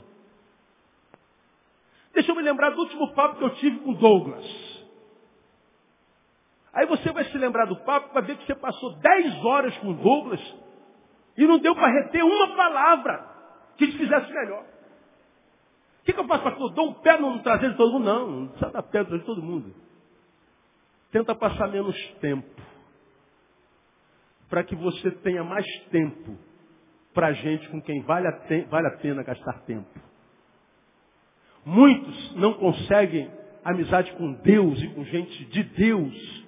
Deixa 2.12 2.32
eu 2.32 2.34
me 2.34 2.43
lembrar 2.43 2.70
do 2.70 2.80
último 2.80 3.14
papo 3.14 3.39
que 3.39 3.45
eu 3.45 3.55
tive 3.55 3.78
com 3.78 3.95
Douglas. 3.95 4.65
Aí 6.77 6.85
você 6.85 7.11
vai 7.11 7.24
se 7.24 7.39
lembrar 7.39 7.64
do 7.64 7.77
papo, 7.85 8.12
vai 8.12 8.22
ver 8.22 8.37
que 8.37 8.45
você 8.45 8.55
passou 8.55 8.97
dez 8.97 9.35
horas 9.43 9.74
com 9.79 9.95
Douglas 9.95 10.41
e 11.35 11.47
não 11.47 11.59
deu 11.59 11.74
para 11.74 11.91
reter 11.91 12.22
uma 12.22 12.55
palavra 12.55 13.27
que 13.79 13.87
te 13.87 13.97
fizesse 13.97 14.31
melhor. 14.31 14.62
O 14.62 16.05
que, 16.05 16.12
que 16.12 16.20
eu 16.20 16.27
faço, 16.27 16.45
pastor? 16.45 16.74
Dou 16.74 16.91
um 16.91 16.95
pé 17.01 17.18
no 17.18 17.43
traseiro 17.43 17.72
de 17.72 17.79
todo 17.79 17.93
mundo? 17.95 18.05
Não, 18.05 18.31
não 18.31 18.49
precisa 18.49 18.70
dar 18.70 18.83
pé 18.83 19.03
de 19.05 19.18
todo 19.20 19.43
mundo. 19.43 19.74
Tenta 21.11 21.35
passar 21.35 21.68
menos 21.68 21.97
tempo 22.20 22.61
para 24.51 24.62
que 24.62 24.77
você 24.77 25.11
tenha 25.11 25.43
mais 25.43 25.66
tempo 25.91 26.37
para 27.14 27.33
gente 27.33 27.70
com 27.70 27.81
quem 27.81 28.03
vale 28.03 28.29
a, 28.29 28.39
vale 28.68 28.89
a 28.89 28.99
pena 28.99 29.22
gastar 29.22 29.61
tempo. 29.61 29.89
Muitos 31.64 32.37
não 32.37 32.53
conseguem 32.53 33.31
amizade 33.64 34.12
com 34.12 34.35
Deus 34.35 34.79
e 34.83 34.89
com 34.91 35.05
gente 35.05 35.47
de 35.47 35.62
Deus 35.62 36.45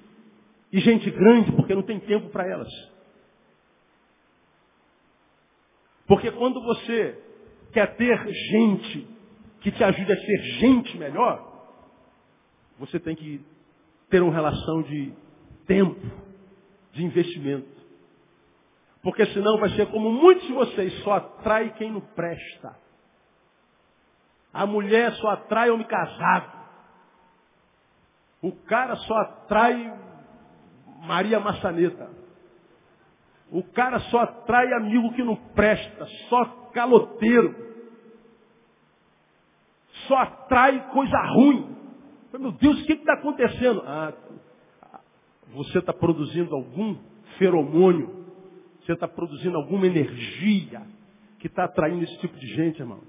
e 0.73 0.81
gente 0.81 1.11
grande 1.11 1.53
porque 1.53 1.75
não 1.75 1.83
tem 1.83 1.99
tempo 2.01 2.29
para 2.29 2.47
elas. 2.47 2.69
Porque 6.07 6.31
quando 6.31 6.61
você 6.63 7.23
quer 7.73 7.97
ter 7.97 8.27
gente 8.33 9.07
que 9.61 9.71
te 9.71 9.85
ajude 9.85 10.13
a 10.13 10.17
ser 10.17 10.43
gente 10.59 10.97
melhor, 10.97 11.47
você 12.79 12.99
tem 12.99 13.15
que 13.15 13.45
ter 14.09 14.23
uma 14.23 14.33
relação 14.33 14.83
de 14.83 15.13
tempo, 15.67 16.01
de 16.93 17.05
investimento. 17.05 17.79
Porque 19.03 19.27
senão 19.27 19.59
vai 19.59 19.71
ser 19.71 19.87
como 19.91 20.11
muitos 20.11 20.47
de 20.47 20.53
vocês, 20.53 20.93
só 21.03 21.13
atrai 21.13 21.75
quem 21.75 21.93
não 21.93 22.01
presta. 22.01 22.77
A 24.53 24.67
mulher 24.67 25.13
só 25.15 25.29
atrai 25.29 25.71
homem 25.71 25.87
casado. 25.87 26.59
O 28.41 28.53
cara 28.53 28.97
só 28.97 29.15
atrai 29.15 30.08
Maria 30.99 31.41
Maçaneta. 31.41 32.11
O 33.51 33.63
cara 33.63 33.99
só 34.01 34.21
atrai 34.21 34.73
amigo 34.75 35.13
que 35.15 35.23
não 35.23 35.37
presta, 35.37 36.07
só 36.29 36.45
caloteiro. 36.73 37.55
Só 40.07 40.17
atrai 40.17 40.91
coisa 40.91 41.17
ruim. 41.35 41.77
Meu 42.39 42.53
Deus, 42.53 42.81
o 42.81 42.85
que 42.85 42.93
está 42.93 43.15
acontecendo? 43.15 43.83
Ah, 43.87 44.13
você 45.49 45.79
está 45.79 45.93
produzindo 45.93 46.55
algum 46.55 46.97
feromônio. 47.39 48.27
Você 48.81 48.93
está 48.93 49.09
produzindo 49.09 49.57
alguma 49.57 49.87
energia 49.87 50.83
que 51.39 51.47
está 51.47 51.65
atraindo 51.65 52.05
esse 52.05 52.19
tipo 52.21 52.37
de 52.37 52.47
gente, 52.55 52.81
irmão. 52.81 53.01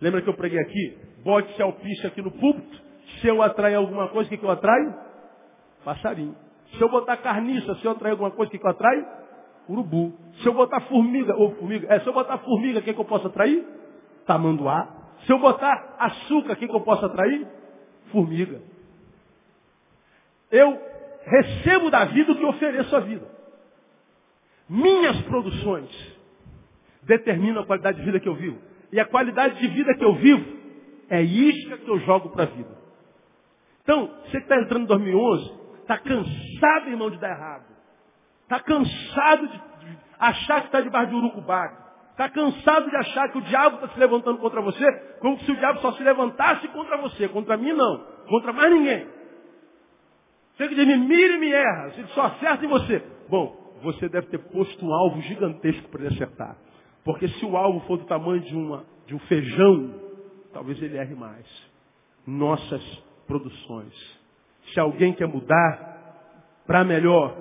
Lembra 0.00 0.22
que 0.22 0.28
eu 0.28 0.34
preguei 0.34 0.58
aqui? 0.58 0.98
Bote-se 1.22 1.60
alpiste 1.60 2.06
aqui 2.06 2.22
no 2.22 2.30
púlpito. 2.30 2.82
Se 3.20 3.26
eu 3.26 3.42
atrair 3.42 3.74
alguma 3.74 4.08
coisa, 4.08 4.26
o 4.26 4.30
que, 4.30 4.38
que 4.38 4.44
eu 4.44 4.50
atraio? 4.50 4.94
Passarinho. 5.84 6.34
Se 6.72 6.80
eu 6.80 6.88
botar 6.88 7.16
carniça, 7.18 7.74
se 7.76 7.84
eu 7.84 7.90
atrair 7.92 8.12
alguma 8.12 8.30
coisa, 8.30 8.48
o 8.48 8.52
que, 8.52 8.58
que 8.58 8.66
eu 8.66 8.70
atraio? 8.70 9.06
Urubu. 9.68 10.12
Se 10.42 10.46
eu 10.46 10.54
botar 10.54 10.80
formiga, 10.82 11.34
ou 11.36 11.54
formiga, 11.56 11.92
é, 11.92 12.00
se 12.00 12.06
eu 12.06 12.12
botar 12.12 12.38
formiga, 12.38 12.78
o 12.78 12.82
que, 12.82 12.94
que 12.94 13.00
eu 13.00 13.04
posso 13.04 13.26
atrair? 13.26 13.64
Tamanduá. 14.26 14.88
Se 15.26 15.32
eu 15.32 15.38
botar 15.38 15.96
açúcar, 15.98 16.52
o 16.52 16.56
que, 16.56 16.66
que 16.66 16.74
eu 16.74 16.80
posso 16.80 17.04
atrair? 17.04 17.46
Formiga. 18.10 18.60
Eu 20.50 20.80
recebo 21.24 21.90
da 21.90 22.04
vida 22.06 22.32
o 22.32 22.36
que 22.36 22.44
ofereço 22.44 22.94
à 22.96 23.00
vida. 23.00 23.26
Minhas 24.68 25.20
produções 25.22 25.90
determinam 27.02 27.62
a 27.62 27.66
qualidade 27.66 27.98
de 27.98 28.04
vida 28.04 28.20
que 28.20 28.28
eu 28.28 28.34
vivo. 28.34 28.58
E 28.92 28.98
a 28.98 29.04
qualidade 29.04 29.58
de 29.58 29.68
vida 29.68 29.94
que 29.94 30.04
eu 30.04 30.14
vivo 30.14 30.44
é 31.08 31.22
isca 31.22 31.78
que 31.78 31.88
eu 31.88 31.98
jogo 32.00 32.30
para 32.30 32.44
a 32.44 32.46
vida. 32.46 32.78
Então, 33.82 34.06
você 34.24 34.38
que 34.38 34.44
está 34.44 34.56
entrando 34.60 34.84
em 34.84 34.86
2011, 34.86 35.52
está 35.90 35.98
cansado, 35.98 36.88
irmão, 36.88 37.10
de 37.10 37.18
dar 37.18 37.30
errado. 37.30 37.64
Está 38.42 38.60
cansado 38.60 39.48
de 39.48 39.60
achar 40.18 40.60
que 40.60 40.66
está 40.66 40.80
debaixo 40.80 41.10
de 41.10 41.16
urucubaca. 41.16 41.80
Está 42.12 42.28
cansado 42.28 42.88
de 42.88 42.96
achar 42.96 43.32
que 43.32 43.38
o 43.38 43.42
diabo 43.42 43.76
está 43.76 43.88
se 43.88 43.98
levantando 43.98 44.38
contra 44.38 44.60
você, 44.60 44.86
como 45.20 45.38
se 45.40 45.50
o 45.50 45.56
diabo 45.56 45.80
só 45.80 45.92
se 45.92 46.02
levantasse 46.02 46.68
contra 46.68 46.96
você. 46.98 47.28
Contra 47.28 47.56
mim, 47.56 47.72
não. 47.72 48.06
Contra 48.28 48.52
mais 48.52 48.70
ninguém. 48.72 49.08
Você 50.54 50.68
que 50.68 50.74
diz, 50.74 50.86
me 50.86 50.96
mira 50.98 51.34
e 51.34 51.38
me 51.38 51.52
erra. 51.52 51.90
Você 51.90 52.06
só 52.08 52.22
acerta 52.26 52.64
em 52.64 52.68
você. 52.68 53.02
Bom, 53.28 53.74
você 53.82 54.08
deve 54.08 54.28
ter 54.28 54.38
posto 54.38 54.84
um 54.84 54.92
alvo 54.92 55.20
gigantesco 55.22 55.88
para 55.88 56.04
ele 56.04 56.14
acertar. 56.14 56.56
Porque 57.04 57.26
se 57.26 57.44
o 57.44 57.56
alvo 57.56 57.80
for 57.86 57.96
do 57.96 58.04
tamanho 58.04 58.40
de, 58.40 58.54
uma, 58.54 58.84
de 59.06 59.14
um 59.14 59.18
feijão, 59.20 59.94
talvez 60.52 60.80
ele 60.82 60.98
erre 60.98 61.14
mais. 61.14 61.46
Nossas 62.26 62.84
produções. 63.26 64.19
Se 64.72 64.80
alguém 64.80 65.12
quer 65.12 65.26
mudar 65.26 65.90
para 66.66 66.84
melhor, 66.84 67.36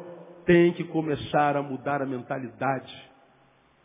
tem 0.46 0.74
que 0.74 0.84
começar 0.86 1.56
a 1.56 1.62
mudar 1.62 2.02
a 2.02 2.06
mentalidade. 2.06 2.92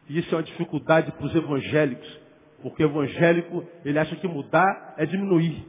E 0.08 0.18
isso 0.18 0.34
é 0.34 0.38
uma 0.38 0.44
dificuldade 0.44 1.12
para 1.12 1.26
os 1.26 1.34
evangélicos. 1.34 2.20
Porque 2.62 2.82
o 2.82 2.88
evangélico, 2.88 3.62
ele 3.84 3.98
acha 3.98 4.16
que 4.16 4.26
mudar 4.26 4.94
é 4.96 5.04
diminuir. 5.04 5.66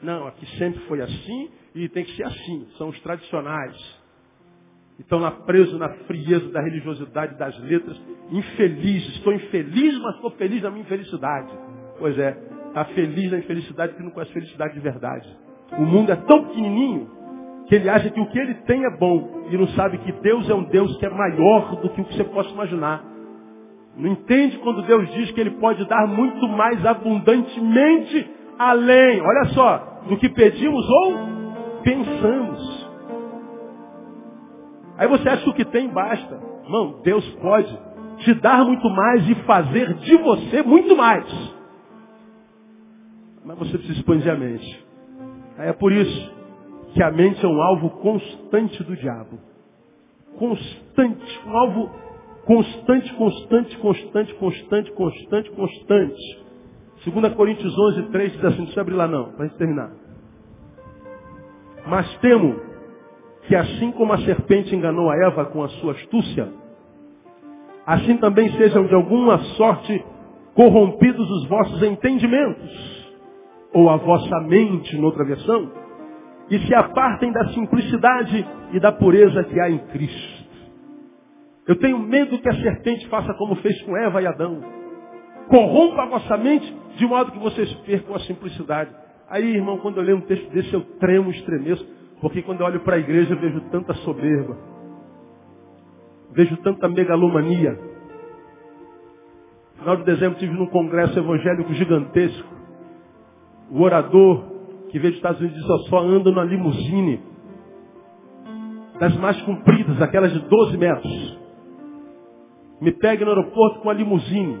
Não, 0.00 0.28
aqui 0.28 0.46
sempre 0.58 0.80
foi 0.86 1.00
assim 1.00 1.50
e 1.74 1.88
tem 1.88 2.04
que 2.04 2.14
ser 2.14 2.24
assim. 2.24 2.68
São 2.78 2.88
os 2.88 3.00
tradicionais. 3.00 3.76
Estão 4.98 5.18
lá 5.18 5.30
presos 5.30 5.78
na 5.78 5.88
frieza 6.06 6.48
da 6.50 6.62
religiosidade 6.62 7.36
das 7.36 7.58
letras. 7.58 8.00
Infeliz. 8.30 9.08
Estou 9.16 9.32
infeliz, 9.32 9.98
mas 9.98 10.14
estou 10.14 10.30
feliz 10.32 10.62
na 10.62 10.70
minha 10.70 10.82
infelicidade. 10.82 11.50
Pois 11.98 12.18
é, 12.18 12.36
está 12.68 12.84
feliz 12.86 13.32
na 13.32 13.38
infelicidade 13.38 13.94
que 13.94 14.02
não 14.02 14.10
conhece 14.10 14.32
felicidade 14.32 14.74
de 14.74 14.80
verdade. 14.80 15.28
O 15.72 15.82
mundo 15.84 16.12
é 16.12 16.16
tão 16.16 16.44
pequenininho 16.44 17.10
que 17.66 17.74
ele 17.74 17.88
acha 17.88 18.10
que 18.10 18.20
o 18.20 18.26
que 18.26 18.38
ele 18.38 18.54
tem 18.66 18.84
é 18.84 18.90
bom 18.96 19.46
e 19.50 19.56
não 19.56 19.66
sabe 19.68 19.98
que 19.98 20.12
Deus 20.12 20.48
é 20.48 20.54
um 20.54 20.64
Deus 20.64 20.96
que 20.98 21.06
é 21.06 21.10
maior 21.10 21.76
do 21.76 21.90
que 21.90 22.00
o 22.00 22.04
que 22.04 22.16
você 22.16 22.24
possa 22.24 22.50
imaginar. 22.50 23.04
Não 23.96 24.10
entende 24.12 24.58
quando 24.58 24.82
Deus 24.82 25.08
diz 25.14 25.30
que 25.32 25.40
ele 25.40 25.52
pode 25.52 25.84
dar 25.88 26.06
muito 26.06 26.46
mais 26.48 26.84
abundantemente 26.84 28.30
além, 28.58 29.20
olha 29.20 29.44
só, 29.46 30.00
do 30.08 30.16
que 30.16 30.28
pedimos 30.28 30.88
ou 30.88 31.14
pensamos. 31.82 32.90
Aí 34.98 35.08
você 35.08 35.28
acha 35.28 35.42
que 35.42 35.50
o 35.50 35.54
que 35.54 35.64
tem 35.64 35.88
basta. 35.88 36.40
Não, 36.68 37.00
Deus 37.02 37.28
pode 37.36 37.78
te 38.18 38.34
dar 38.34 38.64
muito 38.64 38.88
mais 38.90 39.28
e 39.28 39.34
fazer 39.42 39.94
de 39.94 40.16
você 40.16 40.62
muito 40.62 40.96
mais. 40.96 41.26
Mas 43.44 43.58
você 43.58 43.78
precisa 43.78 43.98
expandir 43.98 44.32
a 44.32 44.36
mente. 44.36 44.86
Aí 45.58 45.68
é 45.68 45.72
por 45.72 45.92
isso 45.92 46.35
que 46.96 47.02
a 47.02 47.10
mente 47.10 47.44
é 47.44 47.48
um 47.48 47.60
alvo 47.60 47.90
constante 47.90 48.82
do 48.82 48.96
diabo. 48.96 49.38
Constante, 50.38 51.40
um 51.46 51.54
alvo 51.54 51.90
constante, 52.46 53.12
constante, 53.12 53.76
constante, 53.76 54.34
constante, 54.36 54.92
constante, 54.92 55.50
constante. 55.50 56.46
2 57.04 57.34
Coríntios 57.34 57.78
11, 57.78 58.02
3 58.04 58.32
diz 58.32 58.44
assim, 58.44 58.56
não 58.56 58.64
precisa 58.64 58.80
abrir 58.80 58.94
lá 58.94 59.06
não, 59.06 59.30
para 59.32 59.46
terminar. 59.50 59.92
Mas 61.86 62.16
temo 62.20 62.58
que 63.42 63.54
assim 63.54 63.92
como 63.92 64.14
a 64.14 64.18
serpente 64.20 64.74
enganou 64.74 65.10
a 65.10 65.16
Eva 65.18 65.44
com 65.44 65.62
a 65.62 65.68
sua 65.68 65.92
astúcia, 65.92 66.50
assim 67.86 68.16
também 68.16 68.50
sejam 68.56 68.86
de 68.86 68.94
alguma 68.94 69.36
sorte 69.58 70.02
corrompidos 70.54 71.30
os 71.30 71.46
vossos 71.46 71.82
entendimentos, 71.82 73.14
ou 73.74 73.90
a 73.90 73.98
vossa 73.98 74.40
mente, 74.48 74.96
noutra 74.96 75.26
versão, 75.26 75.85
e 76.50 76.58
se 76.60 76.74
apartem 76.74 77.32
da 77.32 77.48
simplicidade 77.48 78.46
e 78.72 78.80
da 78.80 78.92
pureza 78.92 79.44
que 79.44 79.58
há 79.60 79.70
em 79.70 79.78
Cristo. 79.88 80.46
Eu 81.66 81.76
tenho 81.76 81.98
medo 81.98 82.38
que 82.38 82.48
a 82.48 82.54
serpente 82.54 83.08
faça 83.08 83.34
como 83.34 83.56
fez 83.56 83.80
com 83.82 83.96
Eva 83.96 84.22
e 84.22 84.26
Adão. 84.26 84.62
Corrompa 85.48 86.02
a 86.02 86.06
vossa 86.06 86.36
mente 86.36 86.72
de 86.96 87.06
modo 87.06 87.32
que 87.32 87.38
vocês 87.38 87.72
percam 87.86 88.14
a 88.14 88.20
simplicidade. 88.20 88.90
Aí, 89.28 89.56
irmão, 89.56 89.78
quando 89.78 89.96
eu 89.96 90.04
leio 90.04 90.18
um 90.18 90.22
texto 90.22 90.48
desse, 90.50 90.72
eu 90.72 90.80
tremo, 91.00 91.30
estremeço, 91.30 91.84
porque 92.20 92.42
quando 92.42 92.60
eu 92.60 92.66
olho 92.66 92.80
para 92.80 92.96
a 92.96 92.98
igreja, 92.98 93.34
eu 93.34 93.38
vejo 93.38 93.60
tanta 93.72 93.92
soberba. 93.94 94.56
Vejo 96.32 96.56
tanta 96.58 96.88
megalomania. 96.88 97.72
No 99.74 99.80
final 99.80 99.96
de 99.96 100.04
dezembro, 100.04 100.38
tive 100.38 100.54
num 100.54 100.66
congresso 100.66 101.18
evangélico 101.18 101.72
gigantesco. 101.74 102.54
O 103.70 103.82
orador, 103.82 104.44
que 104.90 104.98
veio 104.98 105.12
dos 105.12 105.18
Estados 105.18 105.40
Unidos, 105.40 105.68
eu 105.68 105.78
só 105.88 105.98
ando 106.00 106.32
na 106.32 106.44
limusine. 106.44 107.20
Das 108.98 109.14
mais 109.16 109.40
compridas, 109.42 110.00
aquelas 110.00 110.32
de 110.32 110.40
12 110.40 110.76
metros. 110.78 111.38
Me 112.80 112.92
pegue 112.92 113.24
no 113.24 113.30
aeroporto 113.30 113.80
com 113.80 113.90
a 113.90 113.92
limusine. 113.92 114.58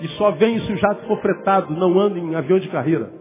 E 0.00 0.08
só 0.10 0.30
vem 0.30 0.60
se 0.60 0.72
o 0.72 0.76
jato 0.76 1.06
for 1.06 1.20
fretado, 1.20 1.74
não 1.74 1.98
anda 1.98 2.18
em 2.18 2.34
avião 2.34 2.58
de 2.58 2.68
carreira. 2.68 3.12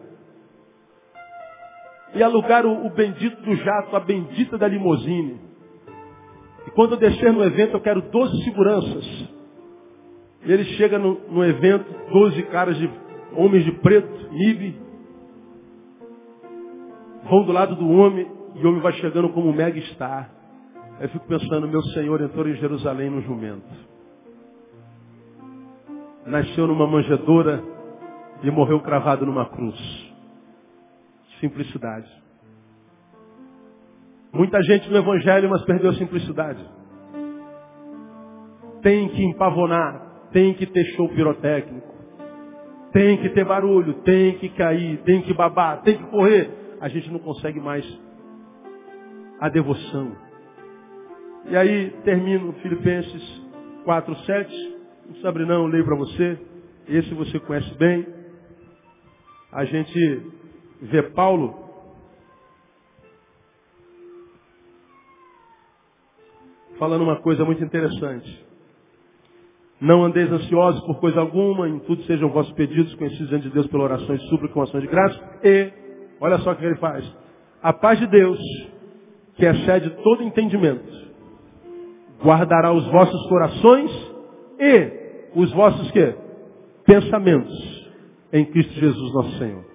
E 2.14 2.24
alugar 2.24 2.66
o, 2.66 2.86
o 2.86 2.90
bendito 2.92 3.42
do 3.42 3.56
jato, 3.56 3.96
a 3.96 4.00
bendita 4.00 4.58
da 4.58 4.68
limusine. 4.68 5.40
E 6.68 6.72
quando 6.72 6.94
eu 6.94 6.98
descer 6.98 7.34
no 7.34 7.44
evento, 7.44 7.74
eu 7.74 7.82
quero 7.82 8.02
12 8.02 8.44
seguranças. 8.44 9.38
E 10.46 10.52
ele 10.52 10.64
chega 10.76 11.00
no, 11.00 11.20
no 11.30 11.44
evento, 11.44 11.86
12 12.12 12.44
caras 12.44 12.78
de 12.78 12.90
homens 13.34 13.66
de 13.66 13.72
preto, 13.74 14.30
nive, 14.32 14.87
vão 17.24 17.44
do 17.44 17.52
lado 17.52 17.76
do 17.76 17.90
homem, 17.90 18.28
e 18.56 18.66
o 18.66 18.70
homem 18.70 18.82
vai 18.82 18.94
chegando 18.94 19.30
como 19.30 19.50
um 19.50 19.54
mega 19.54 19.80
star. 19.94 20.30
Aí 20.98 21.06
eu 21.06 21.10
fico 21.10 21.28
pensando, 21.28 21.68
meu 21.68 21.82
Senhor 21.94 22.22
entrou 22.22 22.48
em 22.48 22.56
Jerusalém 22.56 23.10
no 23.10 23.22
jumento 23.22 23.88
nasceu 26.28 26.68
numa 26.68 26.86
manjedoura 26.86 27.64
e 28.44 28.52
morreu 28.52 28.80
cravado 28.82 29.26
numa 29.26 29.46
cruz. 29.46 29.76
Simplicidade. 31.40 32.10
Muita 34.34 34.62
gente 34.64 34.90
no 34.90 34.98
Evangelho, 34.98 35.50
mas 35.50 35.64
perdeu 35.64 35.92
a 35.92 35.96
simplicidade. 35.96 36.64
Tem 38.82 39.08
que 39.10 39.24
empavonar, 39.24 40.30
tem 40.32 40.54
que 40.54 40.66
ter 40.66 40.84
show 40.96 41.10
pirotécnico, 41.10 41.96
tem 42.92 43.18
que 43.18 43.30
ter 43.30 43.46
barulho, 43.46 43.94
tem 44.02 44.38
que 44.38 44.50
cair, 44.50 45.02
tem 45.04 45.22
que 45.22 45.34
babar, 45.34 45.82
tem 45.82 45.98
que 45.98 46.04
correr 46.06 46.67
a 46.80 46.88
gente 46.90 47.10
não 47.12 47.20
consegue 47.20 47.60
mais 47.60 47.86
a 49.40 49.50
devoção. 49.50 50.16
E 51.46 51.56
aí 51.56 51.92
termino 52.04 52.54
Filipenses 52.62 53.42
4, 53.84 54.16
7. 54.26 54.76
Não 55.08 55.16
sabe 55.22 55.46
não, 55.46 55.64
eu 55.64 55.68
leio 55.68 55.86
para 55.86 55.96
você. 55.96 56.38
Esse 56.88 57.14
você 57.14 57.40
conhece 57.40 57.74
bem. 57.76 58.06
A 59.52 59.64
gente 59.66 60.22
vê 60.82 61.04
Paulo 61.04 61.68
falando 66.78 67.04
uma 67.04 67.22
coisa 67.22 67.44
muito 67.46 67.64
interessante. 67.64 68.46
Não 69.80 70.04
andeis 70.04 70.32
ansiosos 70.32 70.82
por 70.86 71.00
coisa 71.00 71.20
alguma, 71.20 71.70
em 71.70 71.80
tudo 71.80 72.04
sejam 72.04 72.30
vossos 72.30 72.52
pedidos, 72.54 72.94
conhecidos 72.96 73.30
diante 73.30 73.48
de 73.48 73.54
Deus 73.54 73.68
pela 73.68 73.84
oração 73.84 74.16
e 74.16 74.20
súplica 74.30 74.54
com 74.54 74.64
ação 74.64 74.80
de 74.80 74.88
graça. 74.88 75.40
E 75.44 75.87
olha 76.20 76.38
só 76.40 76.52
o 76.52 76.56
que 76.56 76.66
ele 76.66 76.76
faz. 76.76 77.06
A 77.62 77.74
paz 77.74 78.00
de 78.00 78.08
Deus, 78.08 78.40
que 79.36 79.46
excede 79.46 79.90
todo 80.04 80.24
entendimento, 80.24 80.86
guardará 82.24 82.72
os 82.72 82.86
vossos 82.88 83.30
corações 83.30 83.92
e 84.60 85.30
os 85.36 85.52
vossos 85.54 85.92
quê? 85.92 86.16
Pensamentos 86.86 87.88
em 88.34 88.46
Cristo 88.46 88.74
Jesus 88.74 89.14
nosso 89.14 89.38
Senhor. 89.38 89.66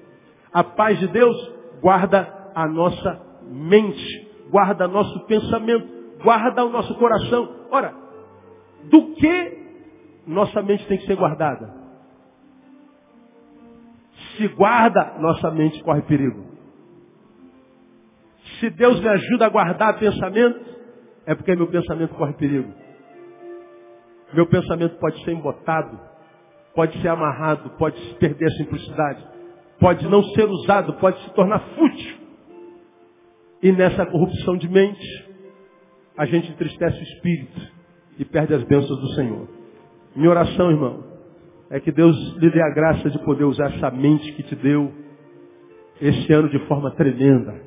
A 0.52 0.64
paz 0.64 0.98
de 0.98 1.08
Deus 1.08 1.36
guarda 1.80 2.50
a 2.54 2.66
nossa 2.66 3.20
mente, 3.50 4.28
guarda 4.50 4.86
nosso 4.86 5.26
pensamento, 5.26 5.86
guarda 6.22 6.64
o 6.64 6.70
nosso 6.70 6.94
coração. 6.96 7.48
Ora, 7.70 7.94
do 8.84 9.14
que 9.14 9.58
nossa 10.26 10.62
mente 10.62 10.86
tem 10.86 10.98
que 10.98 11.06
ser 11.06 11.16
guardada? 11.16 11.81
Se 14.36 14.48
guarda, 14.48 15.18
nossa 15.18 15.50
mente 15.50 15.82
corre 15.82 16.02
perigo. 16.02 16.52
Se 18.58 18.70
Deus 18.70 19.00
me 19.00 19.08
ajuda 19.08 19.46
a 19.46 19.48
guardar 19.48 19.98
pensamento, 19.98 20.60
é 21.26 21.34
porque 21.34 21.54
meu 21.54 21.66
pensamento 21.68 22.14
corre 22.14 22.32
perigo. 22.34 22.72
Meu 24.32 24.46
pensamento 24.46 24.96
pode 24.98 25.22
ser 25.24 25.32
embotado, 25.32 25.98
pode 26.74 27.00
ser 27.00 27.08
amarrado, 27.08 27.70
pode 27.70 28.00
perder 28.14 28.46
a 28.46 28.56
simplicidade, 28.56 29.26
pode 29.78 30.08
não 30.08 30.22
ser 30.22 30.44
usado, 30.44 30.94
pode 30.94 31.20
se 31.22 31.30
tornar 31.34 31.60
fútil. 31.74 32.16
E 33.62 33.70
nessa 33.72 34.06
corrupção 34.06 34.56
de 34.56 34.68
mente, 34.68 35.32
a 36.16 36.24
gente 36.26 36.50
entristece 36.50 36.98
o 36.98 37.02
espírito 37.02 37.72
e 38.18 38.24
perde 38.24 38.54
as 38.54 38.62
bênçãos 38.64 39.00
do 39.00 39.14
Senhor. 39.14 39.48
Minha 40.16 40.30
oração, 40.30 40.70
irmão, 40.70 41.11
é 41.72 41.80
que 41.80 41.90
Deus 41.90 42.14
lhe 42.36 42.50
dê 42.50 42.60
a 42.60 42.68
graça 42.68 43.08
de 43.08 43.18
poder 43.20 43.44
usar 43.44 43.72
essa 43.74 43.90
mente 43.90 44.30
que 44.32 44.42
te 44.42 44.54
deu 44.54 44.92
esse 46.02 46.30
ano 46.30 46.50
de 46.50 46.58
forma 46.66 46.90
tremenda. 46.90 47.62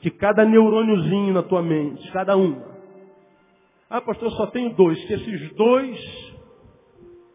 Que 0.00 0.10
cada 0.10 0.44
neurôniozinho 0.44 1.32
na 1.32 1.44
tua 1.44 1.62
mente, 1.62 2.10
cada 2.10 2.36
um. 2.36 2.60
Ah, 3.88 4.00
pastor, 4.00 4.26
eu 4.26 4.36
só 4.36 4.48
tenho 4.48 4.74
dois. 4.74 4.98
Que 5.04 5.12
esses 5.12 5.54
dois 5.54 5.96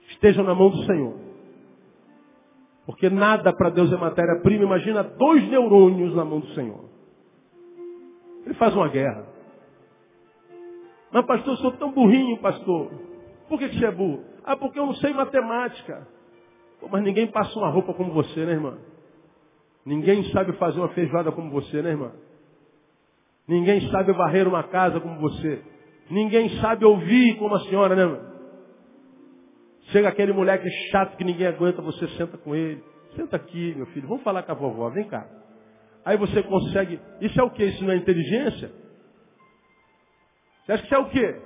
estejam 0.09 0.43
na 0.43 0.53
mão 0.53 0.69
do 0.69 0.83
Senhor. 0.83 1.13
Porque 2.85 3.09
nada 3.09 3.53
para 3.53 3.69
Deus 3.69 3.93
é 3.93 3.95
matéria-prima. 3.95 4.65
Imagina 4.65 5.03
dois 5.03 5.47
neurônios 5.47 6.13
na 6.13 6.25
mão 6.25 6.41
do 6.41 6.47
Senhor. 6.47 6.83
Ele 8.45 8.55
faz 8.55 8.75
uma 8.75 8.89
guerra. 8.89 9.25
Mas, 11.13 11.25
pastor, 11.25 11.53
eu 11.53 11.57
sou 11.59 11.71
tão 11.73 11.93
burrinho, 11.93 12.37
pastor. 12.39 12.91
Por 13.47 13.57
que, 13.57 13.69
que 13.69 13.79
você 13.79 13.85
é 13.85 13.91
burro? 13.91 14.34
Ah, 14.45 14.55
porque 14.55 14.79
eu 14.79 14.85
não 14.85 14.93
sei 14.95 15.11
matemática. 15.11 16.07
Pô, 16.79 16.87
mas 16.87 17.03
ninguém 17.03 17.25
passa 17.27 17.57
uma 17.57 17.69
roupa 17.69 17.95
como 17.95 18.13
você, 18.13 18.45
né, 18.45 18.51
irmã? 18.51 18.77
Ninguém 19.83 20.31
sabe 20.31 20.53
fazer 20.53 20.79
uma 20.79 20.89
feijoada 20.89 21.31
como 21.31 21.49
você, 21.49 21.81
né, 21.81 21.89
irmã? 21.89 22.11
Ninguém 23.47 23.89
sabe 23.89 24.13
varrer 24.13 24.47
uma 24.47 24.63
casa 24.63 24.99
como 24.99 25.19
você. 25.19 25.63
Ninguém 26.11 26.49
sabe 26.61 26.85
ouvir 26.85 27.37
como 27.39 27.55
a 27.55 27.59
senhora, 27.61 27.95
né, 27.95 28.03
irmã? 28.03 28.19
Chega 29.91 30.09
aquele 30.09 30.31
moleque 30.31 30.69
chato 30.91 31.17
que 31.17 31.23
ninguém 31.23 31.47
aguenta, 31.47 31.81
você 31.81 32.07
senta 32.09 32.37
com 32.37 32.55
ele. 32.55 32.83
Senta 33.15 33.35
aqui, 33.37 33.73
meu 33.75 33.87
filho, 33.87 34.07
vamos 34.07 34.23
falar 34.23 34.43
com 34.43 34.51
a 34.51 34.55
vovó, 34.55 34.89
vem 34.89 35.07
cá. 35.07 35.27
Aí 36.03 36.17
você 36.17 36.43
consegue. 36.43 36.99
Isso 37.19 37.39
é 37.39 37.43
o 37.43 37.49
que? 37.49 37.63
Isso 37.63 37.83
não 37.83 37.93
é 37.93 37.95
inteligência? 37.95 38.71
Você 40.65 40.71
acha 40.71 40.83
que 40.83 40.87
isso 40.87 40.95
é 40.95 40.99
o 40.99 41.09
quê? 41.09 41.41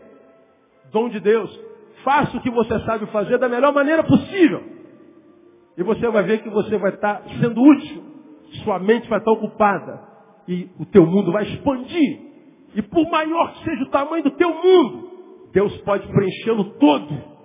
Dom 0.91 1.07
de 1.07 1.21
Deus. 1.21 1.68
Faça 2.03 2.37
o 2.37 2.41
que 2.41 2.49
você 2.49 2.79
sabe 2.85 3.05
fazer 3.07 3.37
da 3.37 3.49
melhor 3.49 3.73
maneira 3.73 4.03
possível. 4.03 4.63
E 5.77 5.83
você 5.83 6.07
vai 6.09 6.23
ver 6.23 6.41
que 6.41 6.49
você 6.49 6.77
vai 6.77 6.93
estar 6.93 7.23
sendo 7.39 7.61
útil. 7.61 8.03
Sua 8.63 8.79
mente 8.79 9.07
vai 9.09 9.19
estar 9.19 9.31
ocupada. 9.31 10.07
E 10.47 10.69
o 10.79 10.85
teu 10.85 11.05
mundo 11.05 11.31
vai 11.31 11.43
expandir. 11.43 12.19
E 12.75 12.81
por 12.81 13.09
maior 13.09 13.53
que 13.53 13.63
seja 13.63 13.83
o 13.83 13.89
tamanho 13.89 14.23
do 14.23 14.31
teu 14.31 14.49
mundo, 14.49 15.09
Deus 15.51 15.75
pode 15.81 16.07
preenchê-lo 16.07 16.65
todo. 16.77 17.39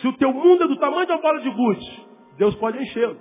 Se 0.00 0.08
o 0.08 0.12
teu 0.14 0.32
mundo 0.32 0.64
é 0.64 0.68
do 0.68 0.76
tamanho 0.76 1.06
da 1.06 1.18
bola 1.18 1.40
de 1.40 1.50
gude, 1.50 2.06
Deus 2.38 2.54
pode 2.56 2.78
enchê-lo. 2.78 3.16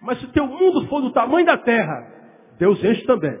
Mas 0.00 0.18
se 0.18 0.24
o 0.24 0.32
teu 0.32 0.46
mundo 0.46 0.86
for 0.86 1.00
do 1.02 1.12
tamanho 1.12 1.44
da 1.44 1.58
terra, 1.58 2.12
Deus 2.58 2.82
enche 2.82 3.04
também. 3.04 3.38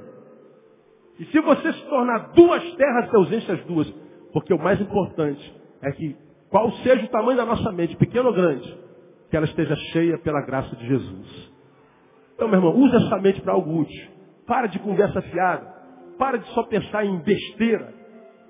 E 1.18 1.24
se 1.26 1.40
você 1.40 1.72
se 1.72 1.82
tornar 1.86 2.32
duas 2.32 2.62
terras, 2.74 3.10
Deus 3.10 3.32
enche 3.32 3.52
as 3.52 3.64
duas. 3.64 3.90
Porque 4.32 4.54
o 4.54 4.58
mais 4.58 4.80
importante 4.80 5.59
é 5.82 5.92
que, 5.92 6.16
qual 6.50 6.70
seja 6.72 7.04
o 7.04 7.08
tamanho 7.08 7.36
da 7.36 7.46
nossa 7.46 7.72
mente, 7.72 7.96
pequeno 7.96 8.28
ou 8.28 8.34
grande, 8.34 8.78
que 9.30 9.36
ela 9.36 9.46
esteja 9.46 9.76
cheia 9.92 10.18
pela 10.18 10.42
graça 10.42 10.74
de 10.76 10.86
Jesus. 10.86 11.50
Então, 12.34 12.48
meu 12.48 12.58
irmão, 12.58 12.76
use 12.76 12.96
essa 12.96 13.16
mente 13.18 13.40
para 13.40 13.52
algo 13.52 13.80
útil. 13.80 14.10
Para 14.46 14.66
de 14.66 14.78
conversa 14.80 15.22
fiada. 15.22 15.72
Para 16.18 16.38
de 16.38 16.48
só 16.48 16.64
pensar 16.64 17.04
em 17.04 17.18
besteira. 17.18 17.94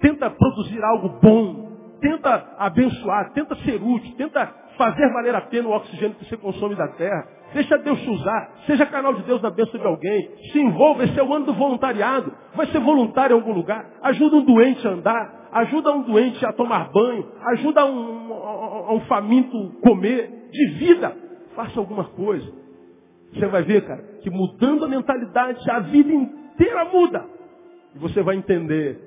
Tenta 0.01 0.31
produzir 0.31 0.83
algo 0.83 1.20
bom. 1.20 1.99
Tenta 2.01 2.55
abençoar. 2.57 3.33
Tenta 3.33 3.55
ser 3.57 3.83
útil. 3.83 4.14
Tenta 4.16 4.47
fazer 4.78 5.12
valer 5.12 5.35
a 5.35 5.43
pena 5.43 5.68
o 5.68 5.72
oxigênio 5.72 6.16
que 6.16 6.24
você 6.24 6.37
consome 6.37 6.74
da 6.74 6.89
terra. 6.89 7.28
Deixa 7.53 7.76
Deus 7.78 8.01
te 8.01 8.09
usar. 8.09 8.53
Seja 8.66 8.87
canal 8.87 9.12
de 9.12 9.22
Deus 9.24 9.43
na 9.43 9.51
bênção 9.51 9.78
de 9.78 9.87
alguém. 9.87 10.31
Se 10.53 10.59
envolva. 10.59 11.05
Esse 11.05 11.18
é 11.18 11.22
o 11.22 11.35
ano 11.35 11.47
do 11.47 11.55
voluntariado. 11.55 12.33
Vai 12.55 12.66
ser 12.68 12.81
voluntário 12.81 13.37
em 13.37 13.41
algum 13.41 13.53
lugar. 13.53 13.85
Ajuda 14.03 14.37
um 14.37 14.45
doente 14.45 14.87
a 14.87 14.91
andar 14.93 15.39
ajuda 15.53 15.92
um 15.92 16.03
doente 16.03 16.44
a 16.44 16.53
tomar 16.53 16.90
banho, 16.92 17.26
ajuda 17.53 17.84
um, 17.86 18.32
a 18.32 18.94
um 18.94 19.01
faminto 19.01 19.72
comer, 19.82 20.48
de 20.51 20.66
vida, 20.78 21.16
faça 21.55 21.78
alguma 21.78 22.05
coisa. 22.05 22.51
Você 23.32 23.46
vai 23.46 23.62
ver, 23.62 23.84
cara, 23.86 24.03
que 24.22 24.30
mudando 24.30 24.84
a 24.84 24.88
mentalidade, 24.88 25.70
a 25.70 25.80
vida 25.80 26.12
inteira 26.12 26.84
muda. 26.86 27.24
E 27.94 27.98
você 27.98 28.22
vai 28.22 28.36
entender 28.36 28.98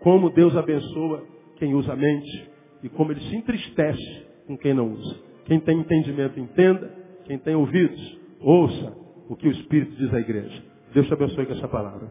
como 0.00 0.30
Deus 0.30 0.56
abençoa 0.56 1.22
quem 1.56 1.74
usa 1.74 1.92
a 1.92 1.96
mente 1.96 2.50
e 2.82 2.88
como 2.88 3.12
ele 3.12 3.20
se 3.20 3.36
entristece 3.36 4.26
com 4.46 4.56
quem 4.56 4.74
não 4.74 4.92
usa. 4.92 5.16
Quem 5.44 5.60
tem 5.60 5.78
entendimento, 5.78 6.38
entenda. 6.38 6.90
Quem 7.24 7.38
tem 7.38 7.54
ouvidos, 7.54 8.18
ouça 8.40 8.96
o 9.28 9.36
que 9.36 9.46
o 9.46 9.52
Espírito 9.52 9.92
diz 9.96 10.12
à 10.12 10.18
igreja. 10.18 10.62
Deus 10.92 11.06
te 11.06 11.12
abençoe 11.12 11.46
com 11.46 11.52
essa 11.52 11.68
palavra. 11.68 12.10